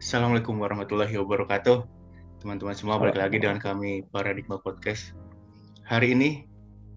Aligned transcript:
Assalamualaikum 0.00 0.56
warahmatullahi 0.56 1.12
wabarakatuh. 1.12 1.84
Teman-teman 2.40 2.72
semua 2.72 2.96
balik 2.96 3.20
lagi 3.20 3.36
dengan 3.36 3.60
kami 3.60 4.00
Paradigma 4.08 4.56
Podcast. 4.56 5.12
Hari 5.84 6.16
ini 6.16 6.48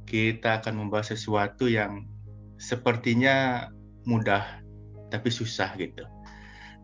kita 0.08 0.64
akan 0.64 0.80
membahas 0.80 1.12
sesuatu 1.12 1.68
yang 1.68 2.08
sepertinya 2.56 3.68
mudah 4.08 4.64
tapi 5.12 5.28
susah 5.28 5.76
gitu. 5.76 6.08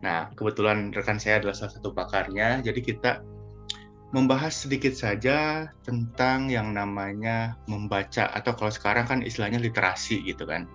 Nah, 0.04 0.28
kebetulan 0.36 0.92
rekan 0.92 1.16
saya 1.16 1.40
adalah 1.40 1.56
salah 1.56 1.80
satu 1.80 1.96
pakarnya, 1.96 2.60
jadi 2.60 2.80
kita 2.84 3.24
membahas 4.12 4.68
sedikit 4.68 4.92
saja 4.92 5.72
tentang 5.88 6.52
yang 6.52 6.76
namanya 6.76 7.56
membaca 7.64 8.28
atau 8.28 8.52
kalau 8.60 8.68
sekarang 8.68 9.08
kan 9.08 9.24
istilahnya 9.24 9.56
literasi 9.56 10.20
gitu 10.28 10.44
kan. 10.44 10.68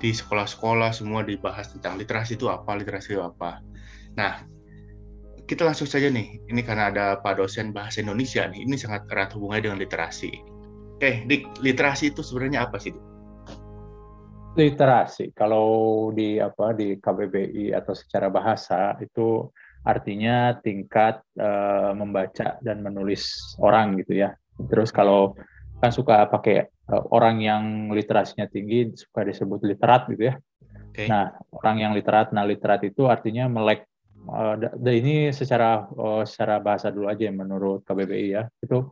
Di 0.00 0.16
sekolah-sekolah 0.16 0.96
semua 0.96 1.28
dibahas 1.28 1.76
tentang 1.76 2.00
literasi 2.00 2.40
itu 2.40 2.48
apa, 2.48 2.72
literasi 2.72 3.20
itu 3.20 3.20
apa. 3.20 3.60
Nah, 4.16 4.42
kita 5.46 5.62
langsung 5.62 5.86
saja 5.86 6.10
nih. 6.10 6.42
Ini 6.50 6.60
karena 6.66 6.90
ada 6.90 7.06
Pak 7.22 7.38
dosen 7.38 7.70
bahasa 7.70 8.02
Indonesia 8.02 8.44
nih. 8.48 8.66
Ini 8.66 8.74
sangat 8.74 9.06
erat 9.12 9.30
hubungannya 9.36 9.70
dengan 9.70 9.80
literasi. 9.80 10.32
Eh, 10.98 11.22
Dik, 11.28 11.60
literasi 11.60 12.10
itu 12.10 12.24
sebenarnya 12.24 12.66
apa 12.66 12.80
sih, 12.80 12.96
Dik? 12.96 13.04
Literasi 14.56 15.36
kalau 15.36 16.08
di 16.16 16.40
apa 16.40 16.72
di 16.72 16.96
KBBI 16.96 17.76
atau 17.76 17.92
secara 17.92 18.32
bahasa 18.32 18.96
itu 19.04 19.52
artinya 19.84 20.56
tingkat 20.64 21.20
uh, 21.36 21.92
membaca 21.92 22.56
dan 22.64 22.80
menulis 22.80 23.54
orang 23.60 24.00
gitu 24.00 24.24
ya. 24.24 24.32
Terus 24.72 24.88
kalau 24.88 25.36
kan 25.76 25.92
suka 25.92 26.24
pakai 26.32 26.72
uh, 26.88 27.04
orang 27.12 27.44
yang 27.44 27.62
literasinya 27.92 28.48
tinggi 28.48 28.96
suka 28.96 29.28
disebut 29.28 29.60
literat 29.62 30.08
gitu 30.08 30.32
ya. 30.32 30.34
Okay. 30.96 31.12
Nah, 31.12 31.36
orang 31.52 31.76
yang 31.84 31.92
literat, 31.92 32.32
nah 32.32 32.48
literat 32.48 32.80
itu 32.88 33.04
artinya 33.04 33.52
melek 33.52 33.84
uh, 34.28 34.54
ini 34.90 35.30
secara 35.30 35.86
uh, 35.90 36.22
secara 36.26 36.58
bahasa 36.62 36.90
dulu 36.90 37.10
aja 37.10 37.30
menurut 37.30 37.82
KBBI 37.86 38.26
ya 38.30 38.44
itu 38.62 38.86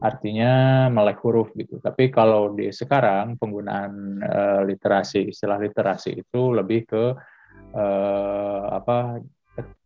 artinya 0.00 0.86
melek 0.88 1.20
huruf 1.20 1.52
gitu. 1.54 1.76
Tapi 1.78 2.08
kalau 2.08 2.56
di 2.56 2.72
sekarang 2.72 3.36
penggunaan 3.36 3.92
uh, 4.24 4.60
literasi 4.64 5.28
istilah 5.28 5.60
literasi 5.60 6.24
itu 6.24 6.56
lebih 6.56 6.88
ke 6.88 7.04
uh, 7.76 8.62
apa 8.72 9.20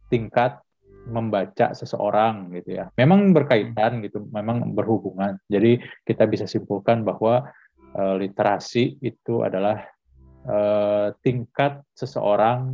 tingkat 0.06 0.62
membaca 1.05 1.77
seseorang 1.77 2.55
gitu 2.57 2.81
ya. 2.81 2.89
Memang 2.97 3.36
berkaitan 3.36 4.01
gitu, 4.01 4.25
memang 4.33 4.73
berhubungan. 4.73 5.36
Jadi 5.51 5.83
kita 6.07 6.25
bisa 6.25 6.48
simpulkan 6.48 7.05
bahwa 7.05 7.45
uh, 7.98 8.14
literasi 8.17 8.97
itu 9.05 9.45
adalah 9.45 9.84
uh, 10.48 11.12
tingkat 11.20 11.84
seseorang 11.92 12.73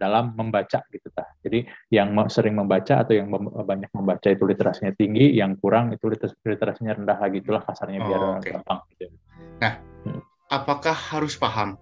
dalam 0.00 0.32
membaca 0.32 0.80
gitu 0.88 1.08
ta. 1.12 1.28
Jadi 1.44 1.68
yang 1.92 2.16
sering 2.32 2.56
membaca 2.56 3.04
atau 3.04 3.12
yang 3.12 3.28
banyak 3.64 3.92
membaca 3.92 4.28
itu 4.32 4.44
literasinya 4.48 4.92
tinggi, 4.96 5.36
yang 5.36 5.60
kurang 5.60 5.92
itu 5.92 6.08
literasinya 6.44 6.96
rendah 6.96 7.18
lagi 7.20 7.44
itulah 7.44 7.60
kasarnya 7.60 8.00
biar 8.00 8.20
oh, 8.20 8.32
okay. 8.40 8.56
gampang 8.56 8.80
gitu. 8.96 9.12
Nah, 9.60 9.72
hmm. 10.08 10.20
apakah 10.48 10.96
harus 10.96 11.36
paham 11.36 11.76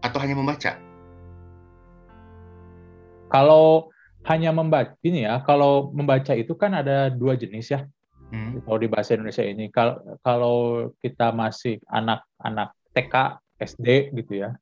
atau 0.00 0.18
hanya 0.20 0.36
membaca? 0.36 0.80
Kalau 3.28 3.92
hanya 4.24 4.50
membaca 4.56 4.96
ini 5.04 5.28
ya, 5.28 5.44
kalau 5.44 5.92
membaca 5.92 6.32
itu 6.32 6.56
kan 6.56 6.72
ada 6.72 7.12
dua 7.12 7.36
jenis 7.36 7.68
ya. 7.68 7.80
Hmm. 8.32 8.64
Kalau 8.64 8.78
di 8.80 8.88
bahasa 8.88 9.14
Indonesia 9.14 9.44
ini, 9.44 9.68
kalau 9.68 10.00
kalau 10.24 10.56
kita 11.04 11.30
masih 11.36 11.76
anak-anak 11.92 12.72
TK 12.96 13.14
SD 13.60 14.16
gitu 14.16 14.48
ya, 14.48 14.56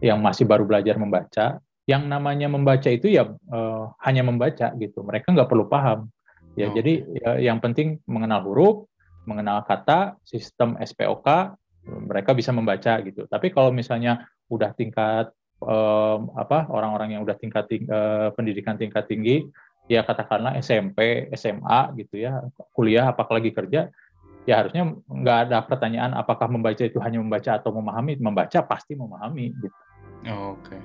yang 0.00 0.18
masih 0.20 0.48
baru 0.48 0.64
belajar 0.64 0.96
membaca, 0.96 1.60
yang 1.84 2.08
namanya 2.08 2.48
membaca 2.48 2.88
itu 2.88 3.12
ya 3.12 3.28
uh, 3.28 3.92
hanya 4.04 4.24
membaca 4.24 4.72
gitu. 4.76 5.04
Mereka 5.04 5.32
nggak 5.32 5.48
perlu 5.48 5.68
paham. 5.68 6.08
Ya, 6.58 6.68
oh. 6.68 6.74
jadi 6.74 6.92
ya, 7.20 7.30
yang 7.52 7.62
penting 7.62 8.02
mengenal 8.08 8.42
huruf, 8.42 8.88
mengenal 9.28 9.62
kata, 9.62 10.18
sistem 10.26 10.74
SPOK, 10.80 11.54
mereka 11.86 12.34
bisa 12.34 12.50
membaca 12.50 12.98
gitu. 13.04 13.24
Tapi 13.30 13.52
kalau 13.54 13.70
misalnya 13.70 14.26
udah 14.50 14.74
tingkat 14.74 15.30
um, 15.62 16.34
apa 16.34 16.66
orang-orang 16.68 17.16
yang 17.16 17.22
udah 17.22 17.36
tingkat 17.38 17.64
ting 17.70 17.86
uh, 17.86 18.34
pendidikan 18.34 18.74
tingkat 18.74 19.06
tinggi, 19.06 19.46
ya 19.86 20.02
katakanlah 20.02 20.58
SMP, 20.58 21.30
SMA 21.36 21.80
gitu 22.02 22.18
ya, 22.18 22.42
kuliah 22.74 23.08
apalagi 23.08 23.54
kerja, 23.54 23.88
ya 24.48 24.54
harusnya 24.60 24.94
nggak 25.06 25.38
ada 25.48 25.58
pertanyaan 25.64 26.12
apakah 26.16 26.48
membaca 26.48 26.82
itu 26.82 26.98
hanya 26.98 27.20
membaca 27.20 27.60
atau 27.60 27.70
memahami 27.76 28.18
membaca 28.18 28.58
pasti 28.64 28.96
memahami 28.96 29.52
gitu 29.54 29.76
oh, 30.28 30.56
oke. 30.56 30.68
Okay. 30.68 30.80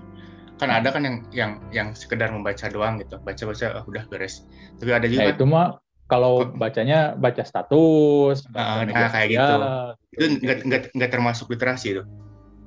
kan 0.56 0.72
ada 0.72 0.88
kan 0.88 1.04
yang 1.04 1.18
yang 1.36 1.52
yang 1.76 1.88
sekedar 1.92 2.32
membaca 2.32 2.72
doang 2.72 2.96
gitu. 3.04 3.20
Baca 3.20 3.44
baca 3.44 3.66
oh, 3.76 3.84
udah 3.92 4.08
beres. 4.08 4.48
Tapi 4.80 4.92
ada 4.96 5.04
juga 5.12 5.28
nah, 5.28 5.36
itu 5.36 5.44
mah 5.44 5.68
kalau 6.08 6.48
bacanya 6.56 7.12
baca 7.18 7.44
status 7.44 8.48
uh, 8.56 8.88
nah, 8.88 9.12
kayak 9.12 9.36
gitu. 9.36 9.54
Itu 10.16 10.26
nggak 10.40 10.58
nggak 10.64 10.82
nggak 10.96 11.12
termasuk 11.12 11.52
literasi 11.52 12.00
itu? 12.00 12.04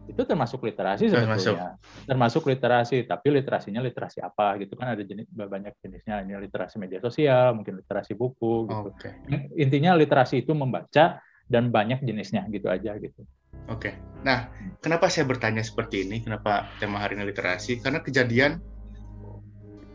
Itu 0.04 0.20
termasuk 0.28 0.60
literasi 0.68 1.08
sebetulnya. 1.08 1.32
Termasuk. 1.32 1.56
termasuk 2.04 2.42
literasi 2.44 2.96
tapi 3.08 3.28
literasinya 3.32 3.80
literasi 3.80 4.20
apa 4.20 4.60
gitu. 4.60 4.76
Kan 4.76 4.92
ada 4.92 5.00
jenis 5.00 5.24
banyak 5.32 5.72
jenisnya. 5.80 6.20
Ini 6.28 6.44
literasi 6.44 6.76
media 6.76 7.00
sosial 7.00 7.56
mungkin 7.56 7.80
literasi 7.80 8.12
buku 8.12 8.68
gitu. 8.68 8.88
Okay. 9.00 9.16
intinya 9.56 9.96
literasi 9.96 10.44
itu 10.44 10.52
membaca 10.52 11.24
dan 11.48 11.72
banyak 11.72 12.04
jenisnya 12.04 12.44
gitu 12.52 12.68
aja 12.68 13.00
gitu 13.00 13.24
oke 13.68 13.80
okay. 13.80 13.94
nah 14.26 14.50
kenapa 14.82 15.08
saya 15.12 15.28
bertanya 15.28 15.62
seperti 15.62 16.04
ini 16.08 16.24
kenapa 16.24 16.68
tema 16.82 17.00
hari 17.02 17.16
ini 17.18 17.30
literasi 17.30 17.78
karena 17.80 18.02
kejadian 18.02 18.58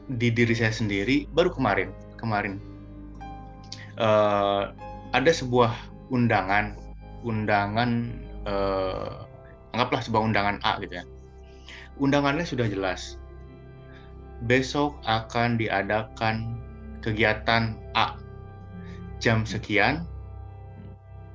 di 0.07 0.31
diri 0.31 0.55
saya 0.55 0.71
sendiri 0.71 1.27
baru 1.31 1.51
kemarin 1.51 1.95
kemarin 2.19 2.59
uh, 3.99 4.71
ada 5.13 5.31
sebuah 5.31 5.71
undangan 6.11 6.75
undangan 7.23 8.11
uh, 8.43 9.25
anggaplah 9.73 10.01
sebuah 10.05 10.21
undangan 10.21 10.57
A 10.61 10.77
gitu 10.79 11.01
ya. 11.01 11.05
Undangannya 11.97 12.45
sudah 12.45 12.69
jelas. 12.69 13.17
Besok 14.45 14.97
akan 15.07 15.57
diadakan 15.57 16.61
kegiatan 17.01 17.77
A. 17.97 18.17
Jam 19.23 19.47
sekian, 19.47 20.03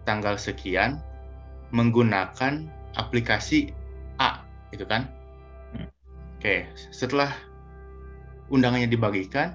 tanggal 0.05 0.37
sekian, 0.37 1.01
menggunakan 1.71 2.67
aplikasi 2.97 3.73
A, 4.19 4.43
gitu 4.75 4.85
kan? 4.89 5.07
Hmm. 5.75 5.89
Oke, 6.39 6.67
setelah 6.91 7.31
undangannya 8.49 8.89
dibagikan, 8.89 9.55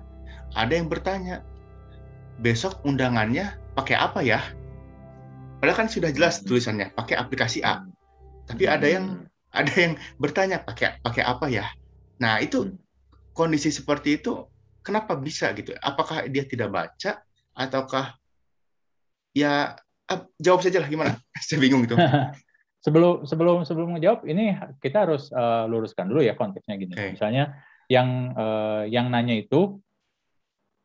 ada 0.54 0.74
yang 0.74 0.88
bertanya, 0.88 1.42
besok 2.40 2.82
undangannya 2.86 3.58
pakai 3.74 3.96
apa 3.98 4.22
ya? 4.22 4.40
Padahal 5.60 5.86
kan 5.86 5.90
sudah 5.90 6.14
jelas 6.14 6.42
hmm. 6.42 6.46
tulisannya, 6.48 6.88
pakai 6.94 7.16
aplikasi 7.18 7.64
A. 7.66 7.84
Tapi 8.46 8.68
ada 8.68 8.86
yang 8.86 9.26
hmm. 9.26 9.58
ada 9.60 9.74
yang 9.74 9.94
bertanya 10.20 10.62
pakai 10.62 11.00
pakai 11.02 11.24
apa 11.24 11.48
ya? 11.50 11.66
Nah, 12.22 12.40
itu 12.40 12.70
hmm. 12.70 12.78
kondisi 13.34 13.74
seperti 13.74 14.22
itu 14.22 14.46
kenapa 14.84 15.18
bisa 15.18 15.50
gitu? 15.56 15.74
Apakah 15.80 16.28
dia 16.30 16.46
tidak 16.46 16.70
baca 16.70 17.24
ataukah 17.56 18.18
ya 19.34 19.74
jawab 20.40 20.62
saja 20.62 20.84
lah 20.84 20.90
gimana? 20.90 21.18
Saya 21.46 21.60
bingung 21.60 21.86
gitu. 21.88 21.96
sebelum 22.86 23.24
sebelum 23.24 23.64
sebelum 23.64 23.96
menjawab 23.96 24.28
ini 24.28 24.60
kita 24.84 25.08
harus 25.08 25.32
uh, 25.32 25.64
luruskan 25.70 26.12
dulu 26.12 26.20
ya 26.24 26.36
konteksnya 26.36 26.76
gini. 26.76 26.94
Okay. 26.94 27.16
Misalnya 27.16 27.56
yang 27.88 28.36
uh, 28.36 28.84
yang 28.88 29.08
nanya 29.12 29.40
itu 29.40 29.80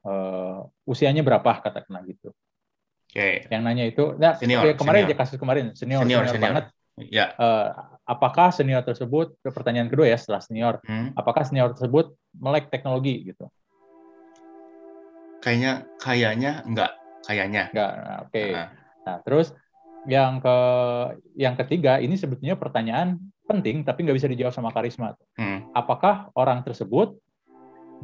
uh, 0.06 0.66
usianya 0.86 1.26
berapa 1.26 1.62
katakanlah 1.62 2.06
gitu. 2.06 2.30
Okay. 3.08 3.48
Yang 3.48 3.62
nanya 3.64 3.84
itu, 3.88 4.04
nah, 4.20 4.36
senior, 4.36 4.68
kemarin 4.76 5.08
senior. 5.08 5.08
aja 5.08 5.14
kasus 5.16 5.36
kemarin 5.40 5.64
senior, 5.72 6.04
senior, 6.04 6.28
senior, 6.28 6.34
senior. 6.36 6.44
banget 6.44 6.64
Ya. 7.06 7.30
Uh, 7.38 7.70
apakah 8.02 8.50
senior 8.50 8.82
tersebut 8.82 9.38
pertanyaan 9.46 9.86
kedua 9.86 10.10
ya 10.10 10.18
setelah 10.18 10.42
senior, 10.42 10.82
hmm. 10.82 11.14
apakah 11.14 11.46
senior 11.46 11.70
tersebut 11.70 12.10
melek 12.34 12.74
teknologi 12.74 13.30
gitu? 13.30 13.46
Kayaknya 15.38 15.86
kayaknya 16.02 16.52
enggak, 16.66 16.92
kayaknya. 17.22 17.70
Enggak. 17.70 17.92
Nah, 17.94 18.18
Oke. 18.26 18.32
Okay. 18.34 18.50
Uh. 18.50 18.68
Nah, 19.08 19.16
terus 19.24 19.56
yang 20.04 20.44
ke 20.44 20.56
yang 21.40 21.56
ketiga 21.56 21.96
ini 21.96 22.20
sebetulnya 22.20 22.60
pertanyaan 22.60 23.16
penting 23.48 23.80
tapi 23.88 24.04
nggak 24.04 24.20
bisa 24.20 24.28
dijawab 24.28 24.52
sama 24.52 24.68
karisma. 24.68 25.16
Hmm. 25.40 25.72
Apakah 25.72 26.28
orang 26.36 26.60
tersebut 26.60 27.16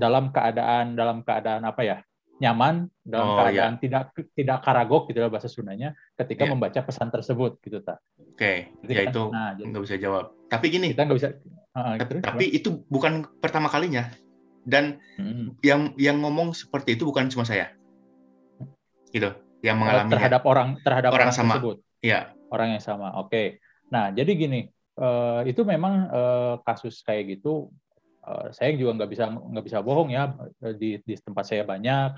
dalam 0.00 0.32
keadaan 0.32 0.96
dalam 0.96 1.20
keadaan 1.20 1.68
apa 1.68 1.84
ya? 1.84 1.98
nyaman 2.42 2.90
dalam 3.06 3.28
oh, 3.30 3.36
keadaan 3.38 3.78
iya. 3.78 3.80
tidak 3.80 4.02
tidak 4.34 4.58
karagok 4.66 5.06
gitu 5.06 5.22
bahasa 5.30 5.46
Sundanya 5.46 5.94
ketika 6.18 6.44
yeah. 6.44 6.50
membaca 6.50 6.80
pesan 6.82 7.08
tersebut 7.14 7.62
gitu 7.62 7.78
tak. 7.78 8.02
Oke, 8.18 8.74
okay. 8.74 8.90
ya 8.90 9.06
kan? 9.06 9.14
itu 9.14 9.22
nah, 9.30 9.50
nggak 9.54 9.84
bisa 9.86 9.96
jawab. 10.02 10.34
Tapi 10.50 10.66
gini, 10.66 10.90
kita 10.90 11.06
nggak 11.06 11.18
bisa. 11.22 11.30
Uh, 11.74 11.94
gitu, 11.98 12.22
tapi 12.22 12.44
itu 12.50 12.68
bukan 12.86 13.26
pertama 13.38 13.70
kalinya 13.70 14.10
dan 14.62 15.02
hmm. 15.18 15.58
yang 15.62 15.94
yang 15.98 16.22
ngomong 16.22 16.54
seperti 16.54 16.94
itu 16.94 17.02
bukan 17.06 17.26
cuma 17.30 17.42
saya, 17.42 17.74
gitu, 19.10 19.34
yang 19.64 19.80
mengalami 19.80 20.12
terhadap 20.12 20.42
orang 20.44 20.68
terhadap 20.84 21.10
orang, 21.16 21.32
orang 21.32 21.32
sama. 21.32 21.56
tersebut. 21.56 21.76
Iya. 22.04 22.20
Orang 22.52 22.68
yang 22.76 22.82
sama. 22.84 23.16
Oke. 23.16 23.32
Okay. 23.32 23.46
Nah, 23.88 24.12
jadi 24.12 24.30
gini, 24.36 24.60
uh, 25.00 25.40
itu 25.48 25.64
memang 25.64 25.94
uh, 26.12 26.54
kasus 26.62 27.00
kayak 27.00 27.38
gitu 27.40 27.72
uh, 28.26 28.48
saya 28.50 28.74
juga 28.74 29.02
nggak 29.02 29.10
bisa 29.10 29.24
nggak 29.30 29.64
bisa 29.64 29.78
bohong 29.82 30.10
ya 30.12 30.34
di 30.76 31.00
di 31.02 31.14
tempat 31.18 31.44
saya 31.46 31.62
banyak 31.66 32.14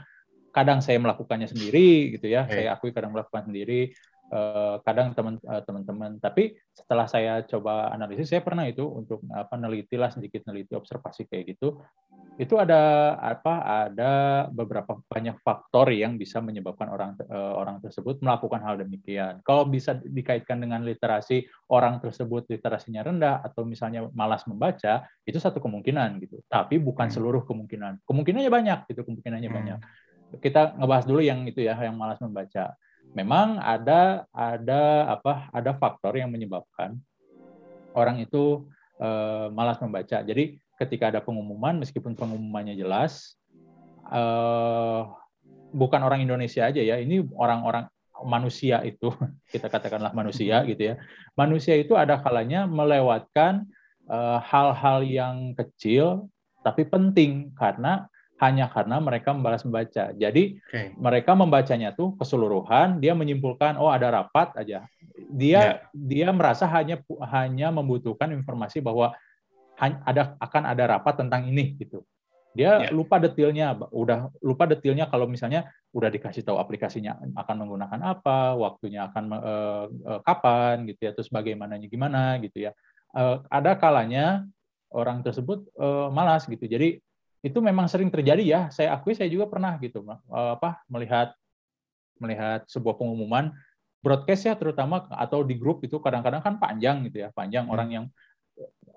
kadang 0.52 0.80
saya 0.80 0.96
melakukannya 0.96 1.48
sendiri 1.52 2.16
gitu 2.16 2.32
ya 2.32 2.48
saya 2.48 2.72
akui 2.72 2.88
kadang 2.88 3.12
melakukan 3.12 3.52
sendiri 3.52 3.92
uh, 4.32 4.82
kadang 4.82 5.12
teman 5.12 5.36
uh, 5.46 5.62
teman-teman 5.62 6.18
tapi 6.18 6.56
setelah 6.72 7.06
saya 7.06 7.42
coba 7.46 7.90
analisis 7.92 8.30
saya 8.30 8.42
pernah 8.42 8.66
itu 8.66 8.86
untuk 8.86 9.22
apa 9.30 9.54
neliti 9.58 9.94
lah 9.98 10.10
sedikit 10.10 10.46
neliti 10.46 10.74
observasi 10.74 11.26
kayak 11.28 11.56
gitu 11.56 11.80
itu 12.36 12.52
ada 12.60 13.16
apa 13.16 13.64
ada 13.88 14.12
beberapa 14.52 15.00
banyak 15.08 15.40
faktor 15.40 15.88
yang 15.88 16.20
bisa 16.20 16.36
menyebabkan 16.44 16.92
orang 16.92 17.16
uh, 17.32 17.56
orang 17.56 17.80
tersebut 17.80 18.20
melakukan 18.20 18.60
hal 18.60 18.76
demikian. 18.76 19.40
Kalau 19.40 19.64
bisa 19.64 19.96
dikaitkan 19.96 20.60
dengan 20.60 20.84
literasi 20.84 21.48
orang 21.72 21.96
tersebut 21.96 22.44
literasinya 22.52 23.08
rendah 23.08 23.40
atau 23.40 23.64
misalnya 23.64 24.04
malas 24.12 24.44
membaca 24.44 25.08
itu 25.24 25.40
satu 25.40 25.64
kemungkinan 25.64 26.20
gitu. 26.20 26.44
Tapi 26.44 26.76
bukan 26.76 27.08
hmm. 27.08 27.14
seluruh 27.16 27.42
kemungkinan. 27.48 28.04
Kemungkinannya 28.04 28.52
banyak 28.52 28.78
gitu 28.92 29.00
kemungkinannya 29.08 29.48
hmm. 29.48 29.56
banyak. 29.56 29.78
Kita 30.36 30.76
ngebahas 30.76 31.04
dulu 31.08 31.24
yang 31.24 31.40
itu 31.48 31.64
ya 31.64 31.72
yang 31.80 31.96
malas 31.96 32.20
membaca. 32.20 32.76
Memang 33.12 33.60
ada 33.60 34.26
ada 34.34 35.12
apa 35.14 35.48
ada 35.54 35.72
faktor 35.76 36.18
yang 36.18 36.32
menyebabkan 36.32 36.98
orang 37.96 38.20
itu 38.20 38.66
uh, 39.00 39.48
malas 39.52 39.80
membaca. 39.80 40.20
Jadi 40.20 40.60
ketika 40.76 41.08
ada 41.08 41.20
pengumuman, 41.24 41.80
meskipun 41.80 42.12
pengumumannya 42.12 42.76
jelas, 42.76 43.40
uh, 44.12 45.08
bukan 45.72 46.00
orang 46.04 46.20
Indonesia 46.20 46.68
aja 46.68 46.82
ya, 46.84 47.00
ini 47.00 47.24
orang-orang 47.36 47.88
manusia 48.24 48.84
itu, 48.84 49.12
kita 49.52 49.72
katakanlah 49.72 50.12
manusia 50.12 50.60
gitu 50.68 50.92
ya. 50.92 50.94
Manusia 51.36 51.76
itu 51.76 51.96
ada 51.96 52.20
kalanya 52.20 52.64
melewatkan 52.64 53.68
eh, 54.08 54.38
hal-hal 54.40 55.04
yang 55.04 55.52
kecil 55.52 56.32
tapi 56.64 56.82
penting 56.82 57.54
karena 57.54 58.10
hanya 58.36 58.68
karena 58.68 59.00
mereka 59.00 59.32
membalas 59.32 59.64
membaca. 59.64 60.12
Jadi 60.12 60.60
okay. 60.68 60.92
mereka 61.00 61.32
membacanya 61.32 61.96
tuh 61.96 62.12
keseluruhan, 62.20 63.00
dia 63.00 63.16
menyimpulkan 63.16 63.80
oh 63.80 63.88
ada 63.88 64.12
rapat 64.12 64.52
aja. 64.60 64.84
Dia 65.32 65.60
yeah. 65.60 65.74
dia 65.96 66.28
merasa 66.36 66.68
hanya 66.68 67.00
hanya 67.32 67.72
membutuhkan 67.72 68.28
informasi 68.36 68.84
bahwa 68.84 69.16
ada 69.80 70.36
akan 70.36 70.62
ada 70.68 70.84
rapat 70.96 71.20
tentang 71.20 71.48
ini 71.48 71.76
gitu. 71.80 72.04
Dia 72.56 72.88
yeah. 72.88 72.92
lupa 72.92 73.20
detailnya, 73.20 73.76
udah 73.92 74.32
lupa 74.40 74.64
detailnya 74.64 75.08
kalau 75.08 75.28
misalnya 75.28 75.68
udah 75.92 76.08
dikasih 76.08 76.44
tahu 76.44 76.56
aplikasinya 76.56 77.16
akan 77.36 77.64
menggunakan 77.64 78.00
apa, 78.04 78.56
waktunya 78.56 79.08
akan 79.08 79.24
uh, 79.32 79.84
uh, 79.88 80.20
kapan 80.24 80.88
gitu 80.88 81.08
ya, 81.08 81.12
terus 81.12 81.28
bagaimananya 81.28 81.88
gimana 81.88 82.40
gitu 82.40 82.68
ya. 82.68 82.72
Uh, 83.16 83.44
ada 83.52 83.76
kalanya 83.76 84.44
orang 84.92 85.20
tersebut 85.20 85.68
uh, 85.76 86.08
malas 86.08 86.48
gitu. 86.48 86.64
Jadi 86.64 87.00
itu 87.44 87.58
memang 87.60 87.88
sering 87.88 88.08
terjadi 88.08 88.44
ya. 88.44 88.60
Saya 88.72 88.96
akui 88.96 89.16
saya 89.16 89.28
juga 89.28 89.48
pernah 89.48 89.76
gitu 89.80 90.04
uh, 90.06 90.20
apa 90.56 90.84
melihat 90.88 91.32
melihat 92.16 92.64
sebuah 92.68 92.96
pengumuman 92.96 93.52
broadcast 94.00 94.48
ya 94.48 94.54
terutama 94.56 95.04
atau 95.12 95.42
di 95.42 95.58
grup 95.58 95.82
itu 95.84 95.98
kadang-kadang 95.98 96.40
kan 96.40 96.54
panjang 96.56 97.04
gitu 97.08 97.26
ya, 97.26 97.28
panjang 97.34 97.68
hmm. 97.68 97.74
orang 97.74 97.88
yang 97.92 98.04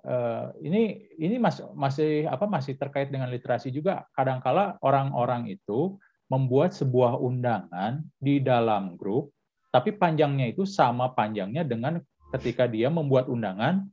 uh, 0.07 0.53
ini 0.63 1.09
ini 1.19 1.35
mas, 1.41 1.59
masih 1.75 2.29
apa 2.29 2.45
masih 2.47 2.79
terkait 2.79 3.11
dengan 3.11 3.27
literasi 3.27 3.73
juga 3.73 4.07
kadangkala 4.15 4.79
orang-orang 4.79 5.51
itu 5.51 5.97
membuat 6.29 6.77
sebuah 6.77 7.17
undangan 7.17 8.05
di 8.21 8.37
dalam 8.39 8.93
grup 8.95 9.33
tapi 9.73 9.93
panjangnya 9.93 10.49
itu 10.49 10.65
sama 10.65 11.13
panjangnya 11.13 11.65
dengan 11.65 12.01
ketika 12.33 12.69
dia 12.69 12.89
membuat 12.89 13.29
undangan 13.29 13.85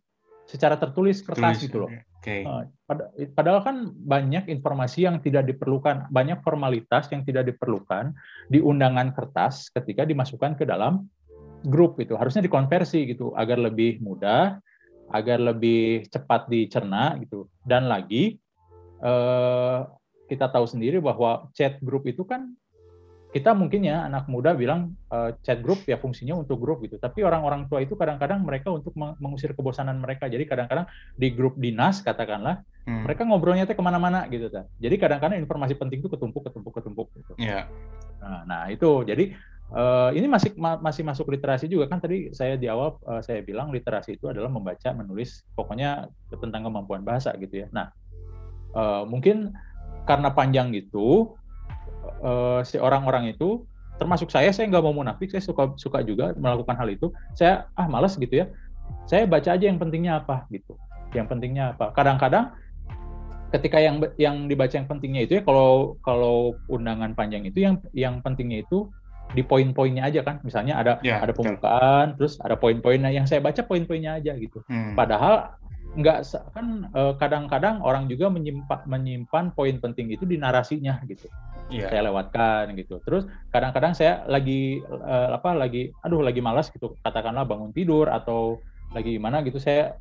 secara 0.49 0.77
tertulis 0.79 1.21
kertas 1.21 1.61
Tulis. 1.61 1.65
gitu 1.69 1.77
loh. 1.85 1.91
Okay. 2.21 2.45
Padahal 2.87 3.67
kan 3.67 3.77
banyak 3.91 4.47
informasi 4.47 5.11
yang 5.11 5.19
tidak 5.19 5.51
diperlukan, 5.51 6.07
banyak 6.07 6.39
formalitas 6.47 7.11
yang 7.11 7.27
tidak 7.27 7.51
diperlukan 7.51 8.15
di 8.47 8.63
undangan 8.63 9.11
kertas 9.11 9.75
ketika 9.75 10.07
dimasukkan 10.07 10.55
ke 10.55 10.63
dalam 10.63 11.11
grup 11.67 11.99
itu. 11.99 12.15
Harusnya 12.15 12.47
dikonversi 12.47 13.11
gitu 13.11 13.35
agar 13.35 13.59
lebih 13.59 13.99
mudah 13.99 14.63
agar 15.11 15.39
lebih 15.43 16.07
cepat 16.07 16.47
dicerna 16.47 17.19
gitu. 17.19 17.51
Dan 17.67 17.91
lagi 17.91 18.39
eh, 19.03 19.79
kita 20.31 20.47
tahu 20.51 20.67
sendiri 20.71 21.03
bahwa 21.03 21.51
chat 21.59 21.83
group 21.83 22.07
itu 22.07 22.23
kan 22.23 22.55
kita 23.35 23.53
mungkin 23.53 23.85
ya 23.85 24.07
anak 24.07 24.31
muda 24.31 24.55
bilang 24.55 24.95
uh, 25.13 25.35
chat 25.45 25.61
group 25.61 25.83
ya 25.85 25.99
fungsinya 25.99 26.39
untuk 26.39 26.63
grup 26.63 26.81
gitu. 26.87 26.97
Tapi 26.97 27.27
orang-orang 27.27 27.67
tua 27.67 27.83
itu 27.83 27.99
kadang-kadang 27.99 28.41
mereka 28.47 28.73
untuk 28.73 28.95
mengusir 28.97 29.53
kebosanan 29.53 29.99
mereka. 30.01 30.31
Jadi 30.31 30.47
kadang-kadang 30.47 30.87
di 31.19 31.35
grup 31.35 31.59
dinas 31.59 32.01
katakanlah 32.01 32.63
hmm. 32.89 33.05
mereka 33.05 33.29
ngobrolnya 33.29 33.69
tuh 33.69 33.77
ke 33.77 33.85
mana-mana 33.85 34.25
gitu. 34.33 34.49
Kan. 34.49 34.65
Jadi 34.81 34.95
kadang-kadang 34.97 35.37
informasi 35.43 35.75
penting 35.77 36.01
itu 36.01 36.09
ketumpuk, 36.09 36.49
ketumpuk, 36.49 36.73
ketumpuk. 36.81 37.09
Gitu. 37.13 37.33
Yeah. 37.43 37.69
Nah, 38.23 38.43
nah 38.47 38.63
itu 38.73 39.05
jadi 39.05 39.37
Uh, 39.67 40.15
ini 40.15 40.31
masih 40.31 40.55
ma 40.55 40.79
masih 40.79 41.03
masuk 41.03 41.27
literasi 41.27 41.67
juga 41.67 41.91
kan 41.91 41.99
tadi 41.99 42.31
saya 42.31 42.55
di 42.55 42.71
awal 42.71 43.03
uh, 43.03 43.19
saya 43.19 43.43
bilang 43.43 43.75
literasi 43.75 44.15
itu 44.15 44.31
adalah 44.31 44.47
membaca 44.47 44.95
menulis 44.95 45.43
pokoknya 45.59 46.07
tentang 46.39 46.71
kemampuan 46.71 47.03
bahasa 47.03 47.35
gitu 47.35 47.67
ya. 47.67 47.69
Nah 47.75 47.91
uh, 48.79 49.03
mungkin 49.03 49.51
karena 50.07 50.31
panjang 50.31 50.71
gitu 50.71 51.35
uh, 52.23 52.61
si 52.65 52.77
orang-orang 52.81 53.33
itu 53.35 53.65
termasuk 53.97 54.29
saya 54.29 54.53
saya 54.53 54.69
nggak 54.69 54.85
mau 54.85 54.93
munafik 54.93 55.33
saya 55.33 55.41
suka 55.41 55.73
suka 55.81 56.05
juga 56.05 56.37
melakukan 56.37 56.77
hal 56.77 56.89
itu. 56.93 57.13
Saya 57.33 57.69
ah 57.77 57.89
malas 57.89 58.17
gitu 58.21 58.45
ya. 58.45 58.47
Saya 59.09 59.27
baca 59.27 59.57
aja 59.57 59.65
yang 59.67 59.81
pentingnya 59.81 60.23
apa 60.23 60.45
gitu. 60.53 60.77
Yang 61.17 61.27
pentingnya 61.33 61.75
apa. 61.75 61.91
Kadang-kadang 61.97 62.53
ketika 63.55 63.79
yang 63.79 64.03
yang 64.19 64.51
dibaca 64.51 64.75
yang 64.75 64.91
pentingnya 64.91 65.23
itu 65.25 65.39
ya 65.39 65.43
kalau 65.47 65.97
kalau 66.03 66.59
undangan 66.67 67.15
panjang 67.15 67.47
itu 67.47 67.63
yang 67.63 67.79
yang 67.95 68.19
pentingnya 68.21 68.67
itu 68.67 68.91
di 69.33 69.43
poin-poinnya 69.43 70.07
aja 70.07 70.21
kan. 70.23 70.39
Misalnya 70.47 70.79
ada 70.79 70.93
ya, 71.03 71.23
ada 71.23 71.33
pembukaan 71.35 72.15
betul. 72.15 72.17
terus 72.23 72.33
ada 72.39 72.55
poin-poinnya. 72.55 73.11
Yang 73.11 73.35
saya 73.35 73.41
baca 73.43 73.63
poin-poinnya 73.65 74.21
aja 74.21 74.37
gitu. 74.39 74.63
Hmm. 74.71 74.95
padahal 74.95 75.57
nggak 75.97 76.29
kan 76.53 76.93
eh, 76.93 77.15
kadang-kadang 77.17 77.81
orang 77.81 78.05
juga 78.05 78.29
menyimpan 78.29 78.85
menyimpan 78.85 79.57
poin 79.57 79.81
penting 79.81 80.13
itu 80.13 80.29
di 80.29 80.37
narasinya 80.37 81.01
gitu. 81.09 81.27
Yeah. 81.67 81.91
saya 81.91 82.13
lewatkan 82.13 82.79
gitu. 82.79 83.03
Terus 83.03 83.27
kadang-kadang 83.51 83.91
saya 83.91 84.23
lagi 84.31 84.79
uh, 84.87 85.35
apa 85.35 85.51
lagi 85.51 85.91
aduh 86.07 86.23
lagi 86.23 86.39
malas 86.39 86.71
gitu. 86.71 86.95
Katakanlah 87.03 87.43
bangun 87.43 87.75
tidur 87.75 88.07
atau 88.07 88.63
lagi 88.95 89.19
gimana 89.19 89.43
gitu 89.43 89.59
saya 89.59 89.99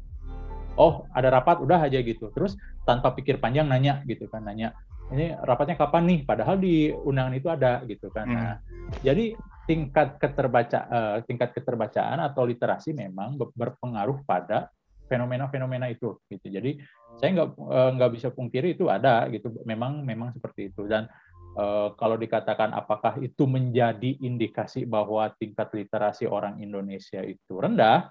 oh 0.78 1.10
ada 1.18 1.34
rapat 1.34 1.58
udah 1.58 1.90
aja 1.90 1.98
gitu. 2.06 2.30
Terus 2.38 2.54
tanpa 2.86 3.18
pikir 3.18 3.42
panjang 3.42 3.66
nanya 3.66 4.06
gitu 4.06 4.30
kan 4.30 4.46
nanya 4.46 4.78
ini 5.14 5.36
rapatnya 5.38 5.78
kapan 5.78 6.04
nih? 6.10 6.20
Padahal 6.26 6.58
di 6.58 6.90
undangan 6.90 7.36
itu 7.38 7.48
ada 7.52 7.84
gitu 7.86 8.10
kan. 8.10 8.26
Nah 8.26 8.54
hmm. 8.58 9.02
jadi 9.06 9.38
tingkat 9.66 10.22
keterbaca 10.22 10.80
uh, 10.90 11.18
tingkat 11.26 11.54
keterbacaan 11.58 12.22
atau 12.22 12.46
literasi 12.46 12.94
memang 12.94 13.38
berpengaruh 13.38 14.22
pada 14.26 14.70
fenomena-fenomena 15.06 15.90
itu 15.90 16.18
gitu. 16.30 16.48
Jadi 16.50 16.82
saya 17.18 17.30
nggak 17.34 17.50
uh, 17.58 17.90
nggak 17.98 18.12
bisa 18.18 18.28
pungkiri 18.34 18.74
itu 18.78 18.90
ada 18.90 19.26
gitu. 19.30 19.54
Memang 19.66 20.02
memang 20.06 20.34
seperti 20.34 20.74
itu. 20.74 20.86
Dan 20.86 21.10
uh, 21.58 21.94
kalau 21.98 22.18
dikatakan 22.18 22.74
apakah 22.74 23.18
itu 23.22 23.46
menjadi 23.46 24.18
indikasi 24.22 24.86
bahwa 24.86 25.30
tingkat 25.38 25.70
literasi 25.74 26.30
orang 26.30 26.62
Indonesia 26.62 27.22
itu 27.26 27.54
rendah 27.58 28.10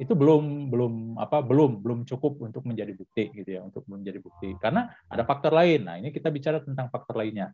itu 0.00 0.16
belum 0.16 0.72
belum 0.72 1.20
apa 1.20 1.44
belum 1.44 1.84
belum 1.84 2.08
cukup 2.08 2.40
untuk 2.40 2.64
menjadi 2.64 2.96
bukti 2.96 3.28
gitu 3.36 3.50
ya 3.52 3.60
untuk 3.60 3.84
menjadi 3.84 4.16
bukti. 4.16 4.56
Karena 4.56 4.88
ada 5.12 5.28
faktor 5.28 5.52
lain. 5.52 5.84
Nah 5.84 6.00
ini 6.00 6.08
kita 6.08 6.32
bicara 6.32 6.64
tentang 6.64 6.88
faktor 6.88 7.20
lainnya. 7.20 7.52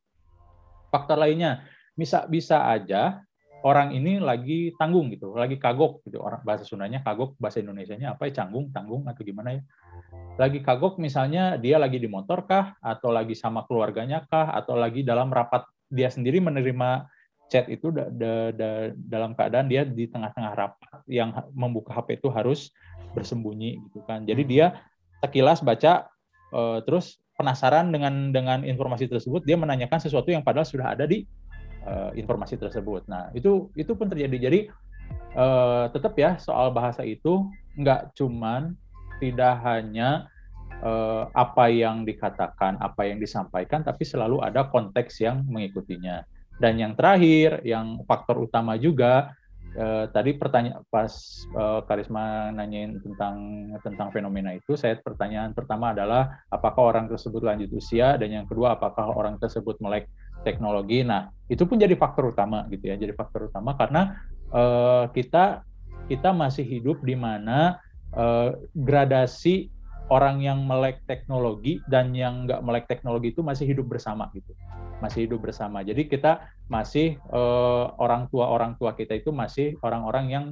Faktor 0.95 1.19
lainnya 1.19 1.67
bisa 1.99 2.31
bisa 2.31 2.71
aja 2.71 3.19
orang 3.67 3.91
ini 3.99 4.23
lagi 4.23 4.71
tanggung 4.79 5.11
gitu 5.11 5.35
lagi 5.35 5.59
kagok 5.59 6.07
gitu. 6.07 6.23
Orang 6.23 6.47
bahasa 6.47 6.63
Sundanya 6.63 7.03
kagok 7.03 7.35
bahasa 7.43 7.59
Indonesianya 7.59 8.15
apa 8.15 8.31
ya 8.31 8.47
canggung 8.47 8.71
tanggung 8.71 9.03
atau 9.11 9.27
gimana 9.27 9.59
ya. 9.59 9.63
Lagi 10.39 10.63
kagok 10.63 11.03
misalnya 11.03 11.59
dia 11.59 11.83
lagi 11.83 11.99
di 11.99 12.07
motor 12.07 12.47
kah 12.47 12.79
atau 12.79 13.11
lagi 13.11 13.35
sama 13.35 13.67
keluarganya 13.67 14.23
kah 14.31 14.55
atau 14.55 14.79
lagi 14.79 15.03
dalam 15.03 15.35
rapat 15.35 15.67
dia 15.91 16.07
sendiri 16.15 16.39
menerima 16.39 17.11
chat 17.47 17.71
itu 17.71 17.95
da, 17.95 18.11
da, 18.11 18.51
da, 18.51 18.69
dalam 18.95 19.33
keadaan 19.39 19.71
dia 19.71 19.87
di 19.87 20.11
tengah-tengah 20.11 20.53
rapat 20.59 21.01
yang 21.07 21.31
membuka 21.55 21.95
HP 21.95 22.19
itu 22.19 22.29
harus 22.31 22.75
bersembunyi 23.15 23.79
gitu 23.91 24.03
kan. 24.05 24.27
Jadi 24.27 24.43
hmm. 24.43 24.51
dia 24.51 24.67
sekilas 25.23 25.63
baca 25.63 26.11
uh, 26.53 26.83
terus 26.83 27.23
penasaran 27.37 27.93
dengan 27.93 28.33
dengan 28.33 28.65
informasi 28.65 29.07
tersebut 29.07 29.45
dia 29.45 29.61
menanyakan 29.61 30.01
sesuatu 30.01 30.33
yang 30.33 30.41
padahal 30.41 30.67
sudah 30.67 30.97
ada 30.97 31.05
di 31.07 31.25
uh, 31.87 32.11
informasi 32.19 32.59
tersebut. 32.59 33.07
Nah, 33.07 33.31
itu 33.33 33.71
itu 33.79 33.95
pun 33.95 34.11
terjadi. 34.11 34.51
Jadi 34.51 34.61
uh, 35.39 35.87
tetap 35.95 36.19
ya 36.19 36.35
soal 36.37 36.75
bahasa 36.75 37.07
itu 37.07 37.47
nggak 37.79 38.17
cuman 38.19 38.75
tidak 39.23 39.63
hanya 39.65 40.29
uh, 40.83 41.31
apa 41.33 41.71
yang 41.71 42.05
dikatakan, 42.05 42.77
apa 42.83 43.09
yang 43.09 43.23
disampaikan, 43.23 43.81
tapi 43.87 44.05
selalu 44.05 44.43
ada 44.43 44.67
konteks 44.69 45.23
yang 45.23 45.47
mengikutinya. 45.47 46.27
Dan 46.57 46.81
yang 46.81 46.93
terakhir, 46.97 47.61
yang 47.69 48.01
faktor 48.09 48.49
utama 48.49 48.81
juga, 48.81 49.37
eh, 49.77 50.09
tadi 50.09 50.33
pertanyaan 50.37 50.83
pas 50.89 51.13
eh, 51.53 51.81
Karisma 51.85 52.49
nanyain 52.53 52.97
tentang 53.01 53.37
tentang 53.85 54.09
fenomena 54.09 54.57
itu, 54.57 54.73
saya 54.75 54.97
pertanyaan 54.97 55.53
pertama 55.53 55.93
adalah 55.93 56.41
apakah 56.49 56.97
orang 56.97 57.07
tersebut 57.13 57.45
lanjut 57.45 57.69
usia 57.77 58.17
dan 58.17 58.33
yang 58.33 58.47
kedua 58.49 58.81
apakah 58.81 59.13
orang 59.13 59.37
tersebut 59.37 59.77
melek 59.85 60.09
teknologi. 60.43 61.05
Nah, 61.05 61.29
itu 61.51 61.67
pun 61.69 61.77
jadi 61.77 61.93
faktor 61.99 62.33
utama 62.33 62.65
gitu 62.73 62.89
ya, 62.89 62.97
jadi 62.97 63.13
faktor 63.13 63.53
utama 63.53 63.77
karena 63.77 64.17
eh, 64.55 65.05
kita 65.13 65.67
kita 66.07 66.31
masih 66.31 66.65
hidup 66.65 67.03
di 67.03 67.19
mana 67.19 67.77
eh, 68.17 68.51
gradasi 68.73 69.76
orang 70.09 70.39
yang 70.39 70.63
melek 70.63 71.03
teknologi 71.11 71.83
dan 71.91 72.15
yang 72.15 72.47
nggak 72.47 72.63
melek 72.63 72.87
teknologi 72.87 73.35
itu 73.35 73.43
masih 73.43 73.67
hidup 73.67 73.91
bersama 73.91 74.31
gitu 74.35 74.55
masih 75.03 75.29
hidup 75.29 75.45
bersama 75.45 75.83
jadi 75.83 76.07
kita 76.07 76.47
masih 76.71 77.21
uh, 77.35 77.93
orang 78.01 78.31
tua 78.33 78.49
orang 78.49 78.79
tua 78.81 78.95
kita 78.97 79.19
itu 79.19 79.35
masih 79.35 79.77
orang-orang 79.83 80.27
yang 80.31 80.45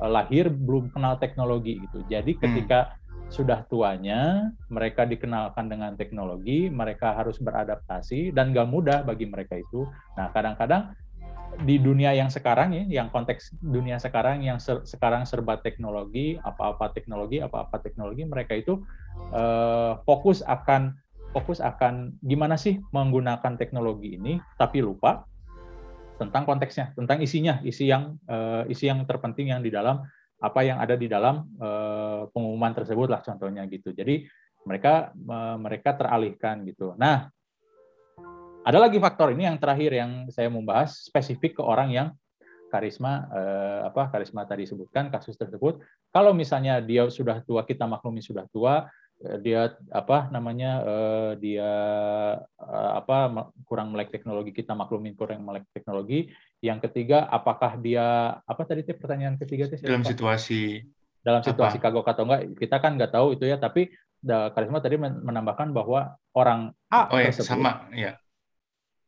uh, 0.00 0.10
lahir 0.10 0.50
belum 0.50 0.90
kenal 0.90 1.20
teknologi 1.20 1.78
gitu 1.78 2.02
jadi 2.08 2.32
hmm. 2.34 2.40
ketika 2.40 2.80
hmm. 2.98 3.30
sudah 3.30 3.62
tuanya 3.68 4.50
mereka 4.72 5.06
dikenalkan 5.06 5.68
dengan 5.70 5.94
teknologi 5.94 6.72
mereka 6.72 7.14
harus 7.14 7.38
beradaptasi 7.38 8.32
dan 8.34 8.50
nggak 8.50 8.68
mudah 8.68 8.98
bagi 9.04 9.28
mereka 9.28 9.60
itu 9.60 9.86
nah 10.18 10.32
kadang-kadang 10.32 10.96
di 11.60 11.76
dunia 11.76 12.16
yang 12.16 12.32
sekarang 12.32 12.72
ya, 12.72 12.84
yang 12.88 13.08
konteks 13.12 13.52
dunia 13.60 14.00
sekarang 14.00 14.40
yang 14.40 14.56
ser, 14.56 14.80
sekarang 14.88 15.28
serba 15.28 15.60
teknologi, 15.60 16.40
apa-apa 16.40 16.90
teknologi, 16.96 17.44
apa-apa 17.44 17.76
teknologi, 17.84 18.24
mereka 18.24 18.56
itu 18.56 18.80
uh, 19.36 20.00
fokus 20.08 20.40
akan 20.48 20.96
fokus 21.36 21.60
akan 21.60 22.16
gimana 22.24 22.56
sih 22.56 22.80
menggunakan 22.92 23.56
teknologi 23.60 24.16
ini, 24.16 24.40
tapi 24.56 24.80
lupa 24.80 25.28
tentang 26.16 26.48
konteksnya, 26.48 26.96
tentang 26.96 27.20
isinya, 27.20 27.60
isi 27.64 27.88
yang 27.88 28.16
uh, 28.28 28.64
isi 28.68 28.88
yang 28.88 29.04
terpenting 29.04 29.52
yang 29.52 29.60
di 29.60 29.68
dalam 29.68 30.00
apa 30.42 30.60
yang 30.64 30.80
ada 30.80 30.96
di 30.96 31.06
dalam 31.06 31.46
uh, 31.60 32.26
pengumuman 32.32 32.72
tersebut 32.74 33.08
lah 33.12 33.20
contohnya 33.20 33.64
gitu. 33.68 33.92
Jadi 33.92 34.24
mereka 34.62 35.10
mereka 35.58 35.98
teralihkan 35.98 36.62
gitu. 36.62 36.94
Nah, 36.94 37.26
ada 38.62 38.78
lagi 38.78 38.98
faktor 39.02 39.34
ini 39.34 39.50
yang 39.50 39.58
terakhir 39.58 39.90
yang 39.90 40.10
saya 40.30 40.46
mau 40.46 40.62
bahas 40.62 41.02
spesifik 41.02 41.58
ke 41.58 41.62
orang 41.62 41.90
yang 41.90 42.08
karisma 42.70 43.28
eh, 43.28 43.80
apa 43.84 44.08
karisma 44.08 44.48
tadi 44.48 44.64
sebutkan 44.64 45.12
kasus 45.12 45.36
tersebut. 45.36 45.82
Kalau 46.08 46.32
misalnya 46.32 46.80
dia 46.80 47.04
sudah 47.12 47.44
tua, 47.44 47.68
kita 47.68 47.84
maklumi 47.84 48.24
sudah 48.24 48.48
tua, 48.48 48.88
eh, 49.20 49.36
dia 49.44 49.76
apa 49.92 50.32
namanya 50.32 50.80
eh, 50.80 51.32
dia 51.36 51.70
eh, 52.48 52.92
apa 52.96 53.50
kurang 53.68 53.92
melek 53.92 54.08
teknologi, 54.08 54.56
kita 54.56 54.72
maklumi 54.72 55.12
kurang 55.12 55.44
melek 55.44 55.68
teknologi. 55.76 56.32
Yang 56.64 56.88
ketiga, 56.88 57.28
apakah 57.28 57.76
dia 57.76 58.38
apa 58.40 58.62
tadi 58.64 58.86
pertanyaan 58.88 59.36
ketiga 59.36 59.68
itu 59.68 59.82
dalam 59.84 60.06
situasi 60.06 60.86
dalam 61.22 61.38
situasi 61.38 61.78
apa? 61.78 61.84
kagok 61.86 62.06
atau 62.10 62.24
enggak 62.26 62.42
kita 62.58 62.76
kan 62.82 62.98
nggak 62.98 63.14
tahu 63.14 63.38
itu 63.38 63.46
ya 63.46 63.54
tapi 63.54 63.94
karisma 64.26 64.82
tadi 64.82 64.98
menambahkan 64.98 65.70
bahwa 65.70 66.18
orang 66.34 66.74
A 66.90 67.10
oh, 67.10 67.18
ya, 67.18 67.30
tersebut 67.30 67.46
sama 67.46 67.86
ya 67.94 68.21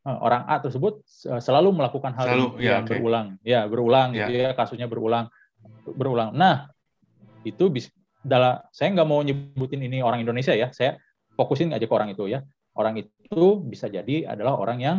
orang 0.04 0.44
A 0.44 0.60
tersebut 0.60 1.00
eh, 1.32 1.40
selalu 1.40 1.72
melakukan 1.80 2.12
hal 2.12 2.26
selalu, 2.28 2.48
ya, 2.60 2.78
yang 2.78 2.84
okay. 2.84 3.00
berulang, 3.00 3.26
ya 3.40 3.60
berulang, 3.64 4.08
ya. 4.12 4.28
gitu 4.28 4.32
ya 4.36 4.50
kasusnya 4.52 4.86
berulang, 4.86 5.26
berulang. 5.96 6.36
Nah 6.36 6.68
itu 7.44 7.72
bisa 7.72 7.88
dalam 8.24 8.60
saya 8.72 8.92
nggak 8.92 9.08
mau 9.08 9.20
nyebutin 9.24 9.80
ini 9.80 10.04
orang 10.04 10.20
Indonesia 10.20 10.52
ya, 10.52 10.68
saya 10.76 11.00
fokusin 11.36 11.72
aja 11.72 11.84
ke 11.84 11.94
orang 11.94 12.12
itu 12.12 12.28
ya. 12.28 12.44
Orang 12.74 12.98
itu 12.98 13.62
bisa 13.62 13.86
jadi 13.86 14.34
adalah 14.34 14.58
orang 14.58 14.78
yang 14.82 14.96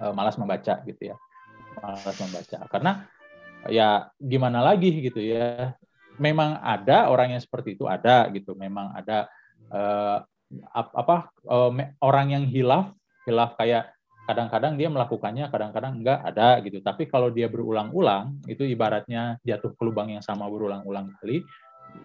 uh, 0.00 0.16
malas 0.16 0.40
membaca 0.40 0.80
gitu 0.88 1.12
ya, 1.12 1.16
malas 1.78 2.16
membaca. 2.18 2.58
Karena 2.72 2.92
ya 3.68 4.08
gimana 4.16 4.64
lagi 4.64 4.90
gitu 5.04 5.20
ya, 5.20 5.76
memang 6.16 6.56
ada 6.64 7.12
orang 7.12 7.36
yang 7.36 7.42
seperti 7.42 7.76
itu 7.76 7.84
ada 7.84 8.26
gitu, 8.32 8.56
memang 8.56 8.96
ada 8.96 9.28
uh, 9.70 10.24
apa 10.72 11.28
uh, 11.46 11.70
orang 12.00 12.26
yang 12.32 12.44
hilaf 12.48 12.94
hilaf 13.24 13.56
kayak 13.56 13.92
kadang-kadang 14.24 14.80
dia 14.80 14.88
melakukannya, 14.88 15.52
kadang-kadang 15.52 16.00
enggak 16.00 16.20
ada 16.24 16.56
gitu. 16.64 16.80
Tapi 16.80 17.04
kalau 17.08 17.28
dia 17.28 17.44
berulang-ulang, 17.48 18.40
itu 18.48 18.64
ibaratnya 18.64 19.36
jatuh 19.44 19.76
ke 19.76 19.82
lubang 19.84 20.08
yang 20.08 20.24
sama 20.24 20.48
berulang-ulang 20.48 21.12
kali, 21.20 21.44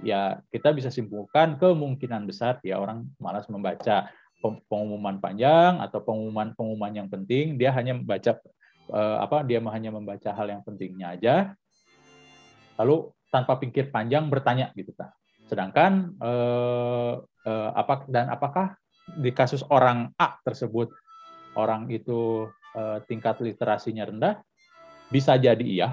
ya 0.03 0.37
kita 0.51 0.75
bisa 0.75 0.91
simpulkan 0.91 1.55
kemungkinan 1.57 2.27
besar 2.27 2.59
ya 2.61 2.77
orang 2.77 3.07
malas 3.17 3.47
membaca 3.47 4.11
pengumuman 4.39 5.19
panjang 5.19 5.83
atau 5.83 5.99
pengumuman-pengumuman 6.03 6.93
yang 6.95 7.07
penting, 7.11 7.59
dia 7.59 7.75
hanya 7.75 7.95
membaca 7.95 8.39
eh, 8.91 9.17
apa? 9.19 9.43
Dia 9.47 9.59
hanya 9.59 9.91
membaca 9.91 10.29
hal 10.31 10.47
yang 10.47 10.61
pentingnya 10.63 11.15
aja. 11.15 11.35
Lalu 12.79 13.11
tanpa 13.27 13.59
pikir 13.59 13.91
panjang 13.91 14.31
bertanya 14.31 14.71
gitu, 14.75 14.95
Pak. 14.95 15.11
Sedangkan 15.47 16.15
eh, 16.19 17.13
eh, 17.47 17.69
apa 17.75 18.07
dan 18.07 18.31
apakah 18.31 18.75
di 19.19 19.31
kasus 19.33 19.65
orang 19.67 20.13
A 20.15 20.37
tersebut 20.45 20.93
orang 21.59 21.91
itu 21.91 22.47
uh, 22.75 22.97
tingkat 23.05 23.39
literasinya 23.43 24.07
rendah, 24.07 24.39
bisa 25.09 25.35
jadi 25.35 25.65
iya. 25.65 25.89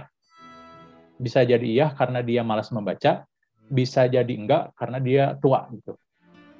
Bisa 1.17 1.43
jadi 1.43 1.65
iya 1.65 1.87
karena 1.97 2.21
dia 2.21 2.45
malas 2.45 2.69
membaca, 2.69 3.25
bisa 3.67 4.05
jadi 4.07 4.29
enggak 4.29 4.77
karena 4.77 4.99
dia 5.01 5.25
tua 5.41 5.67
gitu. 5.73 5.97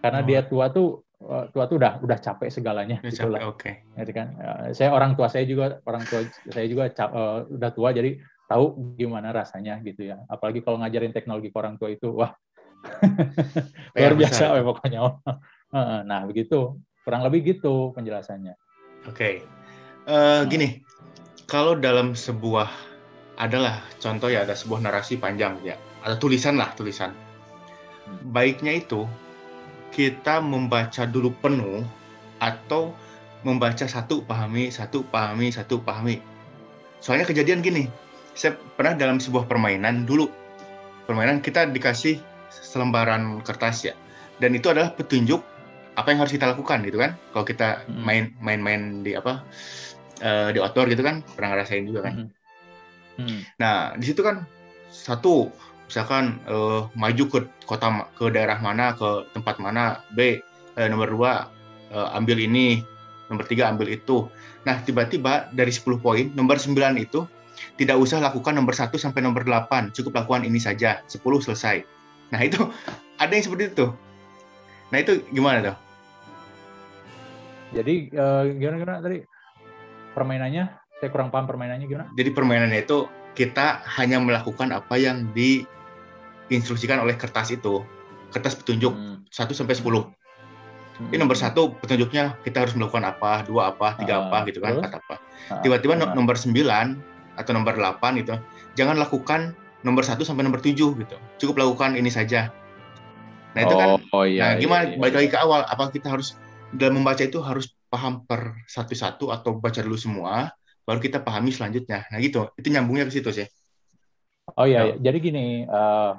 Karena 0.01 0.21
oh. 0.23 0.27
dia 0.27 0.41
tua 0.49 0.73
tuh 0.73 1.05
eh, 1.21 1.45
tua 1.53 1.65
tuh 1.69 1.77
udah 1.77 1.93
udah 2.01 2.19
capek 2.19 2.49
segalanya 2.49 2.99
gitu 3.05 3.29
lah. 3.29 3.53
Oke. 3.53 3.85
Okay. 3.93 4.13
kan. 4.17 4.29
Uh, 4.41 4.67
saya 4.73 4.91
orang 4.97 5.13
tua 5.15 5.29
saya 5.29 5.45
juga 5.45 5.79
orang 5.85 6.03
tua 6.09 6.25
saya 6.49 6.67
juga 6.67 6.89
cap, 6.91 7.13
uh, 7.13 7.45
udah 7.53 7.71
tua 7.77 7.93
jadi 7.93 8.17
tahu 8.49 8.97
gimana 8.97 9.31
rasanya 9.31 9.77
gitu 9.85 10.09
ya. 10.09 10.25
Apalagi 10.27 10.65
kalau 10.65 10.81
ngajarin 10.81 11.13
teknologi 11.13 11.53
ke 11.53 11.57
orang 11.61 11.77
tua 11.77 11.93
itu 11.93 12.17
wah 12.17 12.33
luar 13.99 14.15
biasa 14.15 14.57
ya, 14.57 14.63
pokoknya. 14.69 15.01
nah, 16.07 16.25
begitu. 16.25 16.81
Kurang 17.05 17.23
lebih 17.23 17.55
gitu 17.55 17.95
penjelasannya. 17.95 18.65
Oke, 19.07 19.15
okay. 19.15 19.35
uh, 20.11 20.43
eh, 20.43 20.51
gini, 20.51 20.69
kalau 21.47 21.79
dalam 21.79 22.19
sebuah 22.19 22.67
adalah 23.39 23.79
contoh 24.03 24.27
ya 24.27 24.43
ada 24.43 24.59
sebuah 24.59 24.83
narasi 24.83 25.15
panjang 25.15 25.63
ya, 25.63 25.79
ada 26.03 26.19
tulisan 26.19 26.59
lah 26.59 26.75
tulisan. 26.75 27.15
Baiknya 28.35 28.83
itu 28.83 29.07
kita 29.95 30.43
membaca 30.43 31.07
dulu 31.07 31.31
penuh 31.39 31.87
atau 32.43 32.91
membaca 33.47 33.87
satu 33.87 34.27
pahami 34.27 34.75
satu 34.75 35.07
pahami 35.07 35.55
satu 35.55 35.79
pahami. 35.79 36.19
Soalnya 36.99 37.31
kejadian 37.31 37.63
gini, 37.63 37.87
saya 38.35 38.59
pernah 38.75 38.99
dalam 38.99 39.23
sebuah 39.23 39.47
permainan 39.47 40.03
dulu 40.03 40.27
permainan 41.07 41.39
kita 41.39 41.71
dikasih 41.71 42.19
selembaran 42.51 43.39
kertas 43.47 43.87
ya, 43.87 43.95
dan 44.43 44.51
itu 44.59 44.67
adalah 44.67 44.91
petunjuk 44.99 45.47
apa 45.97 46.12
yang 46.12 46.21
harus 46.21 46.33
kita 46.37 46.53
lakukan 46.53 46.85
gitu 46.85 47.00
kan 47.00 47.17
kalau 47.33 47.45
kita 47.49 47.83
hmm. 47.88 48.05
main 48.05 48.25
main-main 48.38 49.00
di 49.00 49.17
apa 49.17 49.41
uh, 50.21 50.49
di 50.53 50.61
outdoor 50.61 50.93
gitu 50.93 51.00
kan 51.00 51.25
pernah 51.35 51.57
ngerasain 51.57 51.88
juga 51.88 52.07
kan 52.07 52.15
hmm. 52.15 52.29
Hmm. 53.17 53.41
nah 53.57 53.97
di 53.97 54.05
situ 54.05 54.21
kan 54.21 54.45
satu 54.93 55.49
misalkan 55.88 56.37
uh, 56.45 56.93
maju 56.93 57.25
ke 57.33 57.38
kota 57.65 58.11
ke 58.12 58.29
daerah 58.29 58.61
mana 58.61 58.93
ke 58.93 59.25
tempat 59.33 59.57
mana 59.57 60.05
B 60.12 60.37
uh, 60.76 60.88
nomor 60.93 61.09
dua 61.09 61.33
uh, 61.91 62.12
ambil 62.12 62.37
ini 62.37 62.85
nomor 63.33 63.49
tiga 63.49 63.73
ambil 63.73 63.88
itu 63.88 64.29
nah 64.67 64.83
tiba-tiba 64.83 65.47
dari 65.55 65.71
10 65.71 66.03
poin 66.03 66.26
nomor 66.35 66.59
9 66.59 66.75
itu 66.99 67.23
tidak 67.79 67.97
usah 67.97 68.19
lakukan 68.19 68.53
nomor 68.53 68.75
1 68.75 68.91
sampai 68.99 69.23
nomor 69.23 69.47
8 69.47 69.95
cukup 69.95 70.26
lakukan 70.26 70.43
ini 70.43 70.59
saja 70.59 71.00
10 71.07 71.23
selesai 71.23 71.87
nah 72.35 72.41
itu 72.43 72.59
ada 73.23 73.31
yang 73.31 73.47
seperti 73.47 73.71
itu 73.73 73.87
nah 74.91 74.99
itu 74.99 75.23
gimana 75.31 75.62
tuh 75.62 75.86
jadi 77.76 77.95
uh, 78.16 78.42
gimana 78.56 78.76
gimana 78.80 78.99
tadi 79.04 79.18
permainannya? 80.16 80.64
Saya 80.97 81.09
kurang 81.12 81.28
paham 81.28 81.45
permainannya 81.45 81.85
gimana? 81.85 82.09
Jadi 82.16 82.30
permainannya 82.33 82.80
itu 82.80 83.04
kita 83.37 83.85
hanya 84.00 84.16
melakukan 84.16 84.73
apa 84.73 84.97
yang 84.97 85.28
diinstruksikan 85.37 87.04
oleh 87.04 87.21
kertas 87.21 87.52
itu, 87.52 87.85
kertas 88.33 88.56
petunjuk 88.56 88.97
hmm. 88.97 89.28
1 89.28 89.52
sampai 89.52 89.76
10. 89.76 89.85
Hmm. 89.85 91.12
Ini 91.12 91.21
nomor 91.21 91.37
satu 91.37 91.76
petunjuknya 91.76 92.40
kita 92.40 92.64
harus 92.64 92.73
melakukan 92.73 93.04
apa, 93.04 93.45
dua 93.45 93.76
apa, 93.76 94.00
tiga 94.00 94.25
uh, 94.25 94.33
apa 94.33 94.49
gitu 94.49 94.64
kan, 94.64 94.80
empat 94.80 94.97
apa. 94.97 95.21
Ah, 95.52 95.61
Tiba-tiba 95.61 96.00
uh, 96.00 96.16
nomor 96.16 96.40
9 96.40 96.56
atau 97.37 97.52
nomor 97.52 97.76
8 97.76 98.25
itu 98.25 98.33
jangan 98.73 98.97
lakukan 98.97 99.52
nomor 99.85 100.00
1 100.00 100.16
sampai 100.25 100.49
nomor 100.49 100.64
7 100.64 100.73
gitu. 100.73 101.16
Cukup 101.37 101.61
lakukan 101.61 101.92
ini 101.92 102.09
saja. 102.09 102.49
Nah, 103.52 103.61
itu 103.68 103.75
kan. 103.76 103.88
Oh, 104.16 104.25
iya, 104.25 104.56
nah, 104.56 104.61
gimana 104.61 104.83
iya, 104.85 104.88
iya. 104.97 105.00
balik 105.00 105.14
lagi 105.21 105.28
ke 105.28 105.38
awal, 105.40 105.61
apa 105.68 105.92
kita 105.92 106.09
harus 106.09 106.37
dalam 106.76 107.02
membaca 107.02 107.25
itu 107.25 107.40
harus 107.40 107.73
paham 107.88 108.23
per 108.28 108.62
satu-satu 108.68 109.33
atau 109.33 109.56
baca 109.59 109.80
dulu 109.80 109.97
semua, 109.97 110.52
baru 110.87 111.00
kita 111.02 111.25
pahami 111.25 111.50
selanjutnya. 111.50 112.06
Nah 112.12 112.18
gitu, 112.23 112.52
itu 112.54 112.68
nyambungnya 112.71 113.09
ke 113.09 113.12
situ 113.18 113.30
sih. 113.33 113.47
Oh 114.54 114.62
iya, 114.62 114.95
nah. 114.95 115.02
jadi 115.02 115.18
gini, 115.18 115.66
uh, 115.66 116.14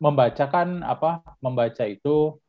membaca 0.00 0.44
kan 0.48 0.80
apa? 0.80 1.20
Membaca 1.44 1.84
itu 1.84 2.40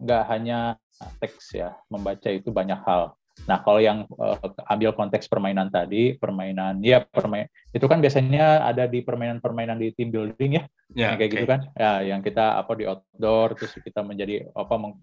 nggak 0.00 0.24
hanya 0.32 0.80
teks 1.20 1.52
ya, 1.52 1.76
membaca 1.92 2.32
itu 2.32 2.48
banyak 2.48 2.80
hal. 2.88 3.12
Nah, 3.48 3.58
kalau 3.64 3.80
yang 3.80 4.04
uh, 4.20 4.36
ambil 4.68 4.92
konteks 4.92 5.26
permainan 5.26 5.72
tadi, 5.72 6.14
permainan 6.18 6.78
ya 6.84 7.02
permain 7.02 7.48
itu 7.72 7.86
kan 7.88 7.98
biasanya 7.98 8.66
ada 8.66 8.84
di 8.84 9.00
permainan-permainan 9.00 9.80
di 9.80 9.90
team 9.96 10.12
building 10.12 10.60
ya, 10.60 10.64
ya 10.92 11.08
kayak 11.16 11.30
okay. 11.30 11.34
gitu 11.34 11.46
kan. 11.48 11.60
Ya, 11.74 11.92
yang 12.04 12.20
kita 12.20 12.60
apa 12.60 12.72
di 12.76 12.84
outdoor 12.86 13.56
terus 13.56 13.74
kita 13.80 14.04
menjadi 14.04 14.46
apa 14.52 14.74
meng, 14.76 14.94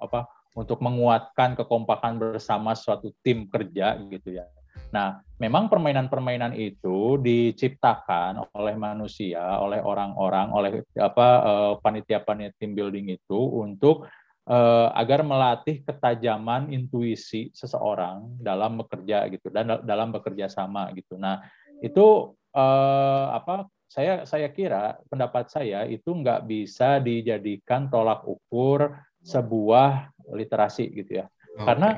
apa 0.00 0.30
untuk 0.54 0.82
menguatkan 0.82 1.54
kekompakan 1.58 2.18
bersama 2.18 2.74
suatu 2.74 3.14
tim 3.22 3.46
kerja 3.46 3.98
gitu 4.10 4.38
ya. 4.38 4.46
Nah, 4.90 5.22
memang 5.38 5.70
permainan-permainan 5.70 6.58
itu 6.58 7.14
diciptakan 7.22 8.42
oleh 8.58 8.74
manusia, 8.74 9.38
oleh 9.62 9.78
orang-orang, 9.78 10.50
oleh 10.50 10.70
apa 10.98 11.28
uh, 11.46 11.74
panitia-panitia 11.78 12.58
team 12.58 12.74
building 12.74 13.14
itu 13.14 13.38
untuk 13.38 14.10
uh, 14.50 14.90
agar 14.98 15.22
melatih 15.22 15.86
ketajaman 15.86 16.74
intuisi 16.74 17.54
seseorang 17.54 18.34
dalam 18.42 18.82
bekerja 18.82 19.30
gitu 19.30 19.48
dan 19.54 19.78
dalam 19.86 20.10
bekerja 20.10 20.50
sama 20.50 20.90
gitu. 20.98 21.14
Nah 21.14 21.38
itu 21.80 22.34
uh, 22.52 23.26
apa? 23.30 23.70
Saya 23.90 24.22
saya 24.22 24.46
kira 24.54 25.02
pendapat 25.10 25.50
saya 25.50 25.82
itu 25.82 26.14
nggak 26.14 26.46
bisa 26.46 27.02
dijadikan 27.02 27.90
tolak 27.90 28.22
ukur 28.22 28.94
sebuah 29.26 30.14
literasi 30.30 30.94
gitu 30.94 31.22
ya. 31.22 31.26
Okay. 31.26 31.66
Karena 31.66 31.88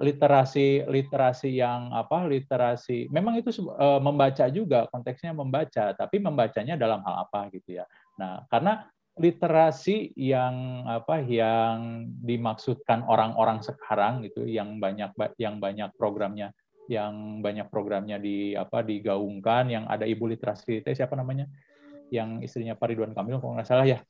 literasi 0.00 0.88
literasi 0.88 1.60
yang 1.60 1.92
apa 1.92 2.24
literasi 2.24 3.12
memang 3.12 3.36
itu 3.36 3.52
uh, 3.68 4.00
membaca 4.00 4.48
juga 4.48 4.88
konteksnya 4.88 5.36
membaca 5.36 5.92
tapi 5.92 6.16
membacanya 6.16 6.80
dalam 6.80 7.04
hal 7.04 7.28
apa 7.28 7.52
gitu 7.52 7.76
ya. 7.76 7.84
Nah, 8.16 8.48
karena 8.48 8.88
literasi 9.20 10.16
yang 10.16 10.88
apa 10.88 11.20
yang 11.20 12.08
dimaksudkan 12.24 13.04
orang-orang 13.04 13.60
sekarang 13.60 14.24
gitu 14.24 14.48
yang 14.48 14.80
banyak 14.80 15.12
yang 15.36 15.60
banyak 15.60 15.92
programnya 16.00 16.56
yang 16.90 17.38
banyak 17.38 17.70
programnya 17.70 18.18
di 18.18 18.56
apa 18.56 18.82
digaungkan 18.82 19.70
yang 19.70 19.84
ada 19.86 20.08
ibu 20.08 20.26
literasi 20.26 20.82
itu 20.82 20.90
siapa 20.90 21.14
namanya? 21.14 21.46
Yang 22.10 22.50
istrinya 22.50 22.74
Pak 22.74 22.90
Ridwan 22.90 23.14
Kamil 23.14 23.38
kalau 23.38 23.54
nggak 23.54 23.68
salah 23.70 23.86
ya. 23.86 24.02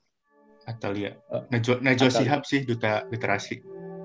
Atalia. 0.64 1.21
Uh, 1.29 1.45
Najwa 1.52 1.85
Najwa 1.85 2.09
Sihab 2.09 2.49
sih 2.49 2.64
duta 2.64 3.05
literasi 3.12 3.61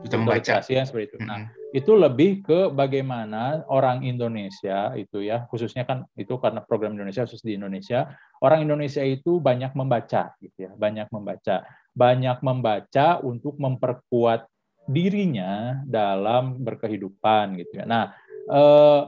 duta 0.06 0.22
membaca. 0.22 0.62
yang 0.70 0.86
seperti 0.86 1.06
itu. 1.14 1.18
Nah 1.26 1.50
itu 1.74 1.92
lebih 1.98 2.46
ke 2.46 2.60
bagaimana 2.70 3.66
orang 3.68 4.06
Indonesia 4.06 4.94
itu 4.94 5.26
ya 5.26 5.50
khususnya 5.50 5.84
kan 5.84 6.06
itu 6.16 6.38
karena 6.38 6.62
program 6.62 6.94
Indonesia 6.94 7.26
khusus 7.26 7.42
di 7.42 7.58
Indonesia 7.58 8.14
orang 8.40 8.64
Indonesia 8.64 9.02
itu 9.02 9.42
banyak 9.42 9.74
membaca 9.74 10.38
gitu 10.40 10.70
ya 10.70 10.72
banyak 10.78 11.10
membaca. 11.10 11.66
Banyak 11.96 12.44
membaca 12.44 13.24
untuk 13.24 13.56
memperkuat 13.58 14.46
dirinya 14.86 15.82
dalam 15.90 16.62
berkehidupan 16.62 17.58
gitu 17.58 17.82
ya. 17.82 17.86
Nah 17.90 18.14
eh, 18.46 19.02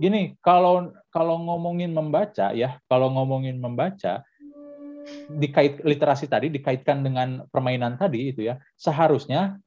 gini 0.00 0.34
kalau 0.42 0.90
kalau 1.12 1.38
ngomongin 1.38 1.94
membaca 1.94 2.50
ya 2.50 2.80
kalau 2.90 3.12
ngomongin 3.14 3.60
membaca 3.60 4.24
dikait 5.32 5.82
literasi 5.82 6.30
tadi 6.30 6.48
dikaitkan 6.48 7.02
dengan 7.02 7.44
permainan 7.50 7.98
tadi 7.98 8.32
itu 8.32 8.46
ya 8.46 8.58
seharusnya 8.78 9.58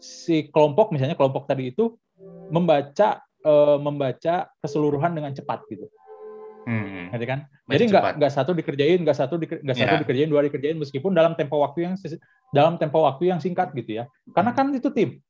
si 0.00 0.48
kelompok 0.48 0.90
misalnya 0.90 1.14
kelompok 1.14 1.44
tadi 1.44 1.70
itu 1.70 1.94
membaca 2.50 3.20
uh, 3.44 3.76
membaca 3.76 4.48
keseluruhan 4.64 5.12
dengan 5.12 5.32
cepat 5.36 5.62
gitu. 5.68 5.86
Hmm. 6.68 7.08
Ngerti 7.12 7.26
kan? 7.28 7.40
Jadi 7.70 7.84
nggak 7.88 8.04
nggak 8.20 8.32
satu 8.32 8.52
dikerjain, 8.52 9.00
nggak 9.00 9.16
satu 9.16 9.34
di, 9.40 9.46
nggak 9.48 9.76
satu 9.76 9.94
yeah. 9.96 10.00
dikerjain, 10.02 10.28
dua 10.28 10.44
dikerjain 10.44 10.76
meskipun 10.76 11.16
dalam 11.16 11.32
tempo 11.32 11.62
waktu 11.62 11.88
yang 11.88 11.94
dalam 12.52 12.76
tempo 12.76 13.00
waktu 13.00 13.32
yang 13.32 13.40
singkat 13.40 13.72
gitu 13.72 14.02
ya. 14.02 14.04
Karena 14.36 14.52
hmm. 14.52 14.58
kan 14.58 14.66
itu 14.76 14.88
tim. 14.92 15.20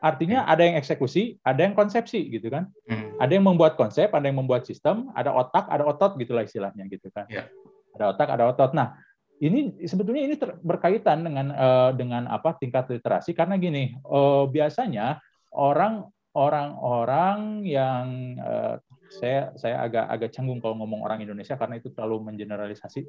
Artinya 0.00 0.48
hmm. 0.48 0.52
ada 0.56 0.62
yang 0.64 0.76
eksekusi, 0.80 1.36
ada 1.44 1.60
yang 1.60 1.76
konsepsi 1.76 2.32
gitu 2.32 2.48
kan. 2.48 2.72
Hmm. 2.88 3.12
Ada 3.20 3.36
yang 3.36 3.44
membuat 3.44 3.76
konsep, 3.76 4.08
ada 4.08 4.24
yang 4.24 4.40
membuat 4.40 4.64
sistem, 4.64 5.12
ada 5.12 5.36
otak, 5.36 5.68
ada 5.68 5.84
otot 5.84 6.16
gitulah 6.16 6.40
istilahnya 6.40 6.88
gitu 6.88 7.12
kan. 7.12 7.28
Yeah. 7.28 7.52
Ada 8.00 8.16
otak, 8.16 8.28
ada 8.32 8.44
otot. 8.48 8.72
Nah, 8.72 8.96
ini 9.40 9.72
sebetulnya 9.88 10.22
ini 10.28 10.36
berkaitan 10.60 11.24
dengan 11.24 11.46
uh, 11.56 11.90
dengan 11.96 12.28
apa 12.28 12.60
tingkat 12.60 12.92
literasi. 12.92 13.32
Karena 13.32 13.56
gini 13.56 13.96
uh, 14.04 14.44
biasanya 14.44 15.16
orang 15.56 16.04
orang-orang 16.36 17.64
yang 17.64 18.36
uh, 18.38 18.76
saya 19.10 19.50
saya 19.56 19.82
agak 19.82 20.06
agak 20.06 20.30
canggung 20.30 20.62
kalau 20.62 20.78
ngomong 20.78 21.02
orang 21.02 21.24
Indonesia 21.24 21.56
karena 21.56 21.80
itu 21.80 21.88
terlalu 21.90 22.30
mengeneralisasi. 22.30 23.08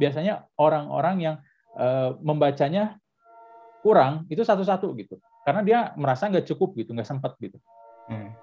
Biasanya 0.00 0.48
orang-orang 0.56 1.16
yang 1.20 1.36
uh, 1.76 2.16
membacanya 2.24 2.96
kurang 3.84 4.24
itu 4.32 4.42
satu-satu 4.42 4.96
gitu. 4.96 5.20
Karena 5.44 5.60
dia 5.62 5.78
merasa 5.94 6.26
nggak 6.26 6.48
cukup 6.56 6.74
gitu 6.80 6.96
nggak 6.96 7.06
sempat 7.06 7.36
gitu. 7.38 7.60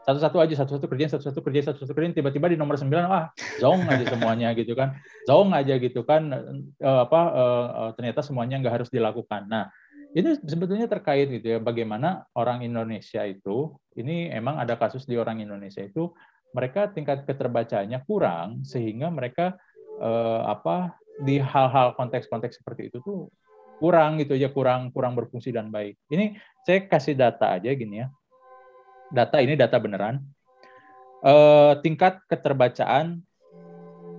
Satu-satu 0.04 0.38
aja, 0.44 0.54
satu-satu 0.60 0.86
kerjaan, 0.92 1.12
satu-satu 1.16 1.40
kerjaan, 1.40 1.66
satu-satu 1.72 1.94
kerjaan. 1.96 2.12
Tiba-tiba 2.12 2.52
di 2.52 2.60
nomor 2.60 2.76
sembilan, 2.76 3.04
wah, 3.08 3.32
zong 3.64 3.88
aja 3.88 4.06
semuanya 4.12 4.52
gitu 4.60 4.76
kan, 4.76 5.00
zong 5.24 5.56
aja 5.56 5.80
gitu 5.80 6.04
kan, 6.04 6.28
uh, 6.84 7.00
apa 7.08 7.22
uh, 7.32 7.90
ternyata 7.96 8.20
semuanya 8.20 8.60
nggak 8.60 8.84
harus 8.84 8.90
dilakukan. 8.92 9.48
Nah, 9.48 9.72
ini 10.12 10.36
sebetulnya 10.44 10.92
terkait 10.92 11.32
gitu 11.32 11.56
ya, 11.56 11.60
bagaimana 11.64 12.28
orang 12.36 12.68
Indonesia 12.68 13.24
itu, 13.24 13.72
ini 13.96 14.28
emang 14.28 14.60
ada 14.60 14.76
kasus 14.76 15.08
di 15.08 15.16
orang 15.16 15.40
Indonesia 15.40 15.80
itu, 15.80 16.12
mereka 16.52 16.92
tingkat 16.92 17.24
keterbacaannya 17.24 18.04
kurang 18.04 18.62
sehingga 18.68 19.08
mereka 19.08 19.56
uh, 20.04 20.46
apa 20.52 21.00
di 21.24 21.40
hal-hal 21.40 21.96
konteks-konteks 21.96 22.62
seperti 22.62 22.92
itu 22.92 23.00
tuh 23.02 23.32
kurang 23.82 24.22
gitu 24.22 24.38
ya 24.38 24.54
kurang 24.54 24.94
kurang 24.94 25.18
berfungsi 25.18 25.50
dan 25.50 25.74
baik. 25.74 25.98
Ini 26.12 26.38
saya 26.62 26.86
kasih 26.86 27.18
data 27.18 27.58
aja 27.58 27.74
gini 27.74 28.06
ya 28.06 28.08
data 29.14 29.38
ini 29.40 29.54
data 29.54 29.78
beneran. 29.78 30.20
Uh, 31.24 31.80
tingkat 31.80 32.20
keterbacaan 32.28 33.24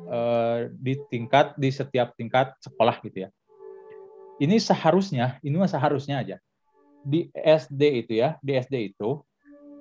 uh, 0.09 0.73
di 0.73 0.97
tingkat 1.13 1.53
di 1.61 1.69
setiap 1.69 2.17
tingkat 2.17 2.57
sekolah 2.65 2.97
gitu 3.05 3.29
ya. 3.29 3.31
Ini 4.41 4.57
seharusnya, 4.57 5.37
ini 5.45 5.55
mah 5.61 5.69
seharusnya 5.69 6.25
aja 6.25 6.37
di 7.05 7.29
SD 7.37 8.09
itu 8.09 8.25
ya, 8.25 8.41
di 8.41 8.57
SD 8.57 8.97
itu 8.97 9.21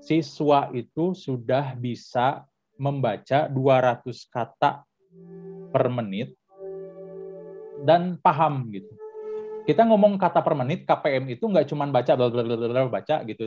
siswa 0.03 0.67
itu 0.75 1.15
sudah 1.15 1.79
bisa 1.79 2.43
membaca 2.75 3.47
200 3.47 4.03
kata 4.27 4.83
per 5.71 5.85
menit 5.87 6.35
dan 7.87 8.19
paham 8.19 8.67
gitu 8.75 8.91
kita 9.63 9.87
ngomong 9.87 10.19
kata 10.19 10.43
per 10.43 10.53
menit 10.59 10.83
KPM 10.83 11.23
itu 11.31 11.47
nggak 11.47 11.65
cuma 11.71 11.87
baca 11.87 12.13
baca 12.19 13.15
gitu 13.23 13.43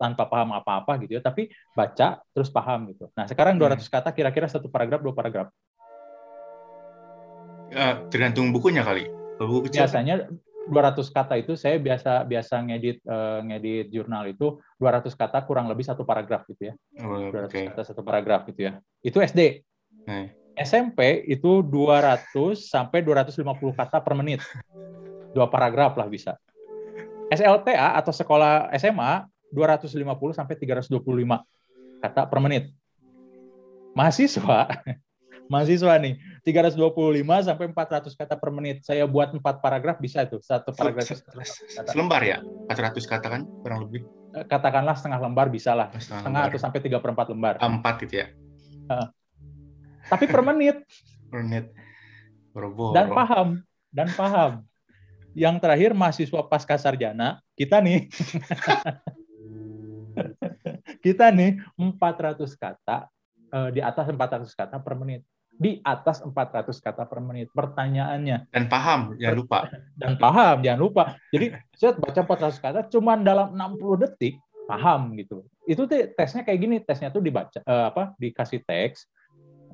tanpa 0.00 0.24
paham 0.24 0.56
apa-apa 0.56 0.96
gitu 1.04 1.20
ya 1.20 1.22
tapi 1.22 1.52
baca 1.76 2.20
terus 2.32 2.48
paham 2.48 2.88
gitu. 2.92 3.12
Nah 3.12 3.28
sekarang 3.28 3.60
200 3.60 3.76
hmm. 3.76 3.92
kata 3.92 4.08
kira-kira 4.16 4.48
satu 4.48 4.72
paragraf 4.72 5.04
dua 5.04 5.12
paragraf. 5.12 5.48
Uh, 7.70 8.08
tergantung 8.08 8.50
bukunya 8.50 8.82
kali. 8.82 9.06
Buku 9.38 9.68
kecil 9.68 9.84
biasanya 9.86 10.26
200 10.68 11.16
kata 11.16 11.34
itu 11.40 11.52
saya 11.56 11.76
biasa 11.80 12.24
biasa 12.24 12.54
ngedit 12.66 12.98
uh, 13.08 13.40
ngedit 13.44 13.88
jurnal 13.92 14.28
itu 14.28 14.60
200 14.80 15.12
kata 15.12 15.44
kurang 15.44 15.68
lebih 15.68 15.84
satu 15.84 16.08
paragraf 16.08 16.48
gitu 16.48 16.72
ya. 16.72 16.74
Oh, 17.04 17.30
200 17.30 17.46
okay. 17.46 17.64
kata 17.68 17.82
satu 17.84 18.00
paragraf 18.00 18.48
gitu 18.48 18.68
ya. 18.68 18.72
Itu 19.04 19.20
SD 19.20 19.60
hmm. 20.08 20.26
SMP 20.60 21.24
itu 21.28 21.64
200 21.64 22.32
sampai 22.58 23.00
250 23.04 23.44
kata 23.76 24.00
per 24.02 24.12
menit 24.16 24.40
dua 25.34 25.46
paragraf 25.46 25.94
lah 25.94 26.06
bisa. 26.10 26.36
SLTA 27.30 27.94
atau 27.94 28.10
sekolah 28.10 28.74
SMA 28.74 29.22
250 29.54 30.02
sampai 30.34 30.54
325 30.58 30.90
kata 32.02 32.22
per 32.26 32.38
menit. 32.42 32.74
Mahasiswa 33.94 34.66
mahasiswa 35.50 35.98
nih 35.98 36.14
325 36.46 37.46
sampai 37.46 37.66
400 37.70 38.14
kata 38.18 38.34
per 38.38 38.50
menit. 38.54 38.82
Saya 38.86 39.06
buat 39.06 39.34
empat 39.34 39.62
paragraf 39.62 39.98
bisa 39.98 40.26
itu 40.26 40.38
satu 40.42 40.74
paragraf 40.74 41.06
selembar 41.90 42.22
ya 42.22 42.38
400 42.70 42.98
kata 43.06 43.26
kan 43.26 43.42
kurang 43.62 43.86
lebih. 43.86 44.06
Eh, 44.30 44.46
katakanlah 44.46 44.94
setengah 44.94 45.18
lembar 45.26 45.50
bisa 45.50 45.74
lah 45.74 45.90
setengah, 45.90 46.22
setengah 46.22 46.42
atau 46.50 46.58
sampai 46.62 46.78
tiga 46.82 46.98
per 47.02 47.10
empat 47.14 47.26
lembar. 47.34 47.54
Empat 47.58 47.94
gitu 48.06 48.22
ya. 48.22 48.26
Uh, 48.90 49.06
tapi 50.06 50.26
per 50.30 50.42
menit. 50.46 50.82
per 51.30 51.42
menit. 51.46 51.70
Boro-boro. 52.54 52.94
Dan 52.94 53.06
paham 53.10 53.48
dan 53.90 54.08
paham 54.14 54.69
yang 55.34 55.62
terakhir 55.62 55.94
mahasiswa 55.94 56.42
pasca 56.46 56.76
sarjana 56.78 57.38
kita 57.54 57.78
nih. 57.78 58.06
Kita 61.00 61.32
nih 61.32 61.56
400 61.80 62.36
kata 62.60 63.08
uh, 63.54 63.68
di 63.72 63.80
atas 63.80 64.04
400 64.10 64.52
kata 64.52 64.76
per 64.82 64.94
menit. 64.98 65.24
Di 65.60 65.80
atas 65.84 66.24
400 66.24 66.72
kata 66.76 67.04
per 67.04 67.20
menit 67.24 67.48
pertanyaannya. 67.52 68.52
Dan 68.52 68.68
paham 68.68 69.16
jangan 69.16 69.36
lupa. 69.36 69.58
Dan 69.96 70.16
paham 70.20 70.60
jangan 70.64 70.80
lupa. 70.80 71.02
Jadi 71.32 71.56
saya 71.76 71.96
baca 71.96 72.20
400 72.20 72.64
kata 72.64 72.80
cuma 72.92 73.16
dalam 73.20 73.56
60 73.56 74.02
detik 74.04 74.40
paham 74.68 75.16
gitu. 75.16 75.44
Itu 75.64 75.88
tuh 75.88 76.10
tesnya 76.16 76.44
kayak 76.44 76.58
gini 76.60 76.76
tesnya 76.84 77.08
tuh 77.12 77.24
dibaca 77.24 77.60
uh, 77.64 77.92
apa 77.92 78.12
dikasih 78.20 78.60
teks. 78.64 79.08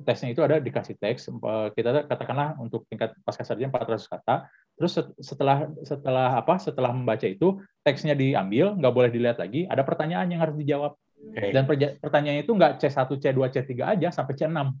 Tesnya 0.05 0.29
itu 0.29 0.45
ada 0.45 0.61
dikasih 0.61 0.93
teks 0.93 1.25
kita 1.73 2.05
katakanlah 2.05 2.53
untuk 2.61 2.85
tingkat 2.85 3.17
pasca 3.25 3.41
sarjana 3.41 3.73
400 3.73 4.05
kata 4.05 4.45
terus 4.77 4.93
setelah 5.17 5.65
setelah 5.81 6.37
apa 6.37 6.61
setelah 6.61 6.93
membaca 6.93 7.25
itu 7.25 7.57
teksnya 7.81 8.13
diambil 8.13 8.77
nggak 8.77 8.93
boleh 8.93 9.09
dilihat 9.09 9.41
lagi 9.41 9.65
ada 9.65 9.81
pertanyaan 9.81 10.29
yang 10.29 10.41
harus 10.45 10.53
dijawab 10.53 10.93
Okay. 11.17 11.53
Dan 11.53 11.65
pertanyaannya 12.01 12.45
itu 12.45 12.53
nggak 12.53 12.81
C1, 12.81 13.09
C2, 13.09 13.39
C3 13.49 13.71
aja 13.97 14.07
sampai 14.13 14.33
C6. 14.37 14.73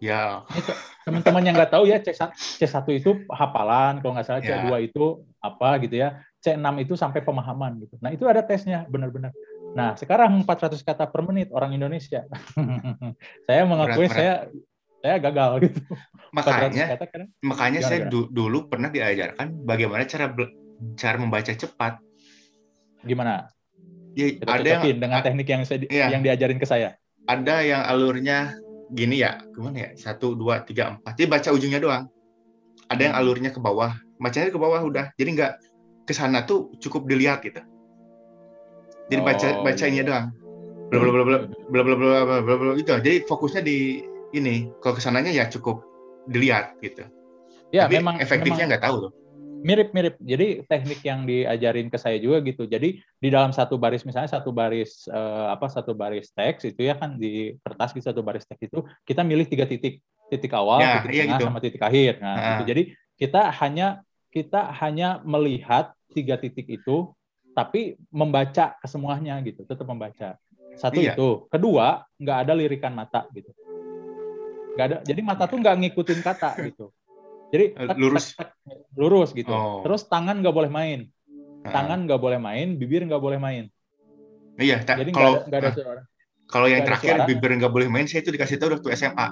Ya. 0.00 0.44
Teman-teman 1.04 1.44
yang 1.44 1.54
nggak 1.56 1.72
tahu 1.72 1.84
ya 1.84 2.00
C1, 2.00 2.32
C1 2.32 2.84
itu 2.96 3.10
hafalan, 3.28 4.00
kalau 4.00 4.12
nggak 4.16 4.26
salah 4.26 4.42
C2 4.44 4.66
ya. 4.68 4.78
itu 4.80 5.04
apa 5.40 5.68
gitu 5.84 5.96
ya. 6.00 6.20
C6 6.40 6.68
itu 6.80 6.96
sampai 6.96 7.20
pemahaman 7.20 7.76
gitu. 7.84 8.00
Nah, 8.00 8.12
itu 8.12 8.24
ada 8.24 8.40
tesnya 8.40 8.88
benar-benar. 8.88 9.32
Nah, 9.76 9.94
sekarang 9.94 10.40
400 10.42 10.80
kata 10.80 11.04
per 11.08 11.22
menit 11.28 11.52
orang 11.52 11.76
Indonesia. 11.76 12.24
saya 13.46 13.62
mengakui 13.68 14.08
berat, 14.08 14.12
berat. 14.12 14.16
saya 14.16 14.32
saya 15.00 15.16
gagal 15.18 15.50
gitu. 15.66 15.80
Makanya 16.30 16.94
kata, 16.94 17.06
kan, 17.10 17.22
makanya 17.42 17.80
saya 17.82 18.06
du 18.06 18.30
dulu 18.30 18.70
pernah 18.70 18.86
diajarkan 18.92 19.66
bagaimana 19.66 20.06
cara 20.06 20.30
cara 20.94 21.16
membaca 21.18 21.50
cepat. 21.50 21.98
Gimana? 23.02 23.50
Ya, 24.14 24.36
ada 24.46 24.68
yang 24.82 25.00
dengan 25.00 25.20
teknik 25.22 25.48
yang 25.48 25.62
saya, 25.64 25.86
ya, 25.86 26.10
yang 26.12 26.22
diajarin 26.22 26.58
ke 26.60 26.66
saya. 26.66 26.98
Ada 27.26 27.62
yang 27.62 27.82
alurnya 27.86 28.58
gini 28.90 29.22
ya, 29.22 29.38
gimana 29.54 29.86
ya? 29.86 29.90
Satu, 29.94 30.34
dua, 30.34 30.66
tiga, 30.66 30.98
empat. 30.98 31.14
Jadi 31.14 31.26
baca 31.30 31.48
ujungnya 31.54 31.80
doang. 31.80 32.04
Ada 32.90 33.10
yang 33.10 33.14
hmm. 33.14 33.22
alurnya 33.22 33.50
ke 33.54 33.60
bawah, 33.62 33.94
bacanya 34.18 34.50
ke 34.50 34.58
bawah 34.58 34.82
udah. 34.82 35.14
Jadi 35.14 35.30
nggak 35.38 35.52
ke 36.06 36.12
sana 36.12 36.42
tuh 36.42 36.74
cukup 36.82 37.06
dilihat 37.06 37.42
gitu. 37.46 37.62
Jadi 39.10 39.20
baca 39.22 39.48
oh, 39.58 39.62
bacanya 39.62 40.02
iya. 40.02 40.08
doang. 40.10 40.26
Bla 40.90 40.98
bla 40.98 41.10
bla 41.10 41.24
bla 41.24 41.38
bla 41.46 41.82
bla 41.82 41.94
bla 41.94 42.18
bla 42.26 42.38
bla 42.42 42.54
bla 42.58 42.72
itu. 42.74 42.90
Jadi 42.90 43.16
fokusnya 43.30 43.62
di 43.62 43.78
ini. 44.36 44.70
Kalau 44.82 44.94
ke 44.96 45.02
sananya 45.02 45.32
ya 45.32 45.46
cukup 45.50 45.82
dilihat 46.28 46.78
gitu. 46.80 47.06
Ya, 47.70 47.86
Tapi 47.86 48.02
memang 48.02 48.18
efektifnya 48.18 48.66
nggak 48.66 48.84
tahu 48.84 48.96
tuh 49.08 49.12
mirip-mirip. 49.60 50.16
Jadi 50.20 50.64
teknik 50.66 51.00
yang 51.04 51.28
diajarin 51.28 51.92
ke 51.92 51.98
saya 52.00 52.16
juga 52.16 52.40
gitu. 52.44 52.64
Jadi 52.64 53.00
di 53.00 53.28
dalam 53.28 53.52
satu 53.52 53.76
baris 53.76 54.02
misalnya 54.08 54.32
satu 54.32 54.50
baris 54.50 55.04
uh, 55.08 55.52
apa 55.52 55.68
satu 55.68 55.92
baris 55.92 56.32
teks 56.32 56.64
itu 56.64 56.88
ya 56.88 56.96
kan 56.96 57.20
di 57.20 57.54
kertas 57.60 57.92
di 57.92 58.00
satu 58.00 58.24
baris 58.24 58.48
teks 58.48 58.72
itu 58.72 58.80
kita 59.04 59.20
milih 59.20 59.46
tiga 59.46 59.68
titik 59.68 60.00
titik 60.32 60.52
awal, 60.54 60.80
ya, 60.80 61.02
titik 61.02 61.12
iya 61.12 61.22
tengah 61.26 61.38
gitu. 61.38 61.46
sama 61.52 61.60
titik 61.60 61.82
akhir. 61.82 62.12
Nah, 62.22 62.34
uh. 62.34 62.46
gitu. 62.56 62.62
jadi 62.72 62.82
kita 63.20 63.42
hanya 63.60 63.88
kita 64.30 64.60
hanya 64.80 65.20
melihat 65.26 65.92
tiga 66.14 66.40
titik 66.40 66.66
itu 66.70 67.12
tapi 67.52 67.98
membaca 68.14 68.78
kesemuanya 68.80 69.36
gitu, 69.42 69.66
tetap 69.66 69.84
membaca. 69.84 70.38
Satu 70.78 71.02
iya. 71.02 71.18
itu. 71.18 71.44
Kedua, 71.50 72.06
nggak 72.16 72.38
ada 72.46 72.52
lirikan 72.54 72.94
mata 72.94 73.26
gitu. 73.34 73.50
Nggak 74.74 74.86
ada. 74.86 74.96
Jadi 75.02 75.20
mata 75.22 75.44
tuh 75.50 75.58
nggak 75.58 75.76
ngikutin 75.86 76.20
kata 76.22 76.50
gitu. 76.66 76.94
Jadi 77.50 77.64
eh, 77.74 77.88
tak, 77.90 77.96
lurus, 77.98 78.24
tak, 78.38 78.54
tak, 78.54 78.78
lurus 78.94 79.30
gitu. 79.34 79.50
Oh. 79.50 79.82
Terus 79.82 80.06
tangan 80.06 80.38
nggak 80.38 80.54
boleh 80.54 80.70
main, 80.70 81.10
tangan 81.66 82.06
nggak 82.06 82.20
boleh 82.22 82.38
main, 82.38 82.78
bibir 82.78 83.02
nggak 83.02 83.18
boleh 83.18 83.42
main. 83.42 83.66
Iya. 84.54 84.86
Jadi 84.86 85.10
kalau 85.10 85.42
nggak 85.46 85.60
ada, 85.60 85.70
ada 85.74 85.74
suara. 85.74 86.02
Kalau 86.50 86.66
yang 86.66 86.82
terakhir 86.82 87.26
bibir 87.26 87.50
nggak 87.58 87.70
boleh 87.70 87.86
main, 87.86 88.06
saya 88.10 88.22
itu 88.26 88.34
dikasih 88.34 88.58
tahu 88.58 88.78
waktu 88.78 88.90
SMA. 88.98 89.28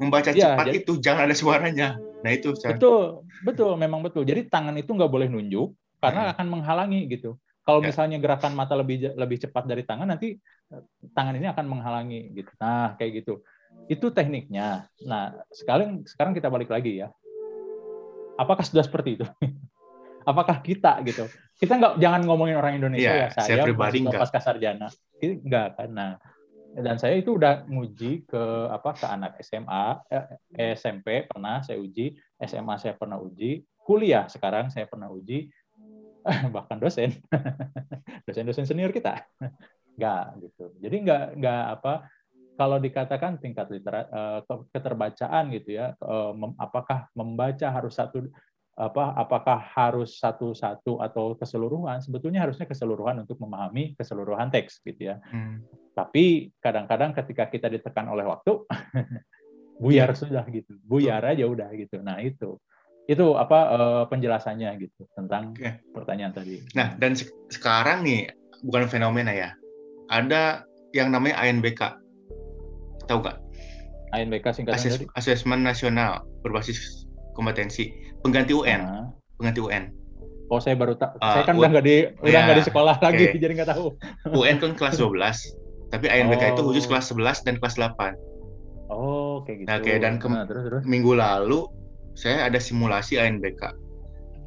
Membaca 0.00 0.32
ya, 0.32 0.56
cepat 0.56 0.66
jadi, 0.72 0.78
itu 0.82 0.92
jangan 0.98 1.22
ada 1.28 1.36
suaranya. 1.36 1.88
Nah 2.22 2.30
itu. 2.32 2.56
Saya... 2.56 2.74
Betul, 2.74 3.26
betul, 3.44 3.72
memang 3.76 4.00
betul. 4.02 4.22
Jadi 4.26 4.48
tangan 4.50 4.74
itu 4.78 4.90
nggak 4.90 5.10
boleh 5.10 5.28
nunjuk 5.30 5.74
karena 6.02 6.30
hmm. 6.30 6.32
akan 6.34 6.46
menghalangi 6.48 7.00
gitu. 7.06 7.36
Kalau 7.62 7.84
ya. 7.84 7.92
misalnya 7.92 8.18
gerakan 8.18 8.56
mata 8.56 8.74
lebih 8.74 9.14
lebih 9.14 9.38
cepat 9.38 9.68
dari 9.68 9.84
tangan, 9.84 10.08
nanti 10.10 10.34
eh, 10.72 10.82
tangan 11.14 11.36
ini 11.38 11.46
akan 11.52 11.66
menghalangi 11.70 12.20
gitu. 12.34 12.50
Nah 12.58 12.96
kayak 12.98 13.22
gitu. 13.22 13.44
Itu 13.90 14.14
tekniknya. 14.14 14.86
Nah 15.06 15.34
sekarang 15.50 16.06
sekarang 16.06 16.32
kita 16.34 16.46
balik 16.46 16.70
lagi 16.70 17.02
ya 17.02 17.10
Apakah 18.40 18.64
sudah 18.64 18.80
seperti 18.80 19.20
itu? 19.20 19.26
Apakah 20.30 20.64
kita 20.64 20.96
gitu? 21.04 21.28
Kita 21.60 21.76
nggak 21.76 22.00
jangan 22.00 22.24
ngomongin 22.24 22.56
orang 22.56 22.80
Indonesia 22.80 23.12
yeah, 23.12 23.28
ya. 23.28 23.36
Saya, 23.36 23.48
saya 23.60 23.64
pribadi 23.68 24.00
enggak. 24.00 24.20
pasca 24.24 24.40
sarjana. 24.40 24.88
Enggak 25.20 25.76
kan. 25.76 25.90
Nah, 25.92 26.10
dan 26.72 26.96
saya 26.96 27.20
itu 27.20 27.36
udah 27.36 27.68
nguji 27.68 28.24
ke 28.24 28.42
apa 28.72 28.96
ke 28.96 29.06
anak 29.12 29.36
SMA, 29.44 29.84
eh, 30.08 30.72
SMP 30.72 31.28
pernah 31.28 31.60
saya 31.60 31.76
uji, 31.76 32.16
SMA 32.40 32.74
saya 32.80 32.96
pernah 32.96 33.20
uji, 33.20 33.60
kuliah 33.84 34.24
sekarang 34.32 34.72
saya 34.72 34.88
pernah 34.88 35.12
uji, 35.12 35.50
bahkan 36.54 36.80
dosen, 36.80 37.12
dosen-dosen 38.24 38.64
senior 38.64 38.94
kita, 38.94 39.20
nggak 40.00 40.24
gitu. 40.48 40.64
Jadi 40.80 40.96
nggak 41.04 41.24
nggak 41.42 41.64
apa 41.76 42.08
kalau 42.60 42.76
dikatakan 42.76 43.40
tingkat 43.40 43.72
literat 43.72 44.12
uh, 44.12 44.44
keterbacaan 44.68 45.48
gitu 45.56 45.80
ya 45.80 45.96
mem, 46.36 46.52
apakah 46.60 47.08
membaca 47.16 47.72
harus 47.72 47.96
satu 47.96 48.28
apa 48.80 49.12
apakah 49.12 49.60
harus 49.60 50.16
satu-satu 50.16 51.04
atau 51.04 51.36
keseluruhan 51.36 52.00
sebetulnya 52.00 52.48
harusnya 52.48 52.64
keseluruhan 52.64 53.28
untuk 53.28 53.36
memahami 53.36 53.92
keseluruhan 53.92 54.48
teks 54.48 54.80
gitu 54.80 55.12
ya 55.12 55.20
hmm. 55.20 55.60
tapi 55.92 56.48
kadang-kadang 56.64 57.12
ketika 57.12 57.52
kita 57.52 57.68
ditekan 57.68 58.08
oleh 58.08 58.24
waktu 58.24 58.56
buyar 59.84 60.16
ya. 60.16 60.16
sudah 60.16 60.44
gitu 60.48 60.80
buyar 60.80 61.20
aja 61.28 61.44
udah 61.44 61.68
gitu 61.76 62.00
nah 62.00 62.24
itu 62.24 62.56
itu 63.04 63.26
apa 63.36 63.58
uh, 63.68 64.04
penjelasannya 64.08 64.72
gitu 64.80 65.04
tentang 65.12 65.52
okay. 65.52 65.84
pertanyaan 65.92 66.32
tadi 66.32 66.64
nah 66.72 66.96
dan 66.96 67.12
se 67.12 67.28
sekarang 67.52 68.00
nih 68.00 68.32
bukan 68.64 68.88
fenomena 68.88 69.36
ya 69.36 69.52
ada 70.08 70.64
yang 70.96 71.12
namanya 71.12 71.36
ANBK 71.36 71.99
Tahu 73.10 73.18
nggak? 73.26 73.36
ANBK 74.14 74.46
singkatan 74.54 74.78
Ases 74.78 74.94
dari? 75.02 75.04
Asesmen 75.18 75.66
Nasional 75.66 76.22
berbasis 76.46 77.10
kompetensi 77.34 77.90
pengganti 78.22 78.54
UN. 78.54 78.80
Nah. 78.86 79.06
Pengganti 79.38 79.60
UN. 79.62 79.84
Oh 80.50 80.58
saya 80.58 80.74
baru 80.74 80.98
tak, 80.98 81.14
uh, 81.22 81.30
saya 81.30 81.46
kan 81.46 81.58
udah 81.62 81.70
nggak 81.70 81.86
di 81.86 81.96
udah 82.26 82.40
nggak 82.42 82.58
di 82.58 82.64
sekolah 82.66 82.94
okay. 82.98 83.06
lagi 83.06 83.24
jadi 83.42 83.52
nggak 83.54 83.70
tahu. 83.70 83.94
UN 84.34 84.58
kan 84.58 84.74
kelas 84.74 84.98
12, 85.02 85.94
tapi 85.94 86.06
ANBK 86.10 86.42
oh. 86.42 86.50
itu 86.54 86.62
khusus 86.70 86.84
kelas 86.90 87.10
11 87.14 87.46
dan 87.46 87.54
kelas 87.62 87.74
8. 87.78 88.18
Oh, 88.90 89.46
kayak 89.46 89.62
gitu. 89.62 89.68
Nah, 89.70 89.78
kayak 89.78 89.98
dan 90.02 90.18
ke 90.18 90.26
nah, 90.26 90.42
terus, 90.50 90.66
terus. 90.66 90.82
minggu 90.82 91.14
lalu 91.14 91.70
saya 92.18 92.50
ada 92.50 92.58
simulasi 92.58 93.22
ANBK. 93.22 93.62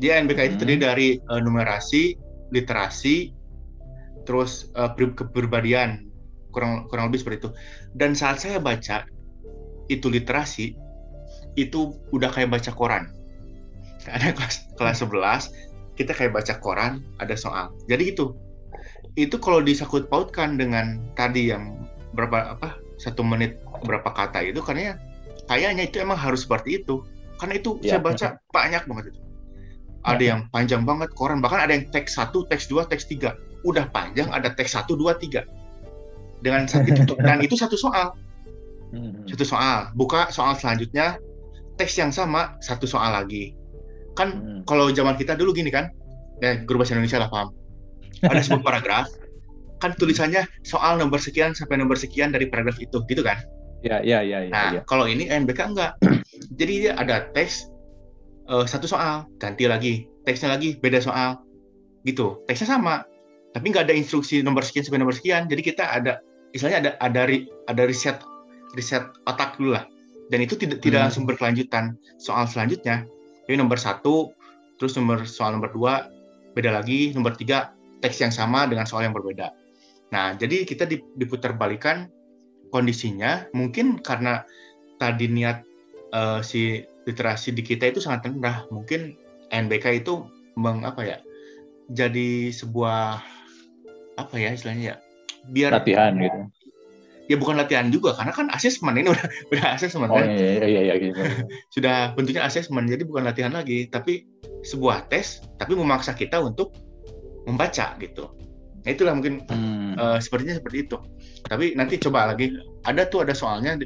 Dia 0.03 0.19
ANBK 0.19 0.39
hmm. 0.39 0.47
itu 0.51 0.55
terdiri 0.59 0.79
dari 0.83 1.07
uh, 1.31 1.39
numerasi, 1.39 2.19
literasi, 2.51 3.31
terus 4.27 4.67
uh, 4.75 4.91
kepribadian, 4.91 6.11
kurang 6.53 6.87
kurang 6.87 7.09
lebih 7.09 7.25
seperti 7.25 7.37
itu. 7.43 7.51
Dan 7.97 8.13
saat 8.13 8.39
saya 8.39 8.61
baca 8.61 9.03
itu 9.91 10.07
literasi 10.07 10.77
itu 11.59 11.97
udah 12.13 12.29
kayak 12.31 12.53
baca 12.53 12.71
koran. 12.71 13.09
Ada 14.13 14.31
kelas 14.31 14.69
kelas 14.77 14.97
11 15.03 15.73
kita 15.93 16.11
kayak 16.13 16.33
baca 16.33 16.53
koran 16.57 17.05
ada 17.21 17.37
soal. 17.37 17.69
Jadi 17.85 18.17
itu 18.17 18.33
itu 19.13 19.37
kalau 19.37 19.61
disakut 19.61 20.09
pautkan 20.09 20.57
dengan 20.57 20.97
tadi 21.13 21.53
yang 21.53 21.77
berapa 22.17 22.57
apa 22.57 22.81
satu 22.97 23.21
menit 23.21 23.61
berapa 23.85 24.09
kata 24.09 24.41
itu 24.41 24.61
karena 24.65 24.97
kayaknya 25.45 25.85
itu 25.85 26.01
emang 26.01 26.17
harus 26.17 26.45
seperti 26.45 26.81
itu. 26.81 27.05
Karena 27.37 27.59
itu 27.59 27.77
ya. 27.85 27.97
saya 27.97 28.01
baca 28.01 28.27
banyak 28.49 28.83
banget 28.89 29.05
itu. 29.13 29.19
Ada 30.03 30.23
ya. 30.23 30.29
yang 30.35 30.41
panjang 30.49 30.83
banget 30.83 31.13
koran 31.13 31.39
bahkan 31.39 31.61
ada 31.63 31.73
yang 31.77 31.85
teks 31.93 32.17
satu 32.17 32.43
teks 32.49 32.65
dua 32.65 32.89
teks 32.89 33.05
tiga. 33.05 33.37
Udah 33.63 33.87
panjang 33.93 34.33
ada 34.33 34.49
teks 34.51 34.73
satu 34.73 34.97
dua 34.97 35.15
tiga 35.15 35.45
dengan 36.43 36.67
itu 36.67 37.15
dan 37.23 37.39
itu 37.39 37.55
satu 37.55 37.79
soal. 37.79 38.11
Hmm. 38.93 39.25
satu 39.25 39.41
soal. 39.47 39.89
Buka 39.97 40.29
soal 40.29 40.53
selanjutnya. 40.59 41.17
Teks 41.73 41.97
yang 41.97 42.13
sama 42.13 42.53
satu 42.61 42.85
soal 42.85 43.17
lagi. 43.17 43.57
Kan 44.13 44.29
hmm. 44.37 44.59
kalau 44.69 44.93
zaman 44.93 45.17
kita 45.17 45.33
dulu 45.33 45.55
gini 45.55 45.73
kan? 45.73 45.89
Ya 46.43 46.61
guru 46.61 46.83
bahasa 46.83 46.93
Indonesia 46.93 47.17
lah 47.17 47.31
paham. 47.31 47.49
Ada 48.21 48.45
sebuah 48.45 48.61
paragraf. 48.69 49.09
Kan 49.81 49.97
tulisannya 49.97 50.45
soal 50.61 51.01
nomor 51.01 51.17
sekian 51.17 51.57
sampai 51.57 51.81
nomor 51.81 51.97
sekian 51.97 52.29
dari 52.29 52.45
paragraf 52.45 52.77
itu. 52.77 53.01
Gitu 53.09 53.25
kan? 53.25 53.41
Ya 53.81 53.99
ya 53.99 54.23
ya, 54.23 54.47
ya 54.47 54.51
nah 54.53 54.69
ya. 54.77 54.81
kalau 54.85 55.09
ini 55.09 55.25
NBK 55.25 55.73
enggak. 55.73 55.97
Jadi 56.59 56.73
dia 56.87 56.93
ada 56.93 57.25
teks 57.33 57.65
uh, 58.51 58.69
satu 58.69 58.85
soal. 58.85 59.25
Ganti 59.41 59.65
lagi. 59.65 60.05
Teksnya 60.29 60.53
lagi 60.53 60.77
beda 60.77 61.01
soal. 61.01 61.41
Gitu. 62.05 62.45
Teksnya 62.45 62.77
sama. 62.77 63.01
Tapi 63.57 63.73
nggak 63.73 63.89
ada 63.89 63.95
instruksi 63.97 64.45
nomor 64.45 64.61
sekian 64.61 64.85
sampai 64.85 65.01
nomor 65.01 65.17
sekian. 65.17 65.49
Jadi 65.49 65.61
kita 65.65 65.89
ada 65.89 66.21
istilahnya 66.53 66.79
ada 66.79 66.91
ada 67.01 67.21
ada 67.69 67.83
riset 67.85 68.17
riset 68.77 69.03
otak 69.27 69.57
dulu 69.57 69.75
lah. 69.77 69.85
Dan 70.31 70.39
itu 70.45 70.55
tidak 70.55 70.79
tidak 70.79 71.03
hmm. 71.03 71.05
langsung 71.09 71.23
berkelanjutan. 71.27 71.99
Soal 72.17 72.47
selanjutnya 72.47 73.05
jadi 73.45 73.59
nomor 73.59 73.77
satu 73.77 74.31
terus 74.79 74.95
nomor 74.95 75.27
soal 75.27 75.57
nomor 75.57 75.73
dua 75.73 76.07
beda 76.55 76.73
lagi. 76.73 77.11
Nomor 77.11 77.35
tiga 77.35 77.73
teks 77.99 78.23
yang 78.23 78.33
sama 78.33 78.65
dengan 78.69 78.87
soal 78.87 79.05
yang 79.05 79.13
berbeda. 79.13 79.51
Nah 80.13 80.37
jadi 80.37 80.63
kita 80.63 80.87
diputar 81.17 81.57
balikan 81.57 82.07
kondisinya. 82.71 83.49
Mungkin 83.51 83.99
karena 84.01 84.45
tadi 84.97 85.27
niat 85.27 85.65
uh, 86.15 86.39
si 86.39 86.81
literasi 87.03 87.51
di 87.51 87.61
kita 87.61 87.91
itu 87.91 87.99
sangat 87.99 88.31
rendah. 88.31 88.65
Mungkin 88.71 89.19
NBK 89.51 90.01
itu 90.05 90.25
mengapa 90.55 91.01
ya 91.05 91.17
jadi 91.91 92.53
sebuah 92.53 93.19
apa 94.15 94.35
ya 94.37 94.53
istilahnya 94.53 94.93
ya 94.93 94.95
biar 95.51 95.75
latihan 95.75 96.15
gitu. 96.15 96.39
Ya 97.31 97.39
bukan 97.39 97.55
latihan 97.55 97.87
juga 97.87 98.11
karena 98.19 98.35
kan 98.35 98.47
asesmen 98.51 98.99
ini 98.99 99.07
udah 99.15 99.27
udah 99.51 99.65
asesmen 99.75 100.11
oh, 100.11 100.19
kan? 100.19 100.27
iya, 100.27 100.63
iya, 100.67 100.81
iya, 100.91 100.93
gitu. 100.99 101.19
sudah 101.75 102.11
bentuknya 102.15 102.43
asesmen 102.43 102.87
jadi 102.87 103.03
bukan 103.07 103.23
latihan 103.27 103.55
lagi 103.55 103.87
tapi 103.87 104.27
sebuah 104.63 105.07
tes 105.11 105.43
tapi 105.59 105.75
memaksa 105.75 106.15
kita 106.15 106.39
untuk 106.39 106.75
membaca 107.47 107.95
gitu. 107.99 108.31
Nah 108.83 108.89
itulah 108.91 109.15
mungkin 109.15 109.43
hmm. 109.47 109.95
uh, 109.95 110.19
sepertinya 110.19 110.59
seperti 110.59 110.87
itu. 110.87 110.97
Tapi 111.47 111.75
nanti 111.75 111.99
coba 111.99 112.31
lagi 112.35 112.55
ada 112.83 113.07
tuh 113.07 113.23
ada 113.23 113.31
soalnya 113.31 113.79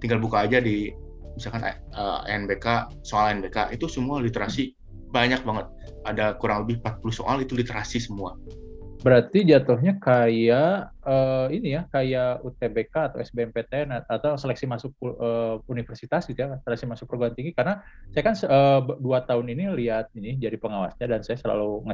tinggal 0.00 0.20
buka 0.20 0.44
aja 0.44 0.60
di 0.60 0.92
misalkan 1.34 1.66
uh, 1.66 2.22
eh, 2.28 2.36
NBK 2.36 3.00
soal 3.02 3.40
NBK 3.40 3.74
itu 3.76 3.88
semua 3.88 4.20
literasi 4.20 4.76
banyak 5.12 5.40
banget. 5.44 5.66
Ada 6.04 6.36
kurang 6.36 6.68
lebih 6.68 6.84
40 6.84 7.00
soal 7.16 7.36
itu 7.40 7.56
literasi 7.56 7.96
semua 7.96 8.36
berarti 9.04 9.44
jatuhnya 9.44 10.00
kayak 10.00 10.96
uh, 11.04 11.52
ini 11.52 11.76
ya 11.76 11.84
kayak 11.92 12.40
UTBK 12.40 13.12
atau 13.12 13.18
SBMPTN 13.20 14.08
atau 14.08 14.40
seleksi 14.40 14.64
masuk 14.64 14.96
uh, 15.04 15.60
universitas 15.68 16.24
gitu 16.24 16.40
ya 16.40 16.56
seleksi 16.64 16.88
masuk 16.88 17.04
perguruan 17.12 17.36
tinggi 17.36 17.52
karena 17.52 17.84
saya 18.16 18.24
kan 18.24 18.34
uh, 18.48 18.80
dua 18.96 19.20
tahun 19.28 19.52
ini 19.52 19.76
lihat 19.76 20.08
ini 20.16 20.40
jadi 20.40 20.56
pengawasnya 20.56 21.04
dan 21.04 21.20
saya 21.20 21.36
selalu 21.36 21.84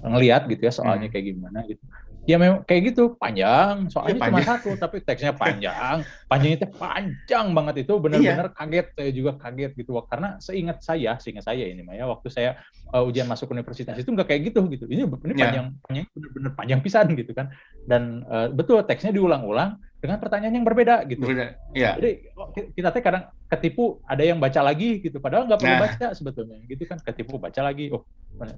ngelihat 0.00 0.48
gitu 0.48 0.62
ya 0.64 0.72
soalnya 0.72 1.12
hmm. 1.12 1.12
kayak 1.12 1.26
gimana 1.36 1.58
gitu 1.68 1.84
ya 2.22 2.38
memang 2.38 2.62
kayak 2.62 2.94
gitu 2.94 3.18
panjang 3.18 3.90
soalnya 3.90 4.14
ya, 4.14 4.22
panjang. 4.22 4.34
cuma 4.38 4.40
satu 4.46 4.70
tapi 4.78 4.96
teksnya 5.02 5.34
panjang 5.34 6.06
panjangnya 6.30 6.56
itu 6.62 6.68
panjang 6.78 7.46
banget 7.50 7.74
itu 7.82 7.94
benar-benar 7.98 8.46
iya. 8.46 8.54
kaget 8.54 8.86
saya 8.94 9.10
juga 9.10 9.32
kaget 9.42 9.72
gitu 9.74 9.90
karena 10.06 10.28
seingat 10.38 10.78
saya 10.86 11.18
seingat 11.18 11.42
saya 11.42 11.66
ini 11.66 11.82
Maya 11.82 12.06
waktu 12.06 12.30
saya 12.30 12.62
uh, 12.94 13.02
ujian 13.02 13.26
masuk 13.26 13.50
universitas 13.50 13.98
itu 13.98 14.06
nggak 14.06 14.30
kayak 14.30 14.54
gitu 14.54 14.70
gitu 14.70 14.86
ini 14.86 15.02
ini 15.02 15.34
ya. 15.34 15.50
panjang 15.50 15.66
panjang 15.82 16.06
benar-benar 16.14 16.52
panjang 16.54 16.80
pisan 16.86 17.06
gitu 17.18 17.32
kan 17.34 17.50
dan 17.90 18.22
uh, 18.30 18.46
betul 18.54 18.78
teksnya 18.86 19.10
diulang-ulang 19.10 19.82
dengan 19.98 20.18
pertanyaan 20.18 20.62
yang 20.62 20.66
berbeda 20.66 21.06
gitu 21.10 21.26
berbeda. 21.26 21.58
Ya. 21.74 21.98
jadi 21.98 22.22
oh, 22.38 22.54
kita 22.54 22.90
teh 22.94 23.02
kadang 23.02 23.34
ketipu 23.50 23.98
ada 24.06 24.22
yang 24.22 24.38
baca 24.38 24.62
lagi 24.62 25.02
gitu 25.02 25.18
padahal 25.18 25.50
nggak 25.50 25.58
perlu 25.58 25.74
nah. 25.74 25.82
baca 25.90 26.06
sebetulnya 26.14 26.58
gitu 26.70 26.86
kan 26.86 27.02
ketipu 27.02 27.38
baca 27.42 27.60
lagi 27.66 27.90
oh 27.90 28.06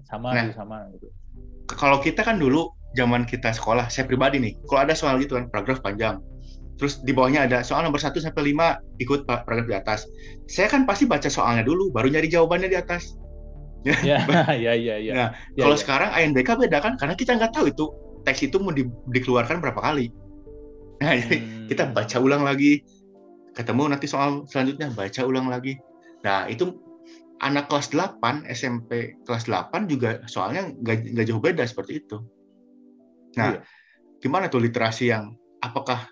sama 0.04 0.36
nah. 0.36 0.52
sama 0.52 0.88
gitu 0.96 1.08
kalau 1.68 2.00
kita 2.00 2.20
kan 2.20 2.36
dulu 2.36 2.72
zaman 2.94 3.26
kita 3.26 3.50
sekolah, 3.50 3.90
saya 3.90 4.06
pribadi 4.06 4.38
nih, 4.38 4.52
kalau 4.70 4.86
ada 4.86 4.94
soal 4.94 5.18
gitu 5.18 5.34
kan, 5.34 5.50
paragraf 5.50 5.82
panjang, 5.82 6.22
terus 6.78 7.02
di 7.02 7.10
bawahnya 7.10 7.46
ada 7.46 7.64
soal 7.66 7.82
nomor 7.82 7.98
1 7.98 8.14
sampai 8.14 8.54
5 8.54 9.02
ikut 9.02 9.26
paragraf 9.26 9.66
di 9.66 9.76
atas. 9.76 10.00
Saya 10.46 10.70
kan 10.70 10.86
pasti 10.86 11.04
baca 11.08 11.26
soalnya 11.26 11.66
dulu, 11.66 11.90
baru 11.90 12.12
nyari 12.12 12.30
jawabannya 12.30 12.70
di 12.70 12.78
atas. 12.78 13.18
Ya, 13.84 14.22
ya, 14.64 14.72
ya, 14.78 14.96
ya. 15.02 15.12
Nah, 15.12 15.28
ya, 15.58 15.62
kalau 15.66 15.76
ya. 15.76 15.80
sekarang 15.82 16.10
ANBK 16.14 16.48
beda 16.56 16.78
kan, 16.80 16.94
karena 16.96 17.14
kita 17.18 17.34
nggak 17.34 17.52
tahu 17.52 17.68
itu 17.68 17.86
teks 18.24 18.40
itu 18.46 18.56
mau 18.58 18.72
di, 18.72 18.88
dikeluarkan 19.12 19.60
berapa 19.60 19.80
kali. 19.80 20.08
Nah, 21.04 21.12
jadi 21.20 21.36
hmm. 21.40 21.66
kita 21.70 21.92
baca 21.92 22.16
ulang 22.18 22.42
lagi, 22.42 22.80
ketemu 23.54 23.92
nanti 23.92 24.06
soal 24.08 24.48
selanjutnya 24.48 24.90
baca 24.94 25.20
ulang 25.26 25.46
lagi. 25.50 25.78
Nah, 26.24 26.48
itu 26.48 26.72
anak 27.42 27.66
kelas 27.66 27.90
8, 27.90 28.46
SMP 28.46 29.18
kelas 29.26 29.50
8 29.50 29.90
juga 29.90 30.22
soalnya 30.30 30.70
nggak 30.70 31.26
jauh 31.26 31.42
beda 31.42 31.66
seperti 31.66 32.04
itu. 32.04 32.22
Nah, 33.34 33.58
iya. 33.58 33.60
gimana 34.22 34.46
tuh 34.46 34.62
literasi 34.62 35.10
yang 35.10 35.34
apakah 35.58 36.06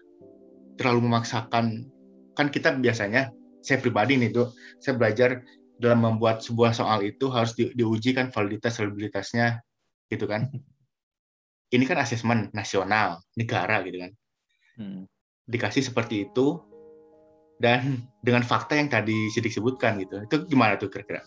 terlalu 0.74 1.06
memaksakan? 1.06 1.86
Kan 2.34 2.48
kita 2.48 2.74
biasanya, 2.74 3.30
saya 3.62 3.78
pribadi 3.78 4.18
nih 4.18 4.34
tuh, 4.34 4.50
saya 4.82 4.98
belajar 4.98 5.44
dalam 5.78 6.02
membuat 6.02 6.42
sebuah 6.42 6.74
soal 6.74 7.06
itu 7.06 7.30
harus 7.30 7.54
di, 7.54 7.70
diuji 7.76 8.16
kan 8.16 8.34
validitas 8.34 8.82
reliabilitasnya, 8.82 9.62
gitu 10.10 10.26
kan? 10.26 10.50
Ini 11.72 11.84
kan 11.86 12.02
asesmen 12.02 12.50
nasional 12.52 13.22
negara 13.38 13.80
gitu 13.86 14.02
kan. 14.02 14.12
Hmm. 14.76 15.02
Dikasih 15.46 15.84
seperti 15.86 16.28
itu 16.28 16.71
dan 17.62 18.02
dengan 18.18 18.42
fakta 18.42 18.74
yang 18.74 18.90
tadi 18.90 19.30
sidik 19.30 19.54
sebutkan 19.54 20.02
gitu. 20.02 20.26
Itu 20.26 20.50
gimana 20.50 20.74
tuh 20.74 20.90
kira-kira? 20.90 21.22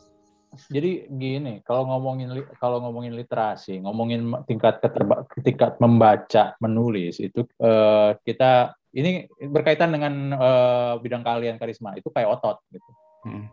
jadi 0.71 1.07
gini, 1.11 1.59
kalau 1.67 1.83
ngomongin 1.87 2.31
kalau 2.57 2.79
ngomongin 2.79 3.15
literasi, 3.15 3.83
ngomongin 3.83 4.31
tingkat 4.47 4.79
keterba, 4.79 5.27
tingkat 5.43 5.75
membaca, 5.83 6.55
menulis 6.63 7.19
itu 7.19 7.43
uh, 7.59 8.15
kita 8.23 8.75
ini 8.95 9.27
berkaitan 9.51 9.91
dengan 9.91 10.31
uh, 10.35 10.93
bidang 11.03 11.27
kalian 11.27 11.59
karisma 11.59 11.95
itu 11.99 12.07
kayak 12.07 12.39
otot 12.39 12.63
gitu. 12.71 12.91
Hmm. 13.27 13.45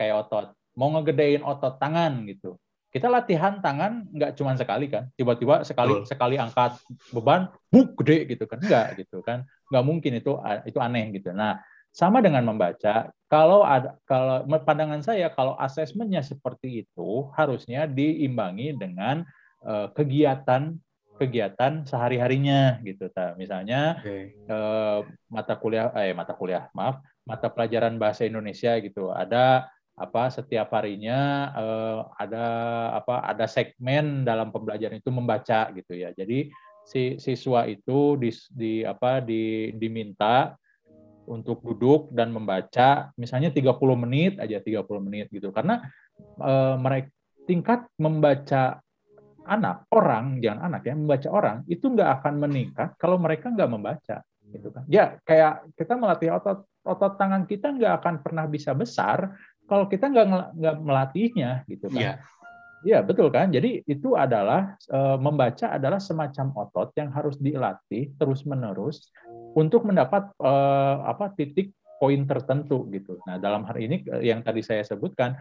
Kayak 0.00 0.28
otot. 0.28 0.46
Mau 0.78 0.88
ngegedein 0.96 1.44
otot 1.44 1.76
tangan 1.76 2.24
gitu. 2.24 2.56
Kita 2.88 3.12
latihan 3.12 3.60
tangan 3.60 4.08
nggak 4.08 4.32
cuma 4.40 4.56
sekali 4.56 4.88
kan. 4.88 5.12
Tiba-tiba 5.12 5.60
sekali 5.60 6.08
sekali 6.08 6.40
angkat 6.40 6.80
beban, 7.12 7.52
buk 7.68 8.00
gede 8.00 8.24
gitu 8.32 8.48
kan. 8.48 8.64
Enggak 8.64 8.96
gitu 8.96 9.20
kan. 9.20 9.44
Nggak 9.68 9.84
mungkin 9.84 10.12
itu 10.16 10.40
itu 10.64 10.78
aneh 10.80 11.12
gitu. 11.12 11.36
Nah, 11.36 11.60
sama 11.92 12.22
dengan 12.22 12.44
membaca, 12.46 13.10
kalau 13.28 13.60
ada 13.64 14.00
kalau 14.08 14.44
pandangan 14.64 15.04
saya 15.04 15.28
kalau 15.32 15.52
asesmennya 15.60 16.24
seperti 16.24 16.86
itu 16.86 17.28
harusnya 17.36 17.84
diimbangi 17.84 18.72
dengan 18.76 19.24
uh, 19.64 19.92
kegiatan 19.92 20.80
kegiatan 21.18 21.82
sehari-harinya 21.84 22.78
gitu 22.86 23.10
ta. 23.10 23.34
Misalnya 23.34 23.98
okay. 24.00 24.38
uh, 24.46 25.02
eh, 25.02 25.10
mata 25.28 25.58
kuliah 25.58 25.90
eh 25.98 26.14
mata 26.14 26.32
kuliah, 26.32 26.70
maaf, 26.72 27.02
mata 27.26 27.50
pelajaran 27.50 27.98
bahasa 27.98 28.24
Indonesia 28.24 28.78
gitu. 28.78 29.10
Ada 29.10 29.66
apa 29.98 30.30
setiap 30.30 30.70
harinya 30.78 31.50
uh, 31.58 32.00
ada 32.22 32.46
apa 33.02 33.26
ada 33.26 33.50
segmen 33.50 34.22
dalam 34.22 34.54
pembelajaran 34.54 35.02
itu 35.02 35.10
membaca 35.10 35.74
gitu 35.74 35.98
ya. 35.98 36.14
Jadi 36.14 36.54
si 36.86 37.18
siswa 37.18 37.66
itu 37.66 38.14
di, 38.16 38.30
di 38.54 38.72
apa 38.86 39.18
di 39.20 39.74
diminta 39.74 40.54
untuk 41.28 41.60
duduk 41.60 42.08
dan 42.10 42.32
membaca 42.32 43.12
misalnya 43.20 43.52
30 43.52 43.76
menit 44.08 44.32
aja 44.40 44.58
30 44.58 44.82
menit 45.04 45.28
gitu 45.28 45.52
karena 45.52 45.84
e, 46.40 46.52
mereka 46.80 47.12
tingkat 47.44 47.84
membaca 48.00 48.80
anak 49.48 49.88
orang 49.92 50.40
jangan 50.40 50.72
anak 50.72 50.82
ya 50.84 50.94
membaca 50.96 51.28
orang 51.32 51.56
itu 51.68 51.88
nggak 51.88 52.10
akan 52.20 52.34
meningkat 52.40 52.88
kalau 53.00 53.16
mereka 53.16 53.48
nggak 53.52 53.70
membaca 53.70 54.16
gitu 54.48 54.68
kan 54.72 54.84
ya 54.88 55.20
kayak 55.24 55.68
kita 55.76 55.96
melatih 55.96 56.32
otot 56.32 56.64
otot 56.84 57.20
tangan 57.20 57.44
kita 57.44 57.72
nggak 57.72 58.00
akan 58.00 58.14
pernah 58.24 58.44
bisa 58.48 58.72
besar 58.72 59.36
kalau 59.68 59.88
kita 59.88 60.08
nggak 60.08 60.56
nggak 60.56 60.76
melatihnya 60.80 61.64
gitu 61.68 61.92
kan 61.92 62.00
yeah. 62.00 62.16
Ya 62.86 63.02
betul 63.02 63.26
kan. 63.34 63.50
Jadi 63.50 63.82
itu 63.90 64.14
adalah 64.14 64.78
e, 64.86 64.98
membaca 65.18 65.74
adalah 65.74 65.98
semacam 65.98 66.54
otot 66.66 66.94
yang 66.94 67.10
harus 67.10 67.34
dilatih 67.34 68.14
terus 68.14 68.46
menerus 68.46 69.10
untuk 69.58 69.82
mendapat 69.82 70.30
uh, 70.38 71.02
apa 71.10 71.34
titik 71.34 71.74
poin 71.98 72.22
tertentu 72.30 72.86
gitu. 72.94 73.18
Nah, 73.26 73.42
dalam 73.42 73.66
hal 73.66 73.74
ini 73.82 74.06
eh, 74.06 74.30
yang 74.30 74.46
tadi 74.46 74.62
saya 74.62 74.86
sebutkan 74.86 75.34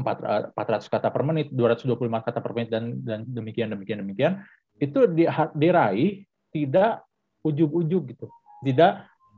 400 0.00 0.56
eh, 0.56 0.88
kata 0.88 1.12
per 1.12 1.22
menit, 1.28 1.52
225 1.52 1.92
kata 2.24 2.40
per 2.40 2.52
menit 2.56 2.72
dan 2.72 3.04
dan 3.04 3.28
demikian 3.28 3.68
demikian 3.68 4.00
demikian 4.00 4.32
itu 4.80 5.04
diraih 5.52 6.24
tidak 6.48 7.04
ujug-ujug 7.44 8.16
gitu. 8.16 8.26
Tidak 8.64 8.92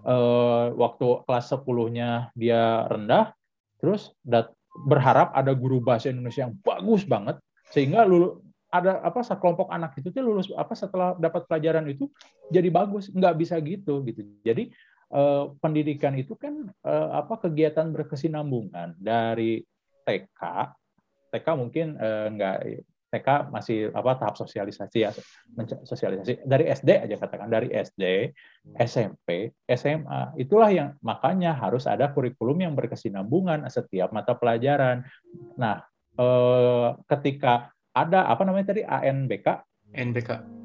uh, 0.07 0.73
waktu 0.77 1.25
kelas 1.29 1.53
10-nya 1.53 2.33
dia 2.33 2.89
rendah 2.89 3.35
terus 3.81 4.13
dat, 4.25 4.53
berharap 4.87 5.33
ada 5.35 5.53
guru 5.57 5.81
bahasa 5.83 6.13
Indonesia 6.13 6.47
yang 6.47 6.55
bagus 6.63 7.03
banget 7.09 7.41
sehingga 7.73 8.05
lulu, 8.05 8.45
ada 8.71 9.03
apa 9.03 9.21
sekelompok 9.27 9.69
anak 9.69 9.99
itu 9.99 10.15
tuh 10.15 10.23
lulus 10.23 10.49
apa 10.55 10.79
setelah 10.79 11.19
dapat 11.19 11.45
pelajaran 11.51 11.91
itu 11.91 12.07
jadi 12.49 12.71
bagus. 12.71 13.11
Nggak 13.11 13.35
bisa 13.37 13.59
gitu 13.59 14.01
gitu. 14.07 14.23
Jadi 14.47 14.71
eh, 15.11 15.45
pendidikan 15.59 16.15
itu 16.15 16.39
kan 16.39 16.71
eh, 16.71 17.09
apa 17.11 17.43
kegiatan 17.43 17.91
berkesinambungan. 17.91 18.95
Dari 18.97 19.61
TK 20.07 20.41
TK 21.31 21.47
mungkin 21.59 21.99
eh, 21.99 22.27
nggak 22.31 22.57
TK 23.11 23.51
masih 23.51 23.91
apa 23.91 24.23
tahap 24.23 24.39
sosialisasi 24.39 24.99
ya 25.03 25.11
sosialisasi. 25.83 26.47
Dari 26.47 26.71
SD 26.71 27.11
aja 27.11 27.17
katakan 27.19 27.51
dari 27.51 27.75
SD 27.75 28.31
SMP 28.79 29.51
SMA 29.67 30.39
itulah 30.39 30.71
yang 30.71 30.95
makanya 31.03 31.59
harus 31.59 31.91
ada 31.91 32.15
kurikulum 32.15 32.63
yang 32.63 32.79
berkesinambungan 32.79 33.67
setiap 33.67 34.15
mata 34.15 34.39
pelajaran. 34.39 35.03
Nah 35.59 35.83
eh, 36.15 36.89
ketika 37.11 37.75
ada 37.95 38.27
apa 38.31 38.43
namanya 38.47 38.73
tadi? 38.73 38.83
ANBK 38.87 39.47
NBK 39.91 40.61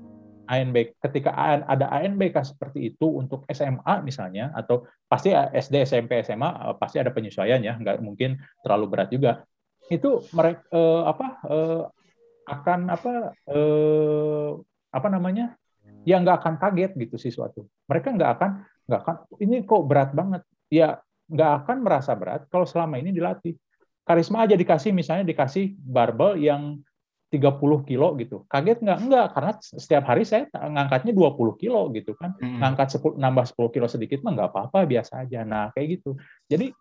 ANB 0.46 1.02
ketika 1.02 1.34
ada 1.66 1.90
ANBK 1.90 2.46
seperti 2.46 2.94
itu 2.94 3.10
untuk 3.10 3.44
SMA 3.50 4.06
misalnya 4.06 4.54
atau 4.54 4.86
pasti 5.10 5.34
SD 5.34 5.90
SMP 5.90 6.22
SMA 6.22 6.50
eh, 6.50 6.76
pasti 6.78 7.02
ada 7.02 7.10
penyesuaian 7.10 7.60
ya 7.66 7.76
nggak 7.76 8.02
mungkin 8.06 8.38
terlalu 8.62 8.86
berat 8.90 9.10
juga. 9.10 9.42
Itu 9.90 10.22
mereka 10.38 10.62
eh, 10.70 11.04
apa 11.06 11.28
eh, 11.50 11.84
akan 12.46 12.80
apa 12.94 13.12
eh, 13.50 14.52
apa 14.94 15.08
namanya? 15.10 15.58
Ya 16.06 16.22
nggak 16.22 16.46
akan 16.46 16.56
kaget 16.62 16.92
gitu 17.02 17.18
siswa 17.18 17.50
tuh 17.50 17.66
mereka 17.90 18.14
nggak 18.14 18.32
akan 18.38 18.52
nggak 18.86 19.00
akan 19.02 19.16
ini 19.42 19.66
kok 19.66 19.84
berat 19.90 20.14
banget. 20.14 20.46
Ya 20.70 21.02
nggak 21.26 21.66
akan 21.66 21.78
merasa 21.82 22.14
berat 22.14 22.46
kalau 22.54 22.70
selama 22.70 23.02
ini 23.02 23.10
dilatih. 23.10 23.58
Karisma 24.06 24.46
aja 24.46 24.54
dikasih 24.54 24.94
misalnya 24.94 25.26
dikasih 25.26 25.74
barbel 25.82 26.38
yang 26.38 26.78
30 27.36 27.84
kilo 27.84 28.16
gitu. 28.16 28.48
Kaget 28.48 28.80
nggak? 28.80 29.00
Enggak, 29.04 29.28
karena 29.36 29.52
setiap 29.60 30.08
hari 30.08 30.24
saya 30.24 30.48
ngangkatnya 30.52 31.12
20 31.12 31.62
kilo 31.62 31.92
gitu 31.92 32.16
kan. 32.16 32.32
Hmm. 32.40 32.64
Ngangkat 32.64 32.96
10, 32.96 33.20
nambah 33.20 33.46
10 33.52 33.76
kilo 33.76 33.88
sedikit 33.92 34.24
mah 34.24 34.32
nggak 34.40 34.50
apa-apa, 34.56 34.88
biasa 34.88 35.28
aja. 35.28 35.44
Nah, 35.44 35.76
kayak 35.76 36.00
gitu. 36.00 36.16
Jadi 36.48 36.72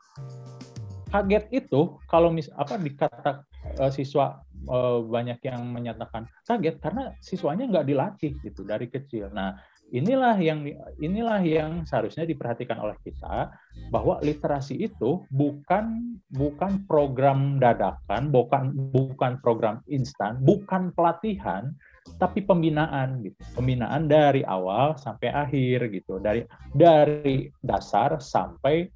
kaget 1.10 1.44
itu 1.54 1.98
kalau 2.10 2.34
mis 2.34 2.50
apa 2.58 2.74
dikata 2.74 3.46
uh, 3.78 3.90
siswa 3.90 4.42
uh, 4.66 4.98
banyak 4.98 5.38
yang 5.46 5.62
menyatakan 5.70 6.26
kaget 6.42 6.82
karena 6.82 7.14
siswanya 7.22 7.70
nggak 7.70 7.86
dilatih 7.86 8.32
gitu 8.42 8.66
dari 8.66 8.90
kecil. 8.90 9.30
Nah, 9.30 9.54
inilah 9.94 10.34
yang 10.42 10.66
inilah 10.98 11.38
yang 11.46 11.86
seharusnya 11.86 12.26
diperhatikan 12.26 12.82
oleh 12.82 12.98
kita 13.06 13.54
bahwa 13.94 14.18
literasi 14.18 14.90
itu 14.90 15.22
bukan 15.30 16.18
bukan 16.34 16.82
program 16.90 17.62
dadakan, 17.62 18.34
bukan 18.34 18.74
bukan 18.90 19.38
program 19.38 19.78
instan, 19.86 20.42
bukan 20.42 20.90
pelatihan, 20.98 21.70
tapi 22.18 22.42
pembinaan 22.42 23.22
gitu. 23.22 23.38
Pembinaan 23.54 24.10
dari 24.10 24.42
awal 24.42 24.98
sampai 24.98 25.30
akhir 25.30 25.86
gitu. 25.94 26.18
Dari 26.18 26.42
dari 26.74 27.46
dasar 27.62 28.18
sampai 28.18 28.90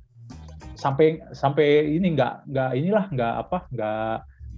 sampai 0.75 1.23
sampai 1.31 1.95
ini 1.95 2.19
nggak 2.19 2.51
nggak 2.51 2.71
inilah 2.75 3.07
nggak 3.15 3.35
apa 3.47 3.59
nggak 3.71 4.17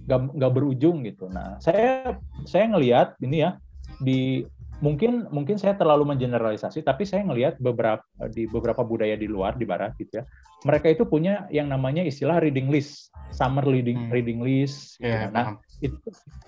nggak 0.09 0.53
berujung 0.53 1.05
gitu. 1.05 1.29
Nah, 1.29 1.61
saya 1.61 2.17
saya 2.49 2.65
ngelihat 2.73 3.21
ini 3.21 3.45
ya 3.45 3.61
di 4.01 4.41
mungkin 4.81 5.29
mungkin 5.29 5.61
saya 5.61 5.77
terlalu 5.77 6.09
mengeneralisasi 6.09 6.81
tapi 6.81 7.05
saya 7.05 7.21
ngelihat 7.21 7.61
beberapa 7.61 8.01
di 8.33 8.49
beberapa 8.49 8.81
budaya 8.81 9.13
di 9.13 9.29
luar 9.29 9.53
di 9.55 9.63
barat 9.63 9.93
gitu 9.95 10.21
ya 10.21 10.23
mereka 10.65 10.89
itu 10.89 11.05
punya 11.05 11.45
yang 11.53 11.69
namanya 11.69 12.01
istilah 12.01 12.41
reading 12.41 12.73
list 12.73 13.13
summer 13.29 13.61
reading 13.61 14.09
hmm. 14.09 14.11
reading 14.11 14.41
list 14.41 14.97
gitu. 14.97 15.05
yeah, 15.05 15.29
nah 15.29 15.55
paham. 15.55 15.85
itu 15.85 15.97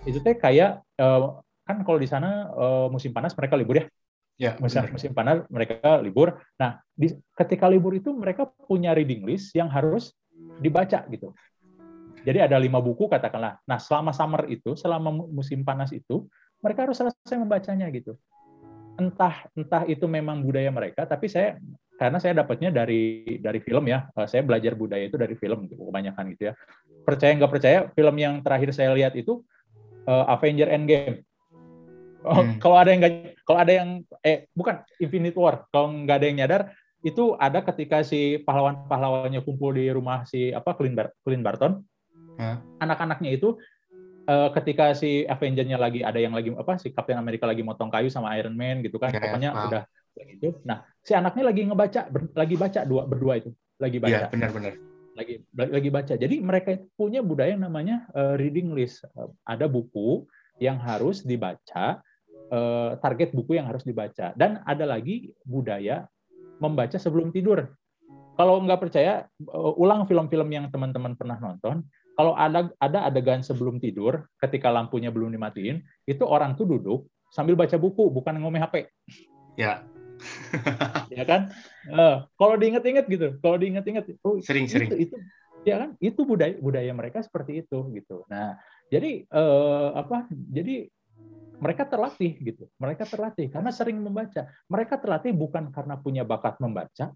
itu 0.09 0.17
teh 0.25 0.33
kayak 0.33 0.81
uh, 0.97 1.39
kan 1.63 1.85
kalau 1.85 2.01
di 2.01 2.09
sana 2.09 2.49
uh, 2.51 2.87
musim 2.89 3.13
panas 3.13 3.37
mereka 3.37 3.55
libur 3.55 3.79
ya 3.79 3.87
Ya, 4.41 4.57
musim, 4.57 4.81
musim 4.89 5.13
panas 5.13 5.45
mereka 5.45 6.01
libur. 6.01 6.41
Nah, 6.57 6.81
di, 6.97 7.13
ketika 7.37 7.69
libur 7.69 7.93
itu 7.93 8.09
mereka 8.17 8.49
punya 8.65 8.89
reading 8.89 9.21
list 9.29 9.53
yang 9.53 9.69
harus 9.69 10.17
dibaca 10.57 11.05
gitu. 11.13 11.37
Jadi 12.25 12.39
ada 12.41 12.57
lima 12.57 12.81
buku 12.81 13.05
katakanlah. 13.11 13.61
Nah, 13.69 13.77
selama 13.77 14.09
summer 14.09 14.49
itu, 14.49 14.73
selama 14.73 15.13
musim 15.13 15.61
panas 15.61 15.93
itu, 15.93 16.25
mereka 16.63 16.87
harus 16.87 16.97
selesai 16.97 17.35
membacanya 17.35 17.91
gitu. 17.91 18.15
Entah 18.95 19.45
entah 19.53 19.83
itu 19.85 20.07
memang 20.07 20.39
budaya 20.41 20.71
mereka, 20.71 21.03
tapi 21.03 21.27
saya 21.27 21.59
karena 21.99 22.17
saya 22.17 22.41
dapatnya 22.41 22.73
dari 22.73 23.37
dari 23.37 23.59
film 23.59 23.85
ya, 23.85 24.07
eh, 24.15 24.27
saya 24.31 24.41
belajar 24.41 24.73
budaya 24.73 25.05
itu 25.05 25.19
dari 25.19 25.35
film 25.35 25.67
gitu, 25.67 25.83
kebanyakan 25.83 26.25
gitu 26.33 26.43
ya. 26.49 26.53
Percaya 27.03 27.35
nggak 27.35 27.51
percaya, 27.51 27.79
film 27.91 28.15
yang 28.15 28.39
terakhir 28.39 28.71
saya 28.71 28.95
lihat 28.95 29.13
itu 29.19 29.43
uh, 30.07 30.25
Avenger 30.31 30.71
Endgame. 30.71 31.27
Oh, 32.23 32.39
hmm. 32.39 32.55
Kalau 32.63 32.79
ada 32.79 32.95
yang 32.95 33.03
gak, 33.03 33.35
kalau 33.43 33.59
ada 33.59 33.73
yang 33.83 33.89
eh 34.23 34.47
bukan 34.55 34.79
Infinite 35.03 35.35
War, 35.35 35.67
kalau 35.67 35.91
nggak 35.91 36.17
ada 36.23 36.25
yang 36.31 36.37
nyadar 36.39 36.61
itu 37.03 37.35
ada 37.35 37.59
ketika 37.67 37.99
si 37.99 38.39
pahlawan-pahlawannya 38.47 39.43
kumpul 39.43 39.75
di 39.75 39.91
rumah 39.91 40.23
si 40.23 40.55
apa 40.55 40.71
Clint, 40.79 40.95
Bar 40.95 41.11
Clint 41.27 41.43
Barton, 41.43 41.83
anak-anaknya 42.79 43.35
itu 43.35 43.59
uh, 44.27 44.49
ketika 44.55 44.95
si 44.95 45.27
Avenger-nya 45.27 45.77
lagi 45.79 46.03
ada 46.03 46.19
yang 46.19 46.33
lagi 46.35 46.51
apa 46.53 46.79
si 46.79 46.91
Captain 46.91 47.19
America 47.19 47.47
lagi 47.47 47.63
motong 47.65 47.91
kayu 47.91 48.07
sama 48.07 48.35
Iron 48.39 48.55
Man 48.55 48.83
gitu 48.83 48.99
kan. 48.99 49.11
Yeah, 49.11 49.23
Pokoknya 49.27 49.49
wow. 49.51 49.67
udah 49.69 49.83
gitu. 50.13 50.49
Nah, 50.63 50.85
si 51.01 51.11
anaknya 51.17 51.43
lagi 51.49 51.61
ngebaca 51.65 52.01
ber, 52.07 52.21
lagi 52.37 52.55
baca 52.55 52.79
dua 52.85 53.03
berdua 53.09 53.33
itu, 53.41 53.49
lagi 53.81 53.97
baca. 53.97 54.11
Iya, 54.11 54.19
yeah, 54.27 54.29
benar-benar. 54.31 54.73
Lagi 55.13 55.35
lagi 55.53 55.89
baca. 55.93 56.13
Jadi 56.17 56.35
mereka 56.41 56.69
punya 56.97 57.21
budaya 57.21 57.53
yang 57.53 57.65
namanya 57.65 58.05
uh, 58.13 58.33
reading 58.37 58.73
list. 58.73 59.05
Uh, 59.13 59.29
ada 59.45 59.65
buku 59.69 60.25
yang 60.61 60.77
harus 60.77 61.25
dibaca, 61.25 62.01
uh, 62.53 62.97
target 63.01 63.33
buku 63.33 63.57
yang 63.57 63.65
harus 63.65 63.81
dibaca 63.81 64.33
dan 64.37 64.61
ada 64.69 64.85
lagi 64.85 65.33
budaya 65.45 66.05
membaca 66.61 66.97
sebelum 66.97 67.33
tidur. 67.33 67.73
Kalau 68.33 68.57
nggak 68.65 68.81
percaya, 68.89 69.29
uh, 69.49 69.73
ulang 69.77 70.09
film-film 70.09 70.49
yang 70.49 70.65
teman-teman 70.73 71.13
pernah 71.13 71.37
nonton 71.37 71.85
kalau 72.13 72.33
ada 72.37 72.69
ada 72.77 73.09
adegan 73.09 73.41
sebelum 73.41 73.81
tidur 73.81 74.29
ketika 74.37 74.69
lampunya 74.69 75.09
belum 75.09 75.33
dimatiin 75.33 75.81
itu 76.05 76.23
orang 76.25 76.53
tuh 76.53 76.69
duduk 76.69 77.09
sambil 77.33 77.57
baca 77.57 77.75
buku 77.77 78.09
bukan 78.13 78.37
ngomong 78.37 78.61
HP 78.61 78.89
ya. 79.57 79.83
Ya 81.17 81.25
kan? 81.27 81.51
Uh, 81.89 82.23
kalau 82.39 82.55
diinget-inget 82.55 83.05
gitu 83.09 83.35
kalau 83.41 83.57
diinget-inget 83.59 84.15
oh 84.23 84.39
sering-sering 84.39 84.93
itu, 84.93 85.09
itu 85.09 85.15
ya 85.65 85.83
kan? 85.83 85.89
Itu 85.99 86.23
budaya 86.23 86.55
budaya 86.61 86.93
mereka 86.93 87.25
seperti 87.25 87.65
itu 87.65 87.91
gitu. 87.97 88.23
Nah 88.29 88.55
jadi 88.87 89.25
uh, 89.33 89.97
apa 89.97 90.29
jadi 90.29 90.87
mereka 91.59 91.87
terlatih 91.87 92.35
gitu. 92.43 92.67
Mereka 92.75 93.07
terlatih 93.07 93.47
karena 93.47 93.71
sering 93.71 93.97
membaca. 93.99 94.51
Mereka 94.67 94.99
terlatih 94.99 95.31
bukan 95.31 95.71
karena 95.71 95.95
punya 95.95 96.23
bakat 96.27 96.59
membaca 96.59 97.15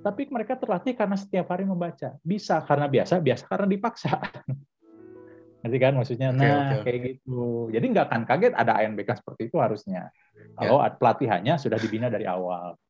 tapi 0.00 0.24
mereka 0.32 0.56
terlatih 0.56 0.96
karena 0.96 1.16
setiap 1.16 1.52
hari 1.52 1.68
membaca. 1.68 2.16
Bisa 2.24 2.64
karena 2.64 2.88
biasa, 2.88 3.20
biasa 3.20 3.44
karena 3.44 3.66
dipaksa. 3.68 4.16
Ngerti 5.60 5.76
kan 5.76 5.92
maksudnya? 5.92 6.28
Nah, 6.32 6.72
okay, 6.72 6.80
okay. 6.80 6.84
kayak 6.88 7.00
gitu. 7.04 7.68
Jadi 7.68 7.84
nggak 7.92 8.06
akan 8.08 8.22
kaget 8.24 8.56
ada 8.56 8.80
ANBK 8.80 9.20
seperti 9.20 9.52
itu 9.52 9.60
harusnya. 9.60 10.08
Kalau 10.56 10.80
yeah. 10.80 10.96
pelatihannya 10.96 11.54
sudah 11.60 11.76
dibina 11.76 12.08
dari 12.08 12.24
awal. 12.24 12.80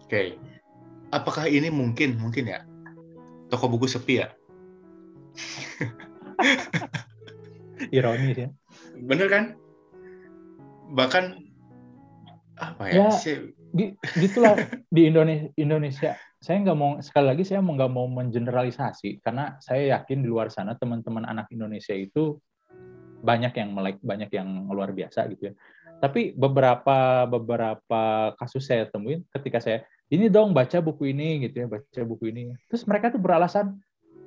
Oke. 0.00 0.08
Okay. 0.08 0.28
Apakah 1.12 1.50
ini 1.52 1.68
mungkin, 1.68 2.16
mungkin 2.16 2.48
ya, 2.48 2.64
toko 3.52 3.68
buku 3.68 3.84
sepi 3.90 4.24
ya? 4.24 4.32
Ironis 7.96 8.38
ya. 8.40 8.48
Bener 8.96 9.28
kan? 9.28 9.44
Bahkan 10.96 11.24
apa 12.56 12.82
ya? 12.88 13.10
ya 13.10 13.59
gitulah 14.18 14.56
di 14.88 15.10
Indonesia 15.10 15.48
Indonesia. 15.56 16.12
Saya 16.40 16.56
nggak 16.64 16.78
mau 16.78 16.96
sekali 17.04 17.26
lagi 17.36 17.44
saya 17.44 17.60
mau 17.60 17.76
nggak 17.76 17.92
mau 17.92 18.08
mengeneralisasi 18.08 19.20
karena 19.20 19.60
saya 19.60 19.98
yakin 19.98 20.24
di 20.24 20.28
luar 20.28 20.48
sana 20.48 20.72
teman-teman 20.74 21.28
anak 21.28 21.52
Indonesia 21.52 21.92
itu 21.92 22.40
banyak 23.20 23.52
yang 23.52 23.76
melek 23.76 24.00
banyak 24.00 24.32
yang 24.32 24.48
luar 24.72 24.96
biasa 24.96 25.28
gitu 25.32 25.52
ya. 25.52 25.54
Tapi 26.00 26.32
beberapa 26.32 27.28
beberapa 27.28 28.32
kasus 28.40 28.64
saya 28.64 28.88
temuin 28.88 29.20
ketika 29.36 29.60
saya 29.60 29.84
ini 30.08 30.32
dong 30.32 30.56
baca 30.56 30.80
buku 30.80 31.12
ini 31.12 31.44
gitu 31.44 31.64
ya 31.64 31.66
baca 31.68 32.00
buku 32.08 32.32
ini. 32.32 32.56
Terus 32.72 32.88
mereka 32.88 33.12
tuh 33.12 33.20
beralasan 33.20 33.76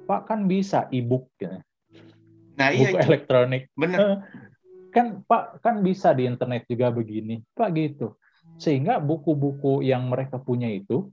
pak 0.05 0.29
kan 0.29 0.45
bisa 0.45 0.85
e-book 0.93 1.31
gitu. 1.41 1.57
nah 2.53 2.69
iya 2.69 2.93
buku 2.93 2.97
iya, 3.01 3.05
elektronik. 3.09 3.63
Benar 3.73 4.29
kan 4.93 5.25
pak 5.25 5.57
kan 5.65 5.81
bisa 5.81 6.13
di 6.13 6.29
internet 6.29 6.69
juga 6.69 6.93
begini 6.93 7.41
pak 7.57 7.73
gitu 7.73 8.13
sehingga 8.57 9.01
buku-buku 9.01 9.81
yang 9.83 10.07
mereka 10.09 10.37
punya 10.37 10.69
itu 10.69 11.09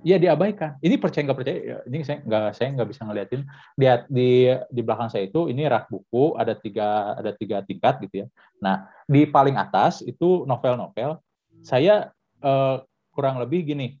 ya 0.00 0.16
diabaikan. 0.16 0.80
Ini 0.80 0.96
percaya 0.96 1.22
nggak 1.28 1.38
percaya? 1.38 1.58
Ya, 1.60 1.78
ini 1.86 1.98
saya 2.04 2.24
nggak 2.24 2.46
saya 2.56 2.68
nggak 2.72 2.88
bisa 2.88 3.02
ngeliatin. 3.04 3.42
Lihat 3.76 4.08
di 4.08 4.48
di 4.72 4.80
belakang 4.80 5.12
saya 5.12 5.28
itu 5.28 5.48
ini 5.52 5.68
rak 5.68 5.92
buku 5.92 6.36
ada 6.36 6.56
tiga 6.56 7.16
ada 7.16 7.32
tiga 7.36 7.60
tingkat 7.64 8.00
gitu 8.08 8.24
ya. 8.24 8.26
Nah 8.64 8.88
di 9.04 9.28
paling 9.28 9.56
atas 9.60 10.00
itu 10.04 10.44
novel-novel. 10.48 11.20
Saya 11.60 12.08
eh, 12.40 12.76
kurang 13.12 13.40
lebih 13.42 13.68
gini 13.68 14.00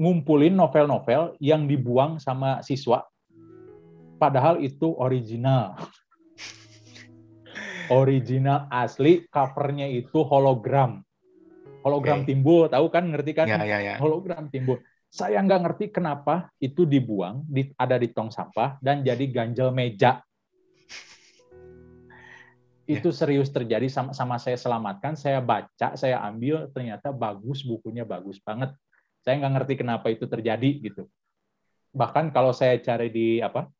ngumpulin 0.00 0.56
novel-novel 0.56 1.38
yang 1.38 1.68
dibuang 1.68 2.18
sama 2.18 2.64
siswa. 2.64 3.04
Padahal 4.18 4.62
itu 4.64 4.96
original. 4.96 5.76
original 7.92 8.64
asli, 8.72 9.28
covernya 9.28 9.84
itu 9.84 10.24
hologram 10.24 11.04
hologram 11.84 12.24
okay. 12.24 12.32
timbul 12.32 12.64
tahu 12.66 12.88
kan 12.88 13.04
ngerti 13.12 13.36
kan? 13.36 13.46
Ya, 13.46 13.60
ya, 13.62 13.78
ya. 13.78 13.94
hologram 14.00 14.48
timbul. 14.48 14.80
Saya 15.12 15.38
nggak 15.44 15.60
ngerti 15.62 15.84
kenapa 15.94 16.50
itu 16.58 16.88
dibuang 16.88 17.46
di, 17.46 17.70
ada 17.78 18.00
di 18.00 18.10
tong 18.10 18.32
sampah 18.32 18.80
dan 18.82 19.04
jadi 19.04 19.22
ganjel 19.30 19.70
meja. 19.70 20.24
Itu 22.98 23.14
serius 23.14 23.48
terjadi 23.48 23.86
sama, 23.86 24.10
sama 24.10 24.36
saya 24.42 24.58
selamatkan 24.58 25.14
saya 25.14 25.38
baca 25.38 25.94
saya 25.94 26.18
ambil 26.26 26.66
ternyata 26.74 27.14
bagus 27.14 27.62
bukunya 27.62 28.02
bagus 28.02 28.42
banget. 28.42 28.74
Saya 29.22 29.40
nggak 29.40 29.52
ngerti 29.56 29.74
kenapa 29.80 30.12
itu 30.12 30.28
terjadi 30.28 30.70
gitu. 30.84 31.08
Bahkan 31.96 32.34
kalau 32.34 32.52
saya 32.52 32.76
cari 32.82 33.08
di 33.08 33.40
apa 33.40 33.70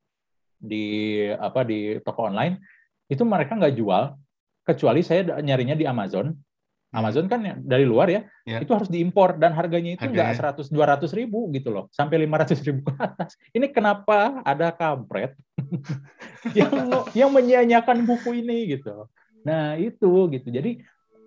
di 0.57 1.21
apa 1.29 1.69
di 1.69 2.01
toko 2.01 2.33
online 2.33 2.65
itu 3.13 3.21
mereka 3.29 3.61
nggak 3.61 3.77
jual 3.77 4.17
kecuali 4.65 5.05
saya 5.05 5.37
nyarinya 5.45 5.77
di 5.77 5.85
Amazon 5.85 6.33
Amazon 6.95 7.27
kan 7.27 7.43
dari 7.67 7.83
luar 7.83 8.07
ya, 8.07 8.23
ya. 8.47 8.63
itu 8.63 8.71
harus 8.71 8.87
diimpor 8.87 9.35
dan 9.35 9.51
harganya 9.51 9.99
itu 9.99 10.07
nggak 10.07 10.39
seratus 10.39 10.71
dua 10.71 10.95
ratus 10.95 11.11
ribu 11.11 11.51
gitu 11.51 11.75
loh, 11.75 11.91
sampai 11.91 12.23
lima 12.23 12.39
ratus 12.39 12.63
ribu 12.63 12.87
ke 12.87 12.95
atas. 12.97 13.35
Ini 13.51 13.75
kenapa 13.75 14.41
ada 14.47 14.71
kampret 14.71 15.35
yang 16.59 16.73
yang 17.19 17.31
menyanyikan 17.35 18.07
buku 18.07 18.41
ini 18.47 18.79
gitu. 18.79 19.11
Nah 19.43 19.75
itu 19.75 20.31
gitu. 20.31 20.49
Jadi 20.49 20.81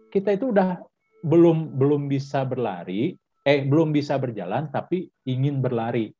kita 0.07 0.39
itu 0.39 0.55
udah 0.55 0.79
belum 1.21 1.75
belum 1.75 2.07
bisa 2.07 2.47
berlari, 2.47 3.19
eh 3.43 3.59
belum 3.67 3.91
bisa 3.91 4.15
berjalan 4.15 4.71
tapi 4.71 5.11
ingin 5.27 5.59
berlari. 5.59 6.15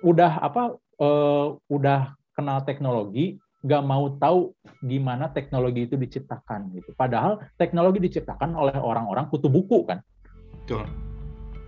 Udah 0.00 0.40
apa? 0.40 0.80
Uh, 0.96 1.60
udah 1.68 2.16
kenal 2.32 2.64
teknologi, 2.64 3.36
nggak 3.64 3.82
mau 3.82 4.12
tahu 4.20 4.52
gimana 4.84 5.32
teknologi 5.32 5.88
itu 5.88 5.96
diciptakan 5.96 6.74
gitu. 6.76 6.92
Padahal 6.92 7.40
teknologi 7.56 8.02
diciptakan 8.04 8.52
oleh 8.52 8.76
orang-orang 8.76 9.30
kutu 9.32 9.48
buku 9.48 9.88
kan. 9.88 10.04
Betul. 10.64 10.84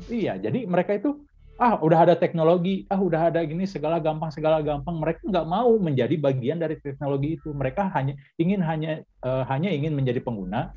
Iya, 0.09 0.39
jadi 0.39 0.69
mereka 0.69 0.95
itu 0.97 1.25
ah 1.59 1.75
udah 1.83 2.07
ada 2.07 2.15
teknologi, 2.15 2.87
ah 2.87 3.01
udah 3.03 3.35
ada 3.35 3.43
gini 3.43 3.67
segala 3.67 3.99
gampang 3.99 4.31
segala 4.31 4.63
gampang. 4.63 4.95
Mereka 5.03 5.27
nggak 5.27 5.47
mau 5.49 5.75
menjadi 5.81 6.15
bagian 6.15 6.63
dari 6.63 6.79
teknologi 6.79 7.35
itu. 7.41 7.51
Mereka 7.51 7.91
hanya 7.93 8.15
ingin 8.39 8.63
hanya 8.63 9.03
uh, 9.27 9.43
hanya 9.51 9.75
ingin 9.75 9.93
menjadi 9.99 10.23
pengguna, 10.23 10.71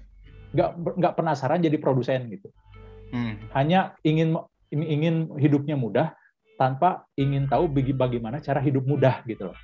nggak 0.58 0.70
nggak 0.98 1.14
penasaran 1.14 1.62
jadi 1.62 1.78
produsen 1.78 2.28
gitu. 2.34 2.50
Hmm. 3.14 3.38
Hanya 3.54 3.94
ingin 4.02 4.34
ingin 4.74 5.30
hidupnya 5.38 5.78
mudah 5.78 6.18
tanpa 6.58 7.06
ingin 7.20 7.46
tahu 7.46 7.70
bagaimana 7.94 8.42
cara 8.42 8.58
hidup 8.62 8.86
mudah 8.86 9.22
gitu 9.30 9.52
loh. 9.52 9.58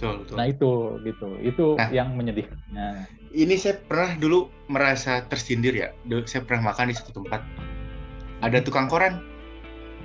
Betul, 0.00 0.24
betul. 0.24 0.36
Nah 0.40 0.46
itu 0.48 0.70
gitu, 1.04 1.28
itu 1.44 1.66
nah, 1.76 1.92
yang 1.92 2.16
menyedihkannya. 2.16 3.04
Ini 3.36 3.54
saya 3.60 3.76
pernah 3.84 4.16
dulu 4.16 4.48
merasa 4.72 5.28
tersindir 5.28 5.76
ya. 5.76 5.92
Saya 6.24 6.40
pernah 6.48 6.72
makan 6.72 6.88
di 6.88 6.96
satu 6.96 7.20
tempat. 7.20 7.44
Ada 8.40 8.64
tukang 8.64 8.88
koran, 8.88 9.20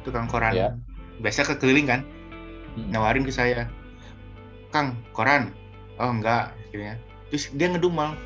tukang 0.03 0.27
koran. 0.27 0.51
Ya. 0.51 0.75
Biasa 1.23 1.47
kekeliling 1.47 1.87
kan, 1.87 2.03
hmm. 2.75 2.91
nawarin 2.91 3.23
ke 3.23 3.31
saya, 3.31 3.71
Kang 4.75 4.99
koran. 5.15 5.55
Oh 5.95 6.11
enggak, 6.11 6.51
gitu 6.75 6.91
ya. 6.91 6.99
Terus 7.31 7.47
dia 7.55 7.71
ngedumel, 7.71 8.19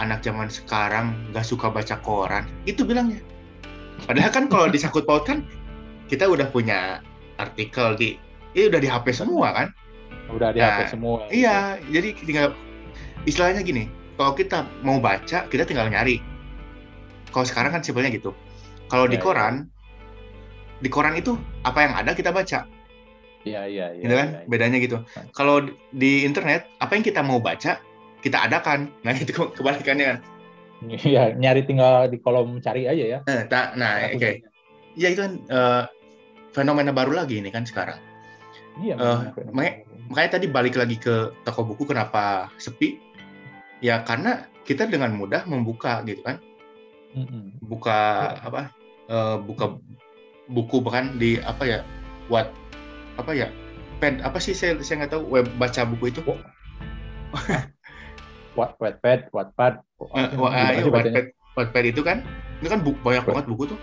anak 0.00 0.24
zaman 0.24 0.48
sekarang 0.48 1.12
nggak 1.36 1.44
suka 1.44 1.68
baca 1.68 2.00
koran. 2.00 2.48
Itu 2.64 2.88
bilangnya. 2.88 3.20
Padahal 4.08 4.32
kan 4.32 4.48
kalau 4.48 4.72
disangkut 4.72 5.04
pautkan, 5.04 5.44
kita 6.08 6.24
udah 6.24 6.48
punya 6.48 7.04
artikel 7.36 7.92
di, 7.92 8.16
ini 8.56 8.72
udah 8.72 8.80
di 8.80 8.88
HP 8.88 9.12
semua 9.12 9.52
kan 9.52 9.68
udah 10.34 10.50
di 10.50 10.60
nah, 10.60 10.82
HP 10.82 10.98
semua. 10.98 11.24
Iya, 11.30 11.78
gitu. 11.78 11.90
jadi 11.98 12.08
tinggal 12.26 12.46
istilahnya 13.24 13.62
gini, 13.62 13.86
kalau 14.18 14.32
kita 14.34 14.66
mau 14.82 14.98
baca, 14.98 15.46
kita 15.48 15.64
tinggal 15.66 15.86
nyari. 15.88 16.18
Kalau 17.30 17.46
sekarang 17.46 17.74
kan 17.74 17.82
simpelnya 17.82 18.10
gitu. 18.14 18.30
Kalau 18.86 19.08
ya, 19.08 19.12
di 19.14 19.18
iya. 19.18 19.24
koran, 19.24 19.54
ya. 19.54 20.82
di 20.84 20.88
koran 20.90 21.14
itu 21.18 21.34
apa 21.66 21.78
yang 21.82 21.92
ada 21.98 22.10
kita 22.14 22.30
baca. 22.30 22.66
Iya, 23.44 23.62
iya, 23.68 23.86
iya. 23.94 24.02
Gitu 24.02 24.14
kan? 24.14 24.28
Ya, 24.28 24.40
ya. 24.40 24.48
Bedanya 24.48 24.78
gitu. 24.80 24.98
Nah. 25.02 25.24
Kalau 25.36 25.56
di 25.92 26.24
internet, 26.24 26.66
apa 26.80 26.92
yang 26.96 27.04
kita 27.04 27.20
mau 27.20 27.38
baca, 27.42 27.80
kita 28.24 28.38
adakan. 28.40 28.88
Nah, 29.04 29.12
itu 29.22 29.32
kebalikannya 29.34 30.06
kan. 30.16 30.18
Iya, 30.84 31.32
nyari 31.38 31.64
tinggal 31.64 32.12
di 32.12 32.20
kolom 32.20 32.60
cari 32.60 32.84
aja 32.84 33.04
ya. 33.04 33.18
Nah, 33.24 33.72
nah 33.76 33.92
oke. 34.12 34.20
Okay. 34.20 34.34
Ya 34.94 35.10
itu 35.10 35.24
kan 35.24 35.32
uh, 35.48 35.82
fenomena 36.52 36.92
baru 36.92 37.16
lagi 37.16 37.40
ini 37.40 37.48
kan 37.48 37.64
sekarang. 37.64 37.98
Iya. 38.78 38.94
Uh, 38.98 39.20
makanya, 39.54 39.74
makanya 40.10 40.40
tadi 40.40 40.46
balik 40.50 40.76
lagi 40.76 40.96
ke 41.00 41.32
toko 41.44 41.64
buku 41.64 41.88
kenapa 41.88 42.48
sepi? 42.60 43.00
Ya 43.84 44.00
karena 44.04 44.48
kita 44.64 44.88
dengan 44.88 45.12
mudah 45.12 45.44
membuka 45.44 46.00
gitu 46.08 46.24
kan, 46.24 46.40
buka 47.60 48.00
ya. 48.36 48.48
apa? 48.48 48.62
Uh, 49.04 49.36
buka 49.44 49.76
buku 50.48 50.80
bahkan 50.80 51.16
di 51.20 51.40
apa 51.44 51.64
ya? 51.68 51.78
What 52.32 52.52
apa 53.20 53.36
ya? 53.36 53.52
Pen 54.00 54.24
apa 54.24 54.40
sih 54.40 54.56
saya 54.56 54.80
saya 54.80 55.04
nggak 55.04 55.12
tahu 55.16 55.24
web 55.28 55.46
baca 55.60 55.84
buku 55.84 56.12
itu. 56.12 56.20
What 58.54 58.78
Wattpad, 58.78 59.34
Wattpad. 59.34 59.82
Uh, 59.98 60.30
uh, 60.38 60.38
Wattpad, 60.38 61.34
Wattpad 61.58 61.84
itu 61.90 62.06
kan, 62.06 62.22
itu 62.62 62.70
kan 62.70 62.80
banyak 62.82 63.26
banget 63.26 63.44
buku 63.50 63.74
tuh. 63.74 63.80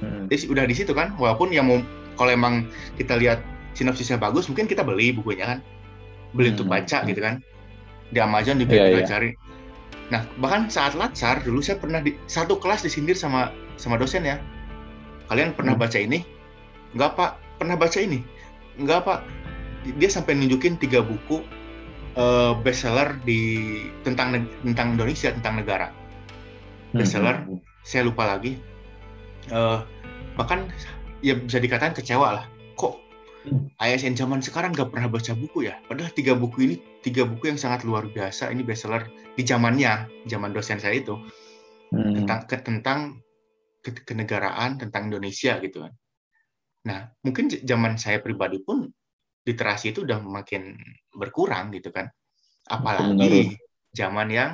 Hmm. 0.00 0.26
Jadi 0.32 0.48
udah 0.48 0.64
di 0.64 0.74
situ 0.74 0.96
kan, 0.96 1.12
walaupun 1.20 1.52
yang 1.52 1.68
mau 1.68 1.78
kalau 2.16 2.32
emang 2.32 2.64
kita 2.96 3.20
lihat 3.20 3.44
sinopsisnya 3.72 4.20
bagus 4.20 4.48
mungkin 4.48 4.68
kita 4.68 4.84
beli 4.84 5.12
bukunya 5.12 5.56
kan. 5.56 5.58
Beli 6.32 6.52
hmm. 6.52 6.56
untuk 6.58 6.68
baca 6.68 6.98
gitu 7.04 7.20
kan. 7.20 7.40
Di 8.12 8.18
Amazon 8.20 8.60
juga 8.60 8.74
yeah, 8.76 8.88
kita 8.92 9.02
yeah. 9.02 9.08
cari. 9.08 9.30
Nah 10.12 10.20
bahkan 10.40 10.68
saat 10.68 10.92
latsar 10.92 11.40
dulu 11.40 11.64
saya 11.64 11.80
pernah 11.80 12.04
di 12.04 12.16
satu 12.28 12.60
kelas 12.60 12.84
disindir 12.84 13.16
sama 13.16 13.52
sama 13.80 13.96
dosen 13.96 14.24
ya. 14.24 14.36
Kalian 15.32 15.56
pernah 15.56 15.72
hmm. 15.76 15.82
baca 15.82 15.98
ini? 15.98 16.20
Enggak 16.92 17.16
pak. 17.16 17.32
Pernah 17.56 17.76
baca 17.80 17.98
ini. 18.00 18.20
Enggak 18.76 19.08
pak. 19.08 19.20
Dia 19.98 20.10
sampai 20.12 20.38
nunjukin 20.38 20.78
tiga 20.78 21.02
buku 21.02 21.42
uh, 22.16 22.52
bestseller 22.60 23.16
di 23.24 23.82
tentang 24.04 24.46
tentang 24.62 24.94
Indonesia 24.94 25.32
tentang 25.32 25.60
negara. 25.60 25.88
Hmm, 26.92 27.00
bestseller 27.00 27.36
hmm. 27.48 27.58
saya 27.82 28.04
lupa 28.04 28.28
lagi. 28.28 28.60
Uh, 29.50 29.82
bahkan 30.38 30.70
ya 31.24 31.38
bisa 31.38 31.58
dikatakan 31.58 31.96
kecewa 31.96 32.42
lah. 32.42 32.44
Kok 32.76 32.94
ASN 33.82 34.14
zaman 34.14 34.38
sekarang 34.38 34.70
nggak 34.70 34.94
pernah 34.94 35.10
baca 35.10 35.32
buku 35.34 35.66
ya. 35.66 35.78
Padahal 35.90 36.14
tiga 36.14 36.38
buku 36.38 36.58
ini 36.62 36.74
tiga 37.02 37.26
buku 37.26 37.50
yang 37.50 37.58
sangat 37.58 37.82
luar 37.82 38.06
biasa. 38.06 38.54
Ini 38.54 38.62
bestseller 38.62 39.10
di 39.34 39.42
zamannya, 39.42 40.26
zaman 40.30 40.54
dosen 40.54 40.78
saya 40.78 41.02
itu 41.02 41.18
hmm. 41.90 42.22
tentang 42.22 42.40
ke, 42.46 42.56
tentang 42.62 42.98
ke, 43.82 43.90
kenegaraan, 44.06 44.78
tentang 44.78 45.10
Indonesia 45.10 45.58
gitu 45.58 45.82
kan. 45.82 45.92
Nah, 46.86 47.00
mungkin 47.22 47.50
zaman 47.50 47.98
saya 47.98 48.22
pribadi 48.22 48.62
pun 48.62 48.86
literasi 49.42 49.90
itu 49.90 50.06
udah 50.06 50.22
makin 50.22 50.78
berkurang 51.10 51.74
gitu 51.74 51.90
kan. 51.90 52.06
Apalagi 52.70 53.58
zaman 53.90 54.28
yang 54.30 54.50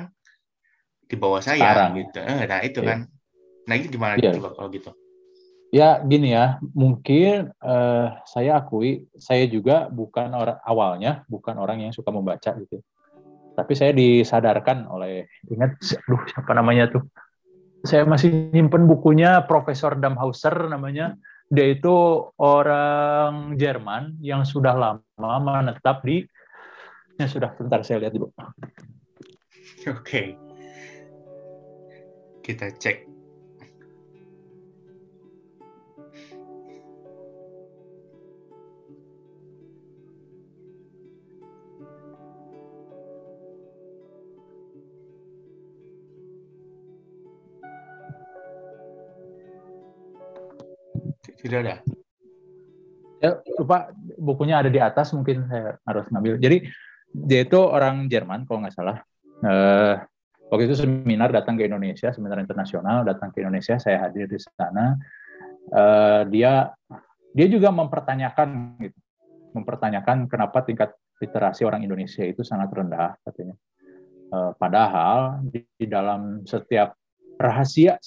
di 1.05 1.15
bawah 1.17 1.41
saya 1.41 1.93
gitu. 1.93 2.21
Eh, 2.21 2.45
nah 2.45 2.59
itu 2.61 2.81
yeah. 2.81 2.89
kan. 2.89 2.99
Nah 3.69 3.73
itu 3.77 3.87
gimana 3.93 4.13
yeah. 4.17 4.33
gitu 4.33 4.41
kalau 4.45 4.69
gitu? 4.73 4.91
Ya 5.69 6.01
gini 6.01 6.33
ya, 6.33 6.57
mungkin 6.73 7.53
uh, 7.61 8.17
saya 8.25 8.57
akui 8.57 9.05
saya 9.13 9.45
juga 9.45 9.85
bukan 9.85 10.33
orang 10.33 10.57
awalnya 10.65 11.21
bukan 11.29 11.61
orang 11.61 11.85
yang 11.85 11.93
suka 11.93 12.09
membaca 12.09 12.57
gitu. 12.57 12.81
Tapi 13.53 13.73
saya 13.77 13.93
disadarkan 13.93 14.89
oleh 14.89 15.29
ingat, 15.45 15.77
aduh 15.77 16.25
siapa 16.25 16.51
namanya 16.57 16.89
tuh? 16.89 17.05
Saya 17.85 18.03
masih 18.09 18.49
nyimpen 18.49 18.89
bukunya 18.89 19.45
Profesor 19.45 19.93
Damhauser 19.93 20.73
namanya. 20.73 21.13
Dia 21.49 21.69
itu 21.69 22.25
orang 22.41 23.53
Jerman 23.57 24.17
yang 24.25 24.45
sudah 24.45 24.73
lama 24.73 25.35
menetap 25.37 26.01
di 26.01 26.25
ya 27.19 27.27
sudah 27.29 27.53
sebentar 27.53 27.85
saya 27.85 28.05
lihat 28.05 28.13
dulu. 28.17 28.33
Oke. 29.85 29.93
Okay. 30.01 30.27
Kita 32.41 32.73
cek 32.73 33.08
Tidak 51.39 51.59
ada. 51.63 51.75
Ya, 53.19 53.35
lupa 53.59 53.91
bukunya 54.15 54.63
ada 54.63 54.71
di 54.71 54.79
atas 54.79 55.11
mungkin 55.11 55.47
saya 55.51 55.75
harus 55.83 56.07
ngambil. 56.07 56.39
Jadi 56.39 56.57
dia 57.11 57.43
itu 57.43 57.59
orang 57.59 58.07
Jerman 58.07 58.47
kalau 58.47 58.63
nggak 58.63 58.75
salah. 58.75 58.97
Uh, 59.43 59.99
waktu 60.51 60.71
itu 60.71 60.83
seminar 60.83 61.31
datang 61.31 61.59
ke 61.59 61.67
Indonesia, 61.67 62.11
seminar 62.15 62.39
internasional 62.39 63.03
datang 63.03 63.31
ke 63.35 63.43
Indonesia, 63.43 63.75
saya 63.79 64.07
hadir 64.07 64.27
di 64.27 64.39
sana. 64.39 64.95
Uh, 65.69 66.23
dia 66.31 66.71
dia 67.35 67.47
juga 67.51 67.69
mempertanyakan 67.75 68.79
gitu, 68.79 68.99
mempertanyakan 69.53 70.31
kenapa 70.31 70.63
tingkat 70.63 70.95
literasi 71.19 71.67
orang 71.67 71.83
Indonesia 71.83 72.23
itu 72.23 72.43
sangat 72.43 72.71
rendah 72.71 73.19
katanya. 73.27 73.55
Uh, 74.29 74.51
padahal 74.55 75.43
di, 75.43 75.65
di 75.75 75.89
dalam 75.89 76.47
setiap 76.47 76.95
rahasia 77.35 77.97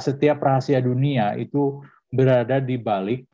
setiap 0.00 0.40
rahasia 0.40 0.80
dunia 0.80 1.36
itu 1.36 1.80
berada 2.16 2.56
di 2.58 2.80
balik 2.80 3.28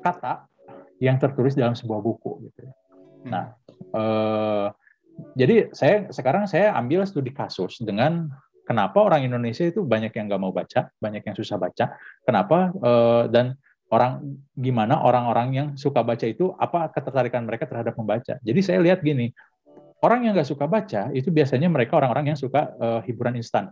kata 0.00 0.48
yang 0.96 1.20
tertulis 1.20 1.52
dalam 1.52 1.76
sebuah 1.76 2.00
buku 2.00 2.48
gitu. 2.48 2.64
Ya. 2.64 2.72
Hmm. 2.72 3.28
Nah, 3.28 3.44
eh, 3.76 4.66
jadi 5.36 5.68
saya 5.76 6.08
sekarang 6.08 6.48
saya 6.48 6.72
ambil 6.72 7.04
studi 7.04 7.36
kasus 7.36 7.76
dengan 7.84 8.32
kenapa 8.64 9.04
orang 9.04 9.28
Indonesia 9.28 9.68
itu 9.68 9.84
banyak 9.84 10.16
yang 10.16 10.32
nggak 10.32 10.40
mau 10.40 10.56
baca, 10.56 10.88
banyak 10.96 11.22
yang 11.22 11.36
susah 11.36 11.60
baca, 11.60 11.92
kenapa 12.24 12.72
eh, 12.72 13.24
dan 13.28 13.60
orang 13.86 14.18
gimana 14.58 14.98
orang-orang 14.98 15.48
yang 15.54 15.68
suka 15.78 16.02
baca 16.02 16.26
itu 16.26 16.50
apa 16.58 16.90
ketertarikan 16.90 17.46
mereka 17.46 17.70
terhadap 17.70 17.94
membaca. 17.94 18.34
Jadi 18.42 18.60
saya 18.62 18.82
lihat 18.82 18.98
gini, 19.04 19.30
orang 20.02 20.26
yang 20.26 20.32
nggak 20.34 20.48
suka 20.48 20.66
baca 20.66 21.14
itu 21.14 21.30
biasanya 21.30 21.70
mereka 21.70 21.98
orang-orang 21.98 22.34
yang 22.34 22.38
suka 22.38 22.74
uh, 22.82 23.00
hiburan 23.06 23.38
instan, 23.38 23.70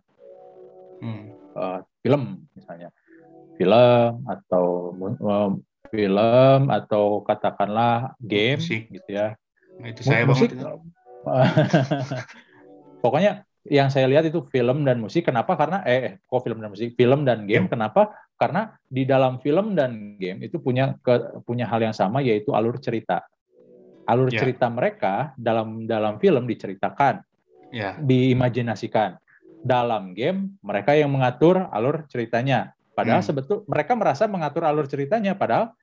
hmm. 1.03 1.35
uh, 1.59 1.83
film 1.99 2.47
misalnya 2.55 2.95
film 3.55 4.11
atau 4.27 4.95
film 5.95 6.61
atau 6.69 7.23
katakanlah 7.23 8.19
game 8.19 8.59
musik. 8.59 8.91
gitu 8.91 9.11
ya. 9.15 9.39
Nah, 9.79 9.89
itu 9.91 10.01
saya 10.03 10.27
musik, 10.27 10.55
banget. 10.55 10.83
Pokoknya 13.05 13.47
yang 13.65 13.89
saya 13.89 14.05
lihat 14.11 14.29
itu 14.29 14.45
film 14.53 14.85
dan 14.85 15.01
musik. 15.01 15.25
Kenapa? 15.25 15.57
Karena 15.57 15.81
eh, 15.89 16.01
eh 16.05 16.15
kok 16.21 16.45
film 16.45 16.61
dan 16.61 16.71
musik, 16.71 16.93
film 16.99 17.25
dan 17.25 17.49
game. 17.49 17.67
Kenapa? 17.71 18.13
Karena 18.37 18.77
di 18.85 19.09
dalam 19.09 19.41
film 19.41 19.73
dan 19.73 20.21
game 20.21 20.45
itu 20.45 20.61
punya 20.61 20.99
ke, 21.01 21.41
punya 21.49 21.65
hal 21.71 21.81
yang 21.81 21.97
sama 21.97 22.21
yaitu 22.21 22.53
alur 22.53 22.77
cerita. 22.77 23.25
Alur 24.05 24.29
yeah. 24.29 24.45
cerita 24.45 24.69
mereka 24.69 25.33
dalam 25.41 25.89
dalam 25.89 26.21
film 26.21 26.45
diceritakan, 26.45 27.25
yeah. 27.73 27.97
diimajinasikan. 28.05 29.17
Dalam 29.65 30.13
game 30.13 30.61
mereka 30.61 30.93
yang 30.93 31.09
mengatur 31.09 31.73
alur 31.73 32.05
ceritanya 32.13 32.77
Padahal 32.95 33.21
hmm. 33.21 33.29
sebetul 33.29 33.59
mereka 33.67 33.93
merasa 33.99 34.31
mengatur 34.31 34.63
alur 34.63 34.87
ceritanya, 34.87 35.35
padahal 35.35 35.75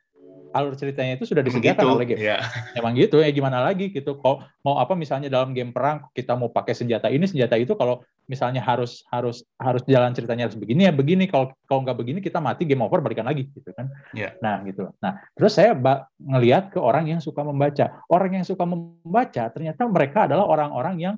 alur 0.51 0.75
ceritanya 0.75 1.15
itu 1.15 1.23
sudah 1.27 1.43
disediakan 1.43 1.83
gitu, 1.83 1.95
oleh 1.95 2.05
game. 2.07 2.19
Ya. 2.19 2.43
Emang 2.75 2.93
gitu 2.95 3.23
ya 3.23 3.31
gimana 3.31 3.63
lagi 3.63 3.91
gitu. 3.91 4.19
Kalau 4.19 4.43
mau 4.63 4.79
apa 4.79 4.93
misalnya 4.95 5.31
dalam 5.31 5.55
game 5.55 5.71
perang 5.71 6.07
kita 6.11 6.35
mau 6.35 6.51
pakai 6.51 6.75
senjata 6.75 7.07
ini 7.07 7.23
senjata 7.25 7.55
itu 7.55 7.73
kalau 7.79 8.03
misalnya 8.27 8.59
harus 8.63 9.03
harus 9.11 9.43
harus 9.59 9.83
jalan 9.87 10.11
ceritanya 10.15 10.47
harus 10.47 10.55
begini 10.55 10.87
ya 10.87 10.93
begini 10.95 11.27
kalau 11.27 11.51
kalau 11.67 11.83
nggak 11.83 11.97
begini 11.99 12.19
kita 12.23 12.39
mati 12.39 12.63
game 12.67 12.83
over 12.83 12.99
balikan 12.99 13.27
lagi 13.27 13.47
gitu 13.51 13.71
kan. 13.71 13.87
Ya. 14.11 14.35
Nah 14.43 14.59
gitu. 14.67 14.91
Nah 14.99 15.23
terus 15.35 15.55
saya 15.55 15.75
ngelihat 16.19 16.71
ke 16.71 16.79
orang 16.79 17.07
yang 17.07 17.23
suka 17.23 17.41
membaca. 17.43 18.03
Orang 18.11 18.35
yang 18.35 18.45
suka 18.45 18.67
membaca 18.67 19.43
ternyata 19.51 19.87
mereka 19.87 20.27
adalah 20.27 20.47
orang-orang 20.47 20.95
yang 20.99 21.15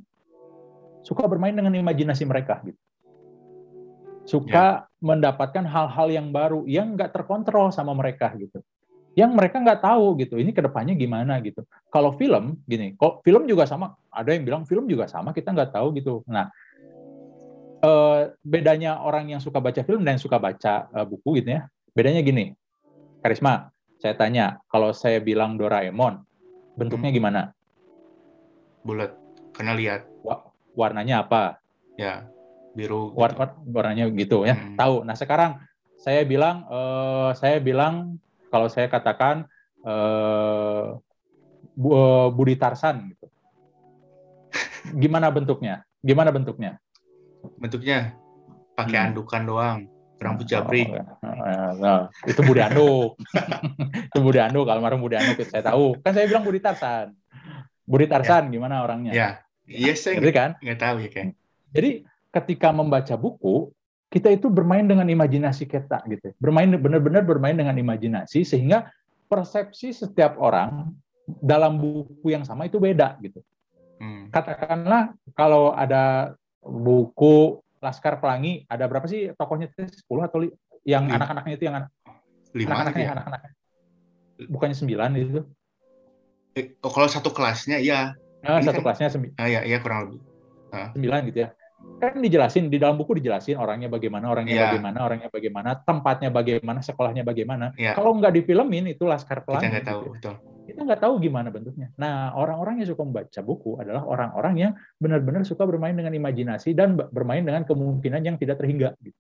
suka 1.04 1.28
bermain 1.28 1.52
dengan 1.52 1.74
imajinasi 1.74 2.24
mereka 2.24 2.64
gitu 2.64 2.80
suka 4.24 4.88
ya. 4.88 5.00
mendapatkan 5.04 5.64
hal-hal 5.68 6.08
yang 6.12 6.28
baru 6.32 6.64
yang 6.68 6.96
nggak 6.96 7.12
terkontrol 7.12 7.70
sama 7.72 7.92
mereka 7.92 8.32
gitu. 8.40 8.64
Yang 9.14 9.32
mereka 9.38 9.62
nggak 9.62 9.82
tahu 9.84 10.18
gitu 10.26 10.42
ini 10.42 10.50
ke 10.56 10.64
depannya 10.64 10.98
gimana 10.98 11.38
gitu. 11.44 11.62
Kalau 11.92 12.16
film 12.18 12.58
gini 12.66 12.96
kok 12.98 13.22
film 13.22 13.46
juga 13.46 13.68
sama 13.70 13.94
ada 14.10 14.34
yang 14.34 14.44
bilang 14.48 14.64
film 14.66 14.90
juga 14.90 15.06
sama 15.06 15.36
kita 15.36 15.54
nggak 15.54 15.72
tahu 15.76 15.88
gitu. 16.00 16.24
Nah 16.26 16.50
eh, 17.84 18.32
bedanya 18.42 19.04
orang 19.04 19.36
yang 19.36 19.42
suka 19.44 19.60
baca 19.62 19.84
film 19.86 20.02
dan 20.02 20.18
yang 20.18 20.24
suka 20.24 20.40
baca 20.40 20.88
eh, 20.90 21.06
buku 21.06 21.44
gitu 21.44 21.60
ya. 21.60 21.68
Bedanya 21.94 22.26
gini 22.26 22.56
karisma 23.22 23.70
saya 24.02 24.18
tanya 24.18 24.60
kalau 24.68 24.92
saya 24.92 25.22
bilang 25.22 25.56
Doraemon 25.60 26.24
bentuknya 26.80 27.12
hmm. 27.14 27.18
gimana? 27.20 27.42
Bulat 28.84 29.14
karena 29.54 29.78
lihat. 29.78 30.02
Warnanya 30.74 31.22
apa? 31.22 31.62
Ya 32.02 32.33
biru 32.74 33.14
war, 33.14 33.32
gitu. 33.34 33.46
warnanya 33.70 34.06
gitu 34.14 34.38
ya. 34.46 34.58
Hmm. 34.58 34.76
tahu. 34.76 34.96
Nah 35.06 35.16
sekarang 35.18 35.62
saya 35.98 36.26
bilang 36.26 36.68
uh, 36.68 37.32
saya 37.38 37.62
bilang 37.62 38.18
kalau 38.50 38.68
saya 38.68 38.90
katakan 38.90 39.48
uh, 39.86 40.98
Budi 42.34 42.58
Tarsan 42.58 43.14
gitu. 43.14 43.26
Gimana 45.02 45.30
bentuknya? 45.30 45.86
Gimana 46.04 46.30
bentuknya? 46.30 46.82
Bentuknya 47.58 48.18
pakai 48.78 48.98
hmm. 49.00 49.08
andukan 49.14 49.44
doang. 49.46 49.80
Rambut 50.24 50.48
japri. 50.48 50.88
oh, 50.88 50.96
ya. 50.96 51.76
nah, 51.76 52.08
itu 52.24 52.40
Budi 52.48 52.64
Anduk. 52.64 53.20
Itu 54.08 54.24
Budi 54.24 54.40
Anduk 54.40 54.72
almarhum 54.72 55.04
Budi 55.04 55.20
Anduk 55.20 55.44
saya 55.44 55.68
tahu. 55.68 56.00
Kan 56.00 56.16
saya 56.16 56.32
bilang 56.32 56.48
Budi 56.48 56.64
Tarsan. 56.64 57.12
Budi 57.84 58.08
Tarsan 58.08 58.48
ya. 58.48 58.56
gimana 58.56 58.88
orangnya? 58.88 59.12
Ya. 59.12 59.30
Iya 59.68 59.96
yes, 59.96 60.08
saya 60.08 60.20
nggak 60.20 60.36
kan? 60.36 60.52
nggak 60.60 60.80
tahu 60.80 60.98
ya 61.04 61.10
kan 61.12 61.28
jadi 61.72 61.92
ketika 62.34 62.74
membaca 62.74 63.14
buku 63.14 63.70
kita 64.10 64.30
itu 64.30 64.46
bermain 64.46 64.86
dengan 64.86 65.10
imajinasi 65.10 65.66
kita 65.66 66.06
gitu. 66.06 66.34
Bermain 66.38 66.70
benar-benar 66.70 67.26
bermain 67.26 67.58
dengan 67.58 67.74
imajinasi 67.74 68.46
sehingga 68.46 68.94
persepsi 69.26 69.90
setiap 69.90 70.38
orang 70.38 70.94
dalam 71.26 71.82
buku 71.82 72.30
yang 72.30 72.46
sama 72.46 72.70
itu 72.70 72.78
beda 72.78 73.18
gitu. 73.24 73.42
Hmm. 74.04 74.28
katakanlah 74.34 75.16
kalau 75.38 75.72
ada 75.72 76.36
buku 76.60 77.62
Laskar 77.80 78.20
Pelangi 78.20 78.68
ada 78.68 78.90
berapa 78.90 79.06
sih 79.08 79.32
tokohnya? 79.38 79.72
10 79.72 79.88
atau 80.28 80.44
yang 80.84 81.08
anak-anaknya 81.08 81.54
itu 81.56 81.66
yang 81.72 81.76
anak 81.80 81.90
anak-anaknya 82.52 83.04
ya? 83.06 83.12
anak-anaknya. 83.16 83.52
Bukannya 84.50 84.76
sembilan 84.76 85.10
itu? 85.16 85.42
Eh, 86.58 86.76
oh, 86.84 86.92
kalau 86.92 87.08
satu 87.08 87.32
kelasnya 87.32 87.80
ya 87.80 88.12
nah, 88.44 88.60
satu 88.60 88.84
kan, 88.84 88.92
kelasnya 88.92 89.10
sembilan 89.14 89.36
ah, 89.40 89.48
ya, 89.48 89.62
ya 89.64 89.78
kurang 89.80 90.00
lebih. 90.10 90.20
Ah. 90.74 90.90
sembilan 90.92 91.20
gitu 91.32 91.40
ya 91.48 91.50
kan 92.04 92.20
dijelasin 92.20 92.68
di 92.68 92.76
dalam 92.76 93.00
buku 93.00 93.24
dijelasin 93.24 93.56
orangnya 93.56 93.88
bagaimana 93.88 94.28
orangnya 94.28 94.56
yeah. 94.60 94.64
bagaimana 94.68 94.98
orangnya 95.08 95.30
bagaimana 95.32 95.70
tempatnya 95.88 96.30
bagaimana 96.36 96.80
sekolahnya 96.84 97.24
bagaimana 97.24 97.72
yeah. 97.80 97.96
kalau 97.96 98.12
nggak 98.20 98.36
difilmin 98.44 98.92
itu 98.92 99.08
laskar 99.08 99.48
pelangi 99.48 99.72
kita 99.72 99.74
nggak 99.80 99.88
tahu 99.88 100.02
gitu. 100.20 100.32
kita 100.68 100.80
nggak 100.84 101.02
tahu 101.02 101.14
gimana 101.24 101.48
bentuknya 101.48 101.88
nah 101.96 102.36
orang-orang 102.36 102.84
yang 102.84 102.88
suka 102.92 103.04
membaca 103.08 103.40
buku 103.40 103.80
adalah 103.80 104.04
orang-orang 104.04 104.54
yang 104.60 104.72
benar-benar 105.00 105.48
suka 105.48 105.64
bermain 105.64 105.96
dengan 105.96 106.12
imajinasi 106.12 106.76
dan 106.76 107.00
bermain 107.00 107.44
dengan 107.44 107.64
kemungkinan 107.64 108.22
yang 108.28 108.36
tidak 108.36 108.60
terhingga 108.60 109.00
gitu. 109.00 109.20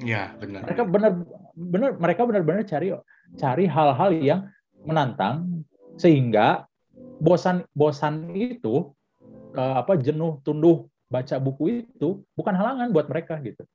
ya 0.00 0.32
benar 0.40 0.64
mereka 0.64 0.82
benar 0.88 1.12
benar 1.52 1.90
mereka 2.00 2.20
benar-benar 2.24 2.62
cari 2.64 2.96
cari 3.36 3.64
hal-hal 3.68 4.10
yang 4.16 4.40
menantang 4.88 5.68
sehingga 6.00 6.64
bosan 7.20 7.68
bosan 7.76 8.32
itu 8.32 8.88
eh, 9.52 9.74
apa 9.76 10.00
jenuh 10.00 10.40
tunduh 10.40 10.88
baca 11.10 11.36
buku 11.42 11.84
itu 11.84 12.22
bukan 12.38 12.54
halangan 12.54 12.94
buat 12.94 13.10
mereka 13.10 13.42
gitu. 13.42 13.66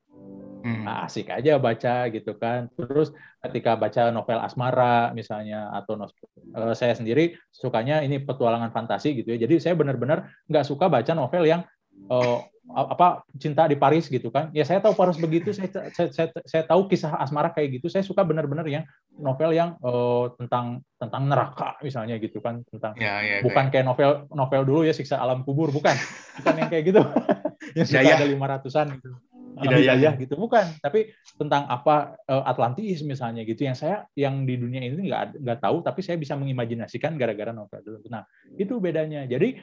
Nah, 0.66 1.06
asik 1.06 1.30
aja 1.30 1.62
baca 1.62 2.10
gitu 2.10 2.34
kan. 2.34 2.66
Terus 2.74 3.14
ketika 3.38 3.78
baca 3.78 4.10
novel 4.10 4.42
asmara 4.42 5.14
misalnya 5.14 5.70
atau 5.70 5.94
uh, 5.94 6.74
saya 6.74 6.98
sendiri 6.98 7.38
sukanya 7.54 8.02
ini 8.02 8.18
petualangan 8.18 8.74
fantasi 8.74 9.14
gitu 9.22 9.30
ya. 9.34 9.46
Jadi 9.46 9.62
saya 9.62 9.78
benar-benar 9.78 10.26
nggak 10.50 10.66
suka 10.66 10.90
baca 10.90 11.14
novel 11.14 11.46
yang 11.46 11.62
uh, 12.10 12.40
apa 12.74 13.22
cinta 13.38 13.70
di 13.70 13.78
Paris 13.78 14.10
gitu 14.10 14.28
kan. 14.34 14.50
Ya 14.50 14.66
saya 14.66 14.82
tahu 14.82 14.98
Paris 14.98 15.14
begitu 15.22 15.54
saya 15.54 15.70
saya, 15.94 16.10
saya, 16.10 16.28
saya 16.42 16.62
tahu 16.66 16.90
kisah 16.90 17.14
asmara 17.22 17.54
kayak 17.54 17.78
gitu. 17.78 17.86
Saya 17.86 18.02
suka 18.02 18.26
benar-benar 18.26 18.66
yang 18.66 18.82
novel 19.22 19.54
yang 19.54 19.78
uh, 19.86 20.34
tentang 20.34 20.82
tentang 20.98 21.30
neraka 21.30 21.78
misalnya 21.80 22.18
gitu 22.18 22.42
kan 22.42 22.66
tentang 22.66 22.98
ya, 22.98 23.22
ya, 23.22 23.36
bukan 23.46 23.70
kayak 23.70 23.86
novel 23.86 24.26
novel 24.34 24.62
dulu 24.66 24.80
ya 24.82 24.90
siksa 24.90 25.22
alam 25.22 25.46
kubur 25.46 25.70
bukan. 25.70 25.94
Bukan 26.42 26.54
yang 26.58 26.68
kayak 26.70 26.84
gitu. 26.90 27.02
Yang 27.76 27.86
suka 27.92 28.14
ada 28.14 28.28
lima 28.28 28.46
ratusan 28.46 28.86
gitu. 29.00 29.10
Hidayah. 29.56 30.14
Gitu 30.20 30.34
bukan. 30.36 30.76
Tapi 30.82 31.12
tentang 31.38 31.66
apa 31.70 32.18
Atlantis 32.28 33.00
misalnya 33.02 33.42
gitu 33.42 33.64
yang 33.64 33.74
saya 33.74 34.06
yang 34.14 34.44
di 34.44 34.54
dunia 34.60 34.84
ini 34.84 35.08
nggak 35.08 35.40
nggak 35.40 35.58
tahu 35.60 35.80
tapi 35.80 36.00
saya 36.04 36.20
bisa 36.20 36.36
mengimajinasikan 36.36 37.16
gara-gara 37.16 37.52
novel 37.52 37.80
dulu. 37.80 37.98
Nah 38.12 38.22
itu 38.54 38.76
bedanya. 38.78 39.24
Jadi 39.24 39.60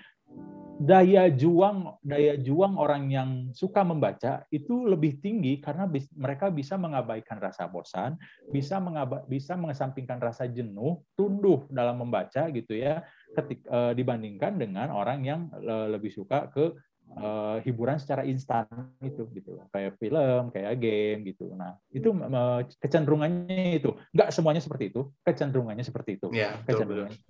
daya 0.81 1.29
juang 1.29 2.01
daya 2.01 2.33
juang 2.39 2.73
orang 2.81 3.09
yang 3.13 3.29
suka 3.53 3.85
membaca 3.85 4.41
itu 4.49 4.89
lebih 4.89 5.21
tinggi 5.21 5.61
karena 5.61 5.85
bis, 5.85 6.09
mereka 6.17 6.49
bisa 6.49 6.79
mengabaikan 6.79 7.37
rasa 7.37 7.69
bosan, 7.69 8.17
bisa 8.49 8.81
mengaba, 8.81 9.21
bisa 9.29 9.53
mengesampingkan 9.53 10.17
rasa 10.17 10.49
jenuh, 10.49 11.01
tunduh 11.13 11.69
dalam 11.69 12.01
membaca 12.01 12.49
gitu 12.49 12.73
ya, 12.73 13.05
ketik 13.37 13.61
e, 13.69 13.93
dibandingkan 13.93 14.57
dengan 14.57 14.89
orang 14.89 15.21
yang 15.21 15.41
e, 15.61 15.93
lebih 15.93 16.09
suka 16.09 16.49
ke 16.49 16.73
e, 17.13 17.27
hiburan 17.69 18.01
secara 18.01 18.25
instan 18.25 18.65
itu 19.05 19.29
gitu, 19.37 19.61
kayak 19.69 19.97
film, 20.01 20.49
kayak 20.49 20.81
game 20.81 21.21
gitu. 21.29 21.53
Nah 21.53 21.77
itu 21.93 22.09
e, 22.09 22.41
kecenderungannya 22.81 23.77
itu, 23.77 23.93
nggak 24.17 24.33
semuanya 24.33 24.61
seperti 24.61 24.89
itu, 24.89 25.13
kecenderungannya 25.21 25.85
seperti 25.85 26.17
itu. 26.17 26.27
Ya, 26.33 26.57
kecenderungannya. 26.65 27.21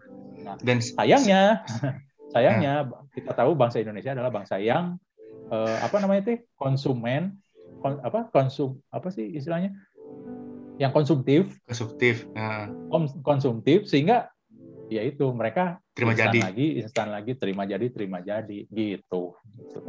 Nah, 0.43 0.55
Dan 0.59 0.83
sayangnya 0.83 1.63
Sayangnya 2.33 2.83
hmm. 2.83 3.13
kita 3.13 3.31
tahu 3.37 3.53
bangsa 3.53 3.79
Indonesia 3.79 4.11
adalah 4.11 4.33
bangsa 4.33 4.57
yang 4.57 4.97
uh, 5.53 5.77
apa 5.85 6.01
namanya 6.01 6.27
itu 6.29 6.43
konsumen 6.57 7.37
kon, 7.79 8.01
apa 8.01 8.27
konsum 8.33 8.81
apa 8.89 9.13
sih 9.13 9.29
istilahnya? 9.37 9.73
Yang 10.81 10.91
konsumtif. 10.97 11.43
Konsumtif 11.69 12.25
nah. 12.33 12.67
konsumtif 13.21 13.85
sehingga 13.85 14.33
ya 14.89 15.05
itu 15.05 15.29
mereka 15.31 15.77
terima 15.93 16.17
instan 16.17 16.33
jadi. 16.33 16.39
lagi 16.41 16.67
instan 16.81 17.07
lagi 17.13 17.31
terima 17.37 17.63
jadi 17.69 17.85
terima 17.93 18.19
jadi 18.25 18.65
gitu. 18.73 19.37
Gitu 19.37 19.79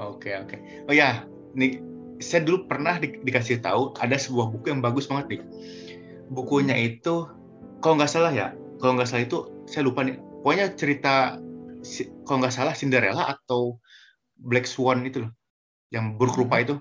oke 0.00 0.30
oke. 0.42 0.56
Oh 0.88 0.94
ya 0.96 1.28
nih 1.52 1.80
saya 2.18 2.42
dulu 2.42 2.66
pernah 2.66 2.98
di, 2.98 3.14
dikasih 3.22 3.62
tahu 3.62 3.94
ada 3.98 4.18
sebuah 4.18 4.50
buku 4.50 4.74
yang 4.74 4.82
bagus 4.82 5.06
banget 5.06 5.38
nih 5.38 5.42
bukunya 6.28 6.76
itu 6.76 7.30
kalau 7.80 7.94
nggak 7.96 8.10
salah 8.10 8.32
ya 8.34 8.52
kalau 8.82 8.98
nggak 8.98 9.08
salah 9.08 9.24
itu 9.24 9.38
saya 9.70 9.86
lupa 9.86 10.04
nih 10.04 10.18
pokoknya 10.42 10.66
cerita 10.74 11.38
kalau 12.26 12.38
nggak 12.42 12.54
salah 12.54 12.74
Cinderella 12.74 13.38
atau 13.38 13.78
Black 14.38 14.66
Swan 14.66 15.02
itu 15.06 15.26
loh, 15.26 15.32
yang 15.90 16.14
buruk 16.14 16.38
rupa 16.38 16.62
itu. 16.62 16.78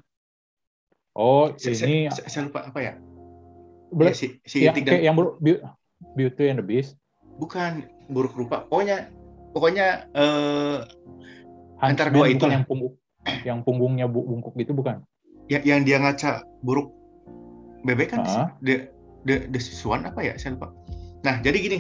Oh, 1.17 1.49
ini 1.57 2.05
saya, 2.13 2.29
saya 2.29 2.41
lupa 2.45 2.69
apa 2.69 2.79
ya? 2.81 2.93
Black, 3.89 4.13
ya, 4.13 4.17
si, 4.17 4.27
si 4.45 4.57
yang, 4.67 4.77
dan, 4.85 5.01
yang 5.01 5.15
Beauty 6.13 6.53
and 6.53 6.61
the 6.61 6.65
Beast. 6.65 6.93
Bukan 7.41 7.89
buruk 8.13 8.37
rupa, 8.37 8.65
pokoknya 8.69 9.09
pokoknya 9.53 10.05
uh, 10.13 10.85
antara 11.81 12.13
dua 12.13 12.29
itu 12.29 12.45
yang 12.45 12.65
punggung 12.65 12.93
yang 13.43 13.59
punggungnya 13.65 14.05
bungkuk 14.05 14.53
gitu 14.57 14.77
bukan? 14.77 15.01
Ya, 15.49 15.63
yang 15.63 15.87
dia 15.87 15.97
ngaca 15.97 16.45
buruk 16.61 16.93
bebek 17.81 18.13
kan? 18.13 18.21
Uh 18.21 18.29
-huh. 18.29 18.47
The, 18.61 18.75
the 19.25 19.35
the 19.49 19.59
Swan 19.61 20.05
apa 20.05 20.21
ya? 20.21 20.33
Saya 20.37 20.53
lupa. 20.59 20.69
Nah, 21.25 21.41
jadi 21.41 21.57
gini, 21.57 21.79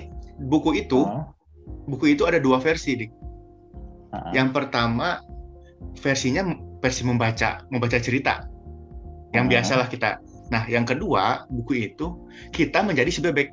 buku 0.49 0.81
itu 0.81 1.05
uh 1.05 1.21
-huh 1.21 1.36
buku 1.87 2.17
itu 2.17 2.27
ada 2.27 2.37
dua 2.37 2.59
versi, 2.59 2.99
Dik. 2.99 3.11
Uh-huh. 3.11 4.31
Yang 4.35 4.49
pertama 4.55 5.23
versinya 5.99 6.47
versi 6.79 7.01
membaca, 7.07 7.63
membaca 7.71 7.97
cerita. 7.99 8.47
Yang 9.31 9.45
uh-huh. 9.45 9.53
biasalah 9.55 9.87
kita. 9.87 10.09
Nah, 10.47 10.63
yang 10.71 10.87
kedua, 10.87 11.47
buku 11.51 11.91
itu 11.91 12.15
kita 12.55 12.83
menjadi 12.83 13.09
si 13.11 13.19
bebek. 13.19 13.51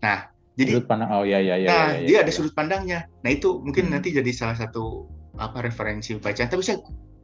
Nah, 0.00 0.32
jadi 0.56 0.76
sudut 0.76 0.88
pandang 0.88 1.08
oh 1.12 1.24
ya 1.24 1.40
ya 1.40 1.56
ya. 1.56 1.68
Nah, 1.68 1.86
ya, 1.96 2.00
ya, 2.00 2.06
dia 2.08 2.16
ya, 2.16 2.20
ada 2.24 2.32
ya. 2.32 2.36
sudut 2.36 2.54
pandangnya. 2.56 3.00
Nah, 3.24 3.30
itu 3.32 3.60
mungkin 3.60 3.88
hmm. 3.88 3.92
nanti 3.96 4.12
jadi 4.12 4.30
salah 4.32 4.56
satu 4.56 5.08
apa 5.36 5.64
referensi 5.64 6.16
bacaan. 6.16 6.48
Tapi 6.48 6.62
saya 6.64 6.80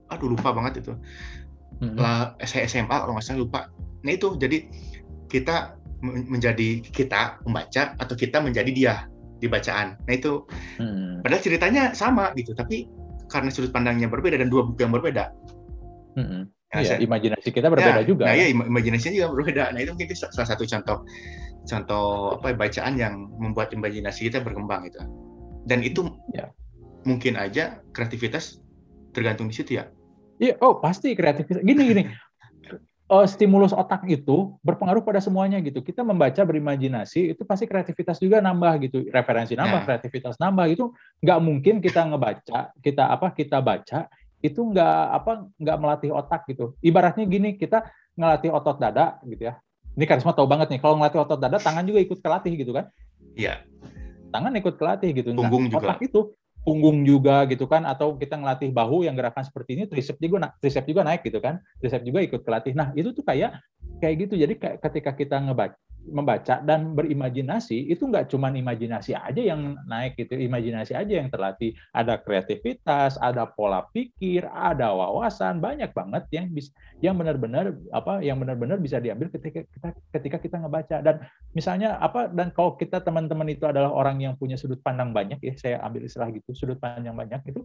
aduh 0.09 0.32
lupa 0.32 0.53
banget 0.53 0.84
itu. 0.84 0.92
Hmm. 1.84 1.96
Lah 1.96 2.36
saya 2.44 2.68
SMA 2.68 2.92
kalau 2.92 3.16
nggak 3.16 3.24
salah 3.24 3.40
lupa. 3.44 3.61
Nah, 4.05 4.12
itu 4.12 4.36
jadi 4.36 4.64
kita 5.28 5.76
menjadi 6.05 6.80
kita 6.88 7.42
pembaca 7.42 7.99
atau 7.99 8.14
kita 8.14 8.38
menjadi 8.38 8.70
dia 8.70 8.94
di 9.39 9.47
bacaan. 9.47 9.99
Nah 10.07 10.14
itu 10.14 10.45
hmm. 10.82 11.22
padahal 11.22 11.43
ceritanya 11.43 11.82
sama 11.95 12.34
gitu, 12.34 12.53
tapi 12.55 12.91
karena 13.28 13.51
sudut 13.53 13.70
pandangnya 13.70 14.11
berbeda 14.11 14.41
dan 14.41 14.49
dua 14.51 14.66
buku 14.66 14.82
yang 14.82 14.95
berbeda. 14.95 15.30
Hmm. 16.18 16.51
Ya, 16.68 16.84
iya, 16.84 16.97
imajinasi 17.01 17.49
kita 17.49 17.72
berbeda 17.72 18.05
ya, 18.05 18.05
juga. 18.05 18.28
Nah, 18.28 18.36
iya, 18.36 18.53
imajinasinya 18.53 19.16
juga 19.16 19.28
berbeda. 19.41 19.72
Nah, 19.72 19.80
itu 19.80 19.97
mungkin 19.97 20.12
salah 20.12 20.49
satu 20.53 20.68
contoh 20.68 21.01
contoh 21.64 22.36
apa 22.36 22.53
bacaan 22.53 23.01
yang 23.01 23.32
membuat 23.41 23.72
imajinasi 23.72 24.28
kita 24.28 24.45
berkembang 24.45 24.84
gitu. 24.84 25.01
Dan 25.64 25.80
itu 25.80 26.12
ya. 26.36 26.53
mungkin 27.09 27.41
aja 27.41 27.80
kreativitas 27.97 28.61
tergantung 29.16 29.49
di 29.49 29.57
situ 29.57 29.80
ya. 29.80 29.89
Iya, 30.36 30.61
oh 30.61 30.76
pasti 30.76 31.16
kreativitas. 31.16 31.64
Gini 31.64 31.82
gini 31.89 32.03
uh, 33.09 33.27
stimulus 33.27 33.73
otak 33.73 34.05
itu 34.07 34.55
berpengaruh 34.61 35.03
pada 35.03 35.19
semuanya 35.19 35.59
gitu. 35.65 35.81
Kita 35.81 36.05
membaca 36.05 36.39
berimajinasi 36.45 37.35
itu 37.35 37.43
pasti 37.43 37.65
kreativitas 37.65 38.21
juga 38.21 38.39
nambah 38.45 38.73
gitu, 38.85 38.99
referensi 39.09 39.57
nambah, 39.57 39.81
nah. 39.83 39.87
kreativitas 39.89 40.37
nambah 40.37 40.67
itu 40.69 40.93
nggak 41.25 41.39
mungkin 41.43 41.75
kita 41.81 42.05
ngebaca, 42.09 42.71
kita 42.79 43.05
apa 43.09 43.33
kita 43.33 43.59
baca 43.65 44.07
itu 44.39 44.61
nggak 44.63 45.03
apa 45.19 45.33
nggak 45.59 45.79
melatih 45.81 46.11
otak 46.15 46.47
gitu. 46.47 46.77
Ibaratnya 46.85 47.25
gini 47.27 47.59
kita 47.59 47.89
ngelatih 48.15 48.55
otot 48.55 48.79
dada 48.79 49.19
gitu 49.27 49.51
ya. 49.51 49.59
Ini 49.99 50.05
kan 50.07 50.23
semua 50.23 50.37
tahu 50.37 50.47
banget 50.47 50.71
nih 50.71 50.79
kalau 50.79 50.95
ngelatih 51.01 51.27
otot 51.27 51.41
dada 51.43 51.59
tangan 51.59 51.83
juga 51.83 51.99
ikut 51.99 52.23
kelatih 52.23 52.55
gitu 52.55 52.71
kan? 52.71 52.87
Iya. 53.35 53.67
Tangan 54.31 54.53
ikut 54.55 54.79
kelatih 54.79 55.11
gitu. 55.11 55.35
Nah, 55.35 55.43
Punggung 55.43 55.67
nah, 55.67 55.73
juga. 55.75 55.87
Otak 55.91 56.07
itu 56.07 56.21
punggung 56.69 57.01
juga 57.09 57.49
gitu 57.49 57.64
kan 57.64 57.89
atau 57.89 58.12
kita 58.21 58.37
ngelatih 58.37 58.69
bahu 58.69 59.09
yang 59.09 59.16
gerakan 59.16 59.41
seperti 59.41 59.81
ini 59.81 59.89
tricep 59.89 60.21
juga 60.21 60.53
tricep 60.61 60.85
juga 60.85 61.01
naik 61.01 61.25
gitu 61.25 61.41
kan 61.41 61.64
tricep 61.81 62.05
juga 62.05 62.21
ikut 62.21 62.45
kelatih 62.45 62.77
nah 62.77 62.93
itu 62.93 63.16
tuh 63.16 63.25
kayak 63.25 63.57
kayak 63.99 64.29
gitu. 64.29 64.35
Jadi 64.39 64.55
ketika 64.59 65.11
kita 65.14 65.37
ngebaca 65.43 65.77
membaca 66.11 66.61
dan 66.65 66.97
berimajinasi 66.97 67.89
itu 67.93 68.09
nggak 68.09 68.33
cuma 68.33 68.51
imajinasi 68.51 69.15
aja 69.15 69.39
yang 69.39 69.77
naik 69.87 70.19
gitu 70.19 70.35
imajinasi 70.35 70.97
aja 70.97 71.13
yang 71.23 71.29
terlatih. 71.29 71.77
Ada 71.95 72.21
kreativitas 72.21 73.21
ada 73.21 73.47
pola 73.49 73.87
pikir 73.93 74.49
ada 74.49 74.93
wawasan 74.93 75.61
banyak 75.63 75.93
banget 75.93 76.25
yang 76.35 76.47
bisa 76.53 76.73
yang 76.99 77.15
benar-benar 77.15 77.79
apa 77.95 78.21
yang 78.25 78.43
benar-benar 78.43 78.83
bisa 78.83 78.99
diambil 78.99 79.31
ketika 79.31 79.63
kita 79.65 79.89
ketika 80.19 80.37
kita 80.43 80.57
ngebaca. 80.61 80.97
Dan 81.05 81.23
misalnya 81.55 81.97
apa 82.03 82.27
dan 82.33 82.51
kalau 82.51 82.75
kita 82.75 83.01
teman-teman 83.05 83.49
itu 83.53 83.65
adalah 83.69 83.93
orang 83.93 84.19
yang 84.19 84.35
punya 84.35 84.59
sudut 84.59 84.81
pandang 84.83 85.15
banyak 85.15 85.39
ya 85.41 85.55
saya 85.55 85.77
ambil 85.87 86.05
istilah 86.05 86.29
gitu 86.35 86.51
sudut 86.57 86.79
pandang 86.83 87.15
banyak 87.15 87.41
itu 87.49 87.63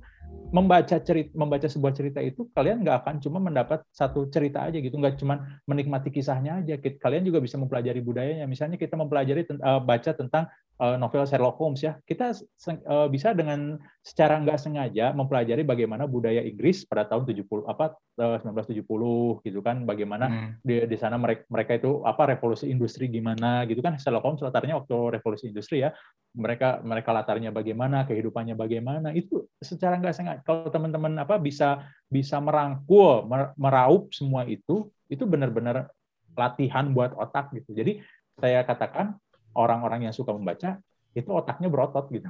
membaca 0.53 0.97
cerita 1.01 1.31
membaca 1.33 1.65
sebuah 1.65 1.93
cerita 1.97 2.19
itu 2.21 2.45
kalian 2.53 2.85
nggak 2.85 3.03
akan 3.03 3.15
cuma 3.23 3.41
mendapat 3.41 3.81
satu 3.89 4.29
cerita 4.29 4.65
aja 4.65 4.77
gitu 4.77 4.95
nggak 4.97 5.17
cuma 5.17 5.59
menikmati 5.65 6.13
kisahnya 6.13 6.61
aja. 6.61 6.77
Kalian 6.77 7.23
juga 7.25 7.39
bisa 7.41 7.57
mempelajari 7.57 8.03
budayanya 8.33 8.49
misalnya 8.49 8.77
kita 8.81 8.97
mempelajari 8.97 9.45
uh, 9.61 9.77
baca 9.77 10.11
tentang 10.17 10.49
uh, 10.81 10.97
novel 10.97 11.29
Sherlock 11.29 11.61
Holmes 11.61 11.85
ya. 11.85 12.01
Kita 12.01 12.33
uh, 12.33 13.05
bisa 13.05 13.37
dengan 13.37 13.77
secara 14.01 14.41
nggak 14.41 14.57
sengaja 14.57 15.13
mempelajari 15.13 15.61
bagaimana 15.61 16.09
budaya 16.09 16.41
Inggris 16.41 16.81
pada 16.89 17.05
tahun 17.05 17.29
70 17.29 17.69
apa 17.69 17.93
uh, 18.17 18.37
1970 18.41 19.45
gitu 19.45 19.59
kan. 19.61 19.85
Bagaimana 19.85 20.25
hmm. 20.25 20.65
di 20.65 20.89
di 20.89 20.97
sana 20.97 21.21
mereka 21.21 21.45
mereka 21.53 21.77
itu 21.77 22.01
apa 22.01 22.33
revolusi 22.33 22.73
industri 22.73 23.05
gimana 23.05 23.69
gitu 23.69 23.85
kan. 23.85 24.01
Sherlock 24.01 24.25
Holmes 24.25 24.41
latarnya 24.41 24.81
waktu 24.81 25.21
revolusi 25.21 25.53
industri 25.53 25.85
ya. 25.85 25.93
Mereka 26.33 26.81
mereka 26.81 27.13
latarnya 27.13 27.53
bagaimana 27.53 28.09
kehidupannya 28.09 28.57
bagaimana. 28.57 29.13
Itu 29.13 29.45
secara 29.61 30.01
nggak 30.01 30.15
sengaja. 30.17 30.41
Kalau 30.41 30.73
teman-teman 30.73 31.13
apa 31.21 31.37
bisa 31.37 31.85
bisa 32.09 32.41
merangkul 32.41 33.29
meraup 33.53 34.09
semua 34.09 34.49
itu 34.49 34.89
itu 35.05 35.29
benar-benar 35.29 35.93
latihan 36.33 36.89
buat 36.89 37.13
otak 37.13 37.53
gitu. 37.53 37.77
Jadi 37.77 38.01
saya 38.39 38.65
katakan 38.65 39.17
orang-orang 39.53 40.09
yang 40.09 40.13
suka 40.15 40.33
membaca 40.33 40.81
itu 41.13 41.29
otaknya 41.29 41.69
berotot 41.69 42.09
gitu. 42.09 42.25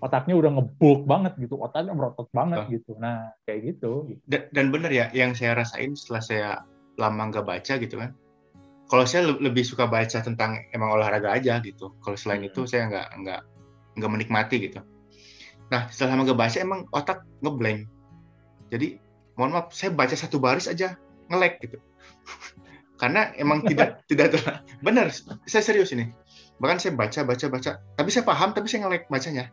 Otaknya 0.00 0.36
udah 0.36 0.50
ngebulk 0.60 1.08
banget 1.08 1.32
gitu 1.40 1.56
otaknya 1.56 1.96
berotot 1.96 2.28
banget 2.30 2.64
oh. 2.64 2.68
gitu. 2.68 2.92
Nah 3.00 3.32
kayak 3.48 3.76
gitu. 3.76 3.92
Dan, 4.28 4.48
dan 4.52 4.66
bener 4.68 4.92
ya 4.92 5.06
yang 5.16 5.32
saya 5.32 5.56
rasain 5.56 5.96
setelah 5.96 6.22
saya 6.22 6.48
lama 7.00 7.32
nggak 7.32 7.46
baca 7.46 7.74
gitu 7.80 7.96
kan. 7.96 8.12
Kalau 8.86 9.02
saya 9.02 9.26
lebih 9.26 9.66
suka 9.66 9.90
baca 9.90 10.22
tentang 10.22 10.62
emang 10.70 10.94
olahraga 10.94 11.34
aja 11.34 11.58
gitu. 11.64 11.96
Kalau 12.04 12.14
selain 12.14 12.44
hmm. 12.44 12.50
itu 12.52 12.68
saya 12.68 12.86
nggak 12.86 13.08
nggak 13.24 13.40
nggak 13.98 14.10
menikmati 14.12 14.56
gitu. 14.70 14.84
Nah 15.72 15.88
setelah 15.90 16.14
lama 16.14 16.30
nggak 16.30 16.40
baca 16.40 16.58
emang 16.60 16.80
otak 16.94 17.18
ngeblank. 17.42 17.88
Jadi 18.70 19.00
mohon 19.36 19.52
maaf 19.52 19.72
saya 19.76 19.92
baca 19.92 20.16
satu 20.16 20.40
baris 20.40 20.66
aja 20.66 20.96
ngelek 21.28 21.60
gitu 21.60 21.78
karena 22.96 23.32
emang 23.36 23.64
tidak 23.64 24.00
tidak 24.10 24.36
benar 24.80 25.12
saya 25.44 25.62
serius 25.62 25.92
ini. 25.92 26.10
Bahkan 26.56 26.80
saya 26.80 26.92
baca 26.96 27.20
baca 27.24 27.46
baca. 27.52 27.72
Tapi 27.96 28.08
saya 28.08 28.24
paham 28.24 28.56
tapi 28.56 28.66
saya 28.68 28.88
ngelek 28.88 29.08
bacanya. 29.12 29.52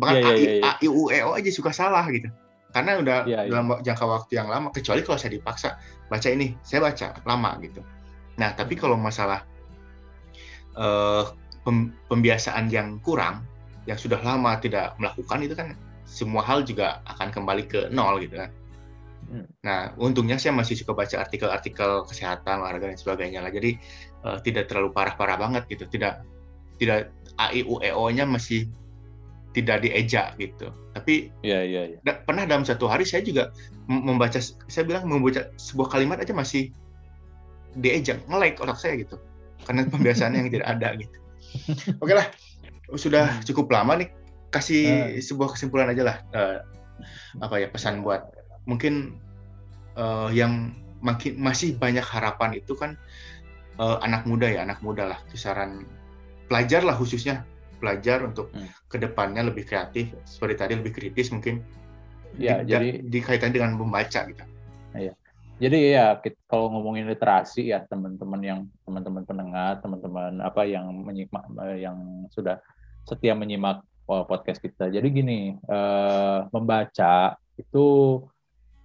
Bahkan 0.00 0.14
yeah, 0.18 0.34
yeah, 0.34 0.54
yeah, 0.58 0.74
A, 0.74 0.82
I, 0.82 0.88
U, 0.90 1.06
E, 1.12 1.18
O 1.22 1.38
aja 1.38 1.50
suka 1.54 1.70
salah 1.70 2.02
gitu. 2.10 2.26
Karena 2.70 2.98
udah 2.98 3.18
yeah, 3.26 3.46
yeah. 3.46 3.50
dalam 3.50 3.78
jangka 3.82 4.04
waktu 4.06 4.32
yang 4.38 4.50
lama 4.50 4.74
kecuali 4.74 5.02
kalau 5.06 5.18
saya 5.18 5.34
dipaksa 5.34 5.78
baca 6.10 6.28
ini 6.30 6.58
saya 6.66 6.82
baca 6.82 7.18
lama 7.22 7.50
gitu. 7.62 7.82
Nah 8.38 8.50
tapi 8.58 8.74
kalau 8.74 8.98
masalah 8.98 9.46
uh, 10.74 11.30
pem, 11.62 11.94
pembiasaan 12.10 12.66
yang 12.70 12.98
kurang 13.02 13.46
yang 13.86 13.98
sudah 13.98 14.18
lama 14.22 14.58
tidak 14.58 14.94
melakukan 14.98 15.38
itu 15.46 15.54
kan 15.54 15.68
semua 16.06 16.42
hal 16.42 16.66
juga 16.66 17.02
akan 17.06 17.30
kembali 17.30 17.64
ke 17.70 17.80
nol 17.94 18.18
gitu 18.22 18.38
kan. 18.38 18.50
Nah, 19.62 19.94
untungnya 19.94 20.36
saya 20.42 20.50
masih 20.50 20.74
suka 20.74 20.90
baca 20.90 21.22
artikel-artikel 21.22 22.02
kesehatan, 22.10 22.66
olahraga 22.66 22.90
dan 22.90 22.98
sebagainya 22.98 23.40
lah. 23.46 23.54
Jadi 23.54 23.78
uh, 24.26 24.38
tidak 24.42 24.66
terlalu 24.66 24.90
parah-parah 24.90 25.38
banget 25.38 25.62
gitu. 25.70 25.86
Tidak 25.86 26.14
tidak 26.82 27.14
A 27.38 27.54
I 27.54 27.62
U 27.62 27.78
E 27.78 27.94
O-nya 27.94 28.26
masih 28.26 28.66
tidak 29.54 29.86
dieja 29.86 30.34
gitu. 30.38 30.74
Tapi 30.94 31.30
ya, 31.46 31.62
ya, 31.62 31.94
ya. 31.94 31.98
pernah 32.26 32.46
dalam 32.46 32.66
satu 32.66 32.90
hari 32.90 33.06
saya 33.06 33.22
juga 33.22 33.54
membaca, 33.86 34.38
saya 34.42 34.84
bilang 34.86 35.06
membaca 35.06 35.50
sebuah 35.58 35.90
kalimat 35.90 36.18
aja 36.22 36.34
masih 36.34 36.70
dieja, 37.78 38.18
nge-like 38.26 38.58
otak 38.58 38.78
saya 38.78 38.98
gitu. 38.98 39.18
Karena 39.66 39.86
pembiasaan 39.86 40.34
yang 40.34 40.50
tidak 40.50 40.66
ada 40.66 40.88
gitu. 40.98 41.16
Oke 42.02 42.14
lah, 42.14 42.26
sudah 42.98 43.26
hmm. 43.30 43.42
cukup 43.46 43.70
lama 43.70 44.02
nih. 44.02 44.08
Kasih 44.50 45.14
uh. 45.14 45.22
sebuah 45.22 45.54
kesimpulan 45.54 45.90
aja 45.94 46.02
lah. 46.02 46.16
Uh, 46.34 46.58
apa 47.38 47.62
ya 47.62 47.68
pesan 47.70 48.02
buat 48.02 48.39
mungkin 48.68 49.16
uh, 49.96 50.28
yang 50.32 50.76
makin 51.00 51.40
masih 51.40 51.76
banyak 51.80 52.04
harapan 52.04 52.60
itu 52.60 52.76
kan 52.76 52.96
uh, 53.80 53.96
anak 54.04 54.28
muda 54.28 54.48
ya 54.48 54.64
anak 54.68 54.84
muda 54.84 55.16
lah 55.16 55.18
kisaran 55.32 55.88
pelajar 56.50 56.84
lah 56.84 56.96
khususnya 56.96 57.44
pelajar 57.80 58.20
untuk 58.20 58.52
hmm. 58.52 58.68
ke 58.92 59.00
depannya 59.00 59.48
lebih 59.48 59.64
kreatif 59.64 60.12
seperti 60.28 60.54
tadi 60.60 60.72
lebih 60.76 60.92
kritis 60.92 61.32
mungkin 61.32 61.64
ya 62.36 62.60
di, 62.60 62.76
jadi 62.76 62.88
dikaitkan 63.08 63.50
dengan 63.56 63.80
membaca 63.80 64.28
gitu. 64.28 64.44
Ya 64.92 65.16
jadi 65.60 65.78
ya 65.92 66.06
kalau 66.48 66.72
ngomongin 66.72 67.04
literasi 67.04 67.68
ya 67.68 67.84
teman-teman 67.84 68.40
yang 68.40 68.60
teman-teman 68.88 69.28
pendengar 69.28 69.76
teman-teman 69.84 70.40
apa 70.40 70.64
yang 70.64 70.88
menyimak 71.04 71.44
eh, 71.68 71.84
yang 71.84 72.24
sudah 72.32 72.56
setia 73.04 73.36
menyimak 73.36 73.84
podcast 74.08 74.58
kita. 74.58 74.90
Jadi 74.90 75.06
gini 75.12 75.54
uh, 75.70 76.42
membaca 76.50 77.38
itu 77.54 78.18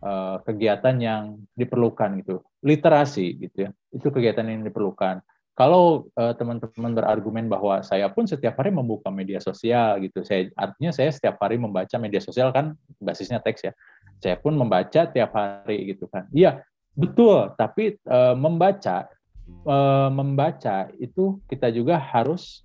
Eh, 0.06 0.38
kegiatan 0.46 1.02
yang 1.02 1.42
diperlukan 1.58 2.22
gitu. 2.22 2.46
Literasi 2.62 3.42
gitu 3.42 3.66
ya 3.66 3.70
itu 3.90 4.06
kegiatan 4.14 4.46
yang 4.46 4.62
diperlukan. 4.62 5.26
Kalau 5.56 6.12
uh, 6.20 6.36
teman-teman 6.36 6.92
berargumen 6.94 7.48
bahwa 7.48 7.80
saya 7.80 8.12
pun 8.12 8.28
setiap 8.28 8.60
hari 8.60 8.76
membuka 8.76 9.08
media 9.08 9.40
sosial 9.40 10.04
gitu 10.04 10.20
saya 10.28 10.52
artinya 10.60 10.92
saya 10.92 11.16
setiap 11.16 11.40
hari 11.40 11.56
membaca 11.56 11.96
media 11.96 12.20
sosial 12.20 12.52
kan 12.54 12.78
basisnya 13.02 13.42
teks 13.42 13.66
ya. 13.66 13.74
Saya 14.22 14.36
pun 14.38 14.54
membaca 14.54 15.10
tiap 15.10 15.32
hari 15.34 15.96
gitu 15.96 16.06
kan. 16.12 16.30
Iya 16.30 16.62
betul. 16.94 17.56
Tapi 17.58 17.98
uh, 18.06 18.38
membaca 18.38 19.10
uh, 19.66 20.12
membaca 20.14 20.92
itu 21.02 21.42
kita 21.50 21.74
juga 21.74 21.98
harus 21.98 22.62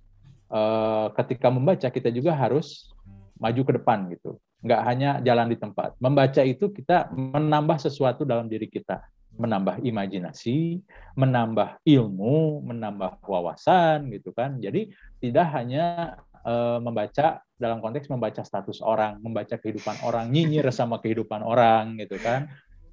ketika 1.15 1.47
membaca 1.47 1.87
kita 1.87 2.11
juga 2.11 2.35
harus 2.35 2.91
maju 3.39 3.61
ke 3.63 3.71
depan 3.79 4.11
gitu 4.11 4.35
nggak 4.61 4.81
hanya 4.85 5.09
jalan 5.25 5.49
di 5.49 5.57
tempat. 5.57 5.97
Membaca 5.97 6.41
itu 6.45 6.69
kita 6.69 7.09
menambah 7.13 7.81
sesuatu 7.81 8.21
dalam 8.21 8.45
diri 8.45 8.69
kita, 8.69 9.01
menambah 9.35 9.81
imajinasi, 9.81 10.81
menambah 11.17 11.81
ilmu, 11.81 12.61
menambah 12.61 13.25
wawasan 13.25 14.13
gitu 14.13 14.29
kan. 14.31 14.61
Jadi 14.61 14.93
tidak 15.17 15.47
hanya 15.57 16.15
uh, 16.45 16.77
membaca 16.77 17.41
dalam 17.57 17.81
konteks 17.81 18.09
membaca 18.09 18.41
status 18.45 18.81
orang, 18.85 19.17
membaca 19.21 19.57
kehidupan 19.57 20.01
orang, 20.05 20.29
nyinyir 20.29 20.69
sama 20.69 21.01
kehidupan 21.01 21.41
orang 21.41 21.97
gitu 21.97 22.21
kan. 22.21 22.49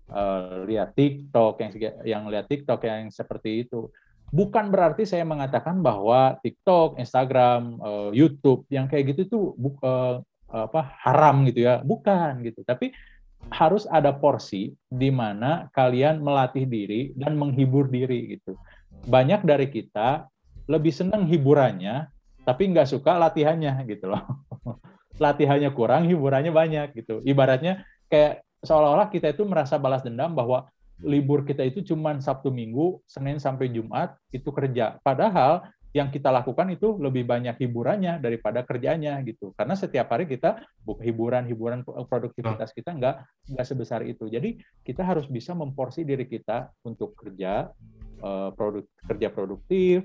Uh, 0.08 0.64
lihat 0.64 0.96
TikTok 0.96 1.60
yang 1.60 1.72
yang 2.04 2.22
lihat 2.32 2.48
TikTok 2.48 2.80
yang 2.88 3.12
seperti 3.12 3.68
itu. 3.68 3.92
Bukan 4.28 4.68
berarti 4.68 5.08
saya 5.08 5.24
mengatakan 5.24 5.80
bahwa 5.80 6.36
TikTok, 6.44 7.00
Instagram, 7.00 7.80
uh, 7.80 8.10
YouTube 8.12 8.64
yang 8.68 8.88
kayak 8.88 9.16
gitu 9.16 9.22
tuh 9.28 9.44
uh, 9.80 10.20
apa 10.48 10.96
haram 11.04 11.44
gitu 11.44 11.68
ya 11.68 11.84
bukan 11.84 12.40
gitu 12.44 12.64
tapi 12.64 12.92
harus 13.52 13.86
ada 13.88 14.10
porsi 14.10 14.74
di 14.88 15.12
mana 15.12 15.68
kalian 15.76 16.20
melatih 16.24 16.64
diri 16.64 17.12
dan 17.14 17.36
menghibur 17.36 17.86
diri 17.86 18.36
gitu 18.36 18.56
banyak 19.06 19.44
dari 19.46 19.68
kita 19.70 20.26
lebih 20.68 20.92
senang 20.92 21.24
hiburannya, 21.24 22.12
tapi 22.44 22.68
nggak 22.68 22.88
suka 22.88 23.16
latihannya 23.16 23.72
gitu 23.88 24.12
loh. 24.12 24.22
latihannya 25.24 25.72
kurang, 25.72 26.06
hiburannya 26.06 26.52
banyak 26.52 26.94
gitu. 26.94 27.24
Ibaratnya 27.24 27.82
kayak 28.12 28.44
seolah-olah 28.62 29.08
kita 29.10 29.32
itu 29.32 29.42
merasa 29.48 29.80
balas 29.80 30.04
dendam 30.04 30.36
bahwa 30.36 30.68
libur 31.02 31.46
kita 31.46 31.64
itu 31.64 31.82
cuma 31.82 32.14
Sabtu 32.20 32.52
Minggu, 32.52 33.00
Senin 33.08 33.40
sampai 33.40 33.72
Jumat 33.72 34.14
itu 34.30 34.52
kerja. 34.52 35.00
Padahal 35.00 35.66
yang 35.96 36.12
kita 36.12 36.28
lakukan 36.28 36.68
itu 36.68 37.00
lebih 37.00 37.24
banyak 37.24 37.56
hiburannya 37.56 38.20
daripada 38.20 38.60
kerjanya 38.60 39.16
gitu. 39.24 39.56
Karena 39.56 39.72
setiap 39.72 40.12
hari 40.12 40.28
kita 40.28 40.60
hiburan, 41.00 41.48
hiburan 41.48 41.80
produktivitas 41.84 42.76
kita 42.76 42.92
nggak 42.92 43.16
nggak 43.56 43.66
sebesar 43.66 44.04
itu. 44.04 44.28
Jadi 44.28 44.60
kita 44.84 45.00
harus 45.00 45.24
bisa 45.24 45.56
memporsi 45.56 46.04
diri 46.04 46.28
kita 46.28 46.68
untuk 46.84 47.16
kerja 47.16 47.72
eh, 48.20 48.50
produk 48.52 48.84
kerja 49.08 49.28
produktif, 49.32 50.04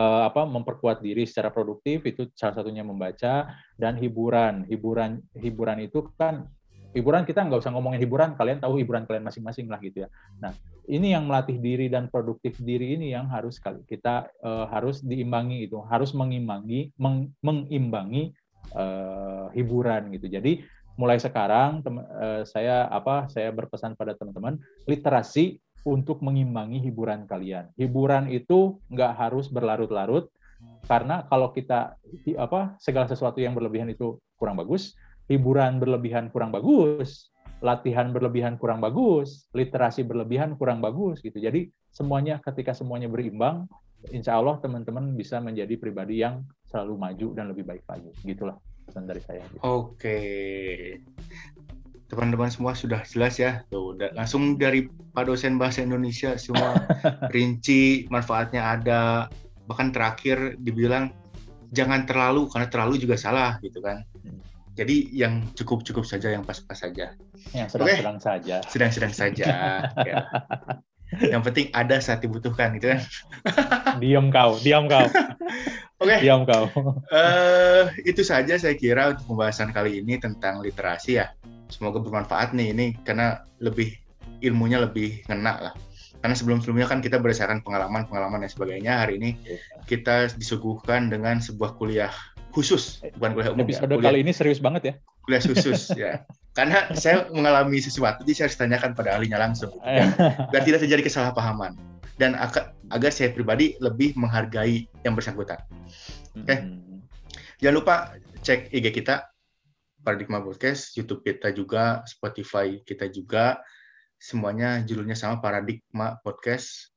eh, 0.00 0.22
apa 0.24 0.48
memperkuat 0.48 1.04
diri 1.04 1.28
secara 1.28 1.52
produktif 1.52 2.00
itu 2.08 2.32
salah 2.32 2.64
satunya 2.64 2.80
membaca 2.80 3.52
dan 3.76 4.00
hiburan. 4.00 4.64
Hiburan 4.64 5.20
hiburan 5.36 5.84
itu 5.84 6.08
kan 6.16 6.48
hiburan 6.94 7.26
kita 7.26 7.42
nggak 7.42 7.60
usah 7.60 7.74
ngomongin 7.74 8.00
hiburan, 8.00 8.38
kalian 8.38 8.62
tahu 8.62 8.78
hiburan 8.78 9.04
kalian 9.04 9.26
masing-masing 9.26 9.66
lah 9.66 9.82
gitu 9.82 10.06
ya. 10.06 10.08
Nah, 10.38 10.54
ini 10.88 11.16
yang 11.16 11.24
melatih 11.24 11.56
diri 11.56 11.88
dan 11.88 12.12
produktif 12.12 12.60
diri 12.60 12.96
ini 12.96 13.12
yang 13.12 13.28
harus 13.32 13.56
kita 13.88 14.28
uh, 14.44 14.68
harus 14.68 15.00
diimbangi 15.00 15.64
itu 15.68 15.80
harus 15.88 16.12
mengimbangi 16.12 16.92
meng, 17.00 17.32
mengimbangi 17.40 18.36
uh, 18.76 19.48
hiburan 19.56 20.12
gitu 20.12 20.28
jadi 20.28 20.60
mulai 20.94 21.18
sekarang 21.18 21.82
uh, 21.84 22.44
saya 22.46 22.86
apa 22.92 23.26
saya 23.32 23.50
berpesan 23.50 23.96
pada 23.96 24.14
teman-teman 24.14 24.60
literasi 24.86 25.58
untuk 25.84 26.20
mengimbangi 26.20 26.80
hiburan 26.80 27.24
kalian 27.24 27.72
hiburan 27.80 28.28
itu 28.28 28.78
nggak 28.92 29.12
harus 29.16 29.48
berlarut-larut 29.48 30.28
karena 30.84 31.24
kalau 31.28 31.52
kita 31.52 31.96
apa 32.36 32.76
segala 32.80 33.08
sesuatu 33.08 33.40
yang 33.40 33.56
berlebihan 33.56 33.88
itu 33.88 34.20
kurang 34.36 34.56
bagus 34.60 34.96
hiburan 35.30 35.80
berlebihan 35.80 36.28
kurang 36.28 36.52
bagus 36.52 37.34
latihan 37.64 38.12
berlebihan 38.12 38.60
kurang 38.60 38.84
bagus, 38.84 39.48
literasi 39.56 40.04
berlebihan 40.04 40.52
kurang 40.60 40.84
bagus 40.84 41.24
gitu. 41.24 41.40
Jadi 41.40 41.72
semuanya 41.88 42.36
ketika 42.44 42.76
semuanya 42.76 43.08
berimbang, 43.08 43.64
insya 44.12 44.36
Allah 44.36 44.60
teman-teman 44.60 45.16
bisa 45.16 45.40
menjadi 45.40 45.80
pribadi 45.80 46.20
yang 46.20 46.44
selalu 46.68 47.00
maju 47.00 47.26
dan 47.32 47.48
lebih 47.48 47.64
baik 47.64 47.80
lagi. 47.88 48.12
Gitulah 48.20 48.60
pesan 48.84 49.08
dari 49.08 49.24
saya. 49.24 49.40
Gitu. 49.48 49.64
Oke, 49.64 50.20
teman-teman 52.12 52.52
semua 52.52 52.76
sudah 52.76 53.00
jelas 53.08 53.40
ya. 53.40 53.64
Tuh, 53.72 53.96
langsung 54.12 54.60
dari 54.60 54.84
Pak 55.16 55.24
dosen 55.24 55.56
bahasa 55.56 55.80
Indonesia 55.80 56.36
semua 56.36 56.76
rinci, 57.34 58.04
manfaatnya 58.12 58.76
ada. 58.76 59.32
Bahkan 59.64 59.96
terakhir 59.96 60.60
dibilang 60.60 61.08
jangan 61.72 62.04
terlalu 62.04 62.44
karena 62.52 62.68
terlalu 62.68 63.00
juga 63.00 63.16
salah 63.16 63.56
gitu 63.64 63.80
kan. 63.80 64.04
Hmm. 64.20 64.53
Jadi 64.74 65.14
yang 65.14 65.54
cukup-cukup 65.54 66.02
saja, 66.02 66.34
yang 66.34 66.42
pas-pas 66.42 66.74
saja. 66.74 67.14
Yang 67.54 67.78
sedang-sedang 67.78 68.18
okay. 68.18 68.26
saja. 68.26 68.56
Sedang-sedang 68.66 69.14
saja. 69.14 69.46
ya. 70.02 70.14
Yang 71.22 71.42
penting 71.46 71.66
ada 71.70 72.02
saat 72.02 72.26
dibutuhkan 72.26 72.74
gitu 72.74 72.90
kan. 72.90 73.00
diam 74.02 74.34
kau, 74.34 74.58
diam 74.58 74.90
kau. 74.90 75.06
Oke. 76.02 76.10
Okay. 76.10 76.18
Diam 76.26 76.42
kau. 76.42 76.66
Uh, 77.14 77.86
itu 78.02 78.26
saja 78.26 78.58
saya 78.58 78.74
kira 78.74 79.14
untuk 79.14 79.30
pembahasan 79.30 79.70
kali 79.70 80.02
ini 80.02 80.18
tentang 80.18 80.58
literasi 80.58 81.22
ya. 81.22 81.30
Semoga 81.70 82.02
bermanfaat 82.02 82.50
nih 82.50 82.74
ini 82.74 82.86
karena 83.06 83.46
lebih 83.62 83.94
ilmunya 84.42 84.82
lebih 84.82 85.22
ngena 85.30 85.70
lah. 85.70 85.74
Karena 86.18 86.34
sebelum-sebelumnya 86.34 86.88
kan 86.88 86.98
kita 87.04 87.20
berdasarkan 87.20 87.60
pengalaman-pengalaman 87.62 88.42
dan 88.42 88.50
sebagainya. 88.50 89.06
Hari 89.06 89.20
ini 89.20 89.30
iya. 89.44 89.60
kita 89.86 90.32
disuguhkan 90.34 91.12
dengan 91.12 91.38
sebuah 91.38 91.76
kuliah 91.76 92.10
khusus, 92.54 93.02
bukan 93.18 93.34
kuliah 93.34 93.50
umum. 93.50 93.66
Episode 93.66 93.90
ya. 93.90 93.96
kuliah, 93.98 94.14
kali 94.14 94.18
ini 94.22 94.32
serius 94.32 94.62
banget 94.62 94.82
ya. 94.86 94.94
Kuliah 95.26 95.42
khusus 95.42 95.90
ya. 96.00 96.22
Karena 96.54 96.86
saya 96.94 97.26
mengalami 97.34 97.82
sesuatu, 97.82 98.22
jadi 98.22 98.32
saya 98.32 98.44
harus 98.46 98.58
tanyakan 98.62 98.90
pada 98.94 99.18
ahlinya 99.18 99.42
langsung. 99.42 99.74
Ya. 99.82 100.06
Biar 100.54 100.62
tidak 100.62 100.86
terjadi 100.86 101.02
kesalahpahaman. 101.02 101.74
Dan 102.14 102.38
agar 102.38 103.10
saya 103.10 103.34
pribadi 103.34 103.74
lebih 103.82 104.14
menghargai 104.14 104.86
yang 105.02 105.18
bersangkutan. 105.18 105.58
Oke. 106.38 106.46
Okay? 106.46 106.58
Hmm. 106.62 107.02
Jangan 107.58 107.74
lupa 107.74 107.94
cek 108.46 108.70
IG 108.70 108.94
kita, 109.02 109.26
Paradigma 110.06 110.38
Podcast, 110.38 110.94
YouTube 110.94 111.26
kita 111.26 111.50
juga, 111.50 112.06
Spotify 112.06 112.78
kita 112.86 113.10
juga. 113.10 113.58
Semuanya 114.22 114.78
judulnya 114.86 115.18
sama 115.18 115.42
Paradigma 115.42 116.22
Podcast 116.22 116.94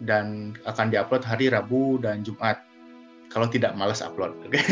dan 0.00 0.56
akan 0.64 0.88
diupload 0.88 1.24
hari 1.24 1.52
Rabu 1.52 2.00
dan 2.00 2.24
Jumat 2.24 2.64
kalau 3.36 3.52
tidak 3.52 3.76
malas 3.76 4.00
upload. 4.00 4.32
Okay? 4.48 4.64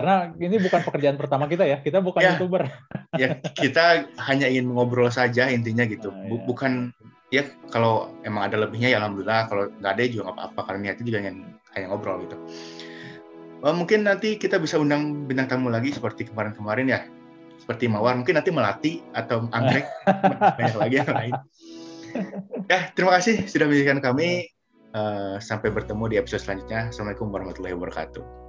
Karena 0.00 0.32
ini 0.40 0.56
bukan 0.56 0.80
pekerjaan 0.80 1.20
pertama 1.20 1.44
kita 1.44 1.68
ya, 1.68 1.84
kita 1.84 2.00
bukan 2.00 2.24
ya, 2.24 2.32
youtuber. 2.32 2.72
ya 3.20 3.36
kita 3.52 4.08
hanya 4.16 4.48
ingin 4.48 4.72
ngobrol 4.72 5.12
saja 5.12 5.52
intinya 5.52 5.84
gitu, 5.84 6.08
nah, 6.08 6.24
ya. 6.24 6.40
bukan 6.48 6.72
ya 7.28 7.44
kalau 7.68 8.16
emang 8.24 8.48
ada 8.48 8.64
lebihnya 8.64 8.96
ya 8.96 9.04
alhamdulillah, 9.04 9.44
kalau 9.52 9.68
nggak 9.76 9.92
ada 9.92 10.02
juga 10.08 10.22
nggak 10.24 10.36
apa-apa 10.40 10.60
karena 10.64 10.80
niatnya 10.88 11.04
juga 11.04 11.18
ingin 11.20 11.36
hanya 11.76 11.86
ngobrol 11.92 12.16
gitu. 12.24 12.36
Oh, 13.60 13.76
mungkin 13.76 14.08
nanti 14.08 14.40
kita 14.40 14.56
bisa 14.56 14.80
undang 14.80 15.28
bintang 15.28 15.44
tamu 15.52 15.68
lagi 15.68 15.92
seperti 15.92 16.32
kemarin-kemarin 16.32 16.88
ya, 16.88 17.00
seperti 17.60 17.92
Mawar, 17.92 18.16
mungkin 18.16 18.40
nanti 18.40 18.48
Melati 18.48 19.04
atau 19.12 19.52
Anggrek 19.52 19.84
banyak 20.56 20.76
lagi 20.80 20.94
yang 20.96 21.12
lain. 21.12 21.34
Ya, 22.72 22.88
terima 22.96 23.20
kasih 23.20 23.44
sudah 23.44 23.68
menyaksikan 23.68 24.00
kami. 24.00 24.55
Uh, 24.96 25.36
sampai 25.36 25.68
bertemu 25.68 26.08
di 26.08 26.16
episode 26.16 26.40
selanjutnya. 26.40 26.88
Assalamualaikum 26.88 27.28
warahmatullahi 27.28 27.76
wabarakatuh. 27.76 28.45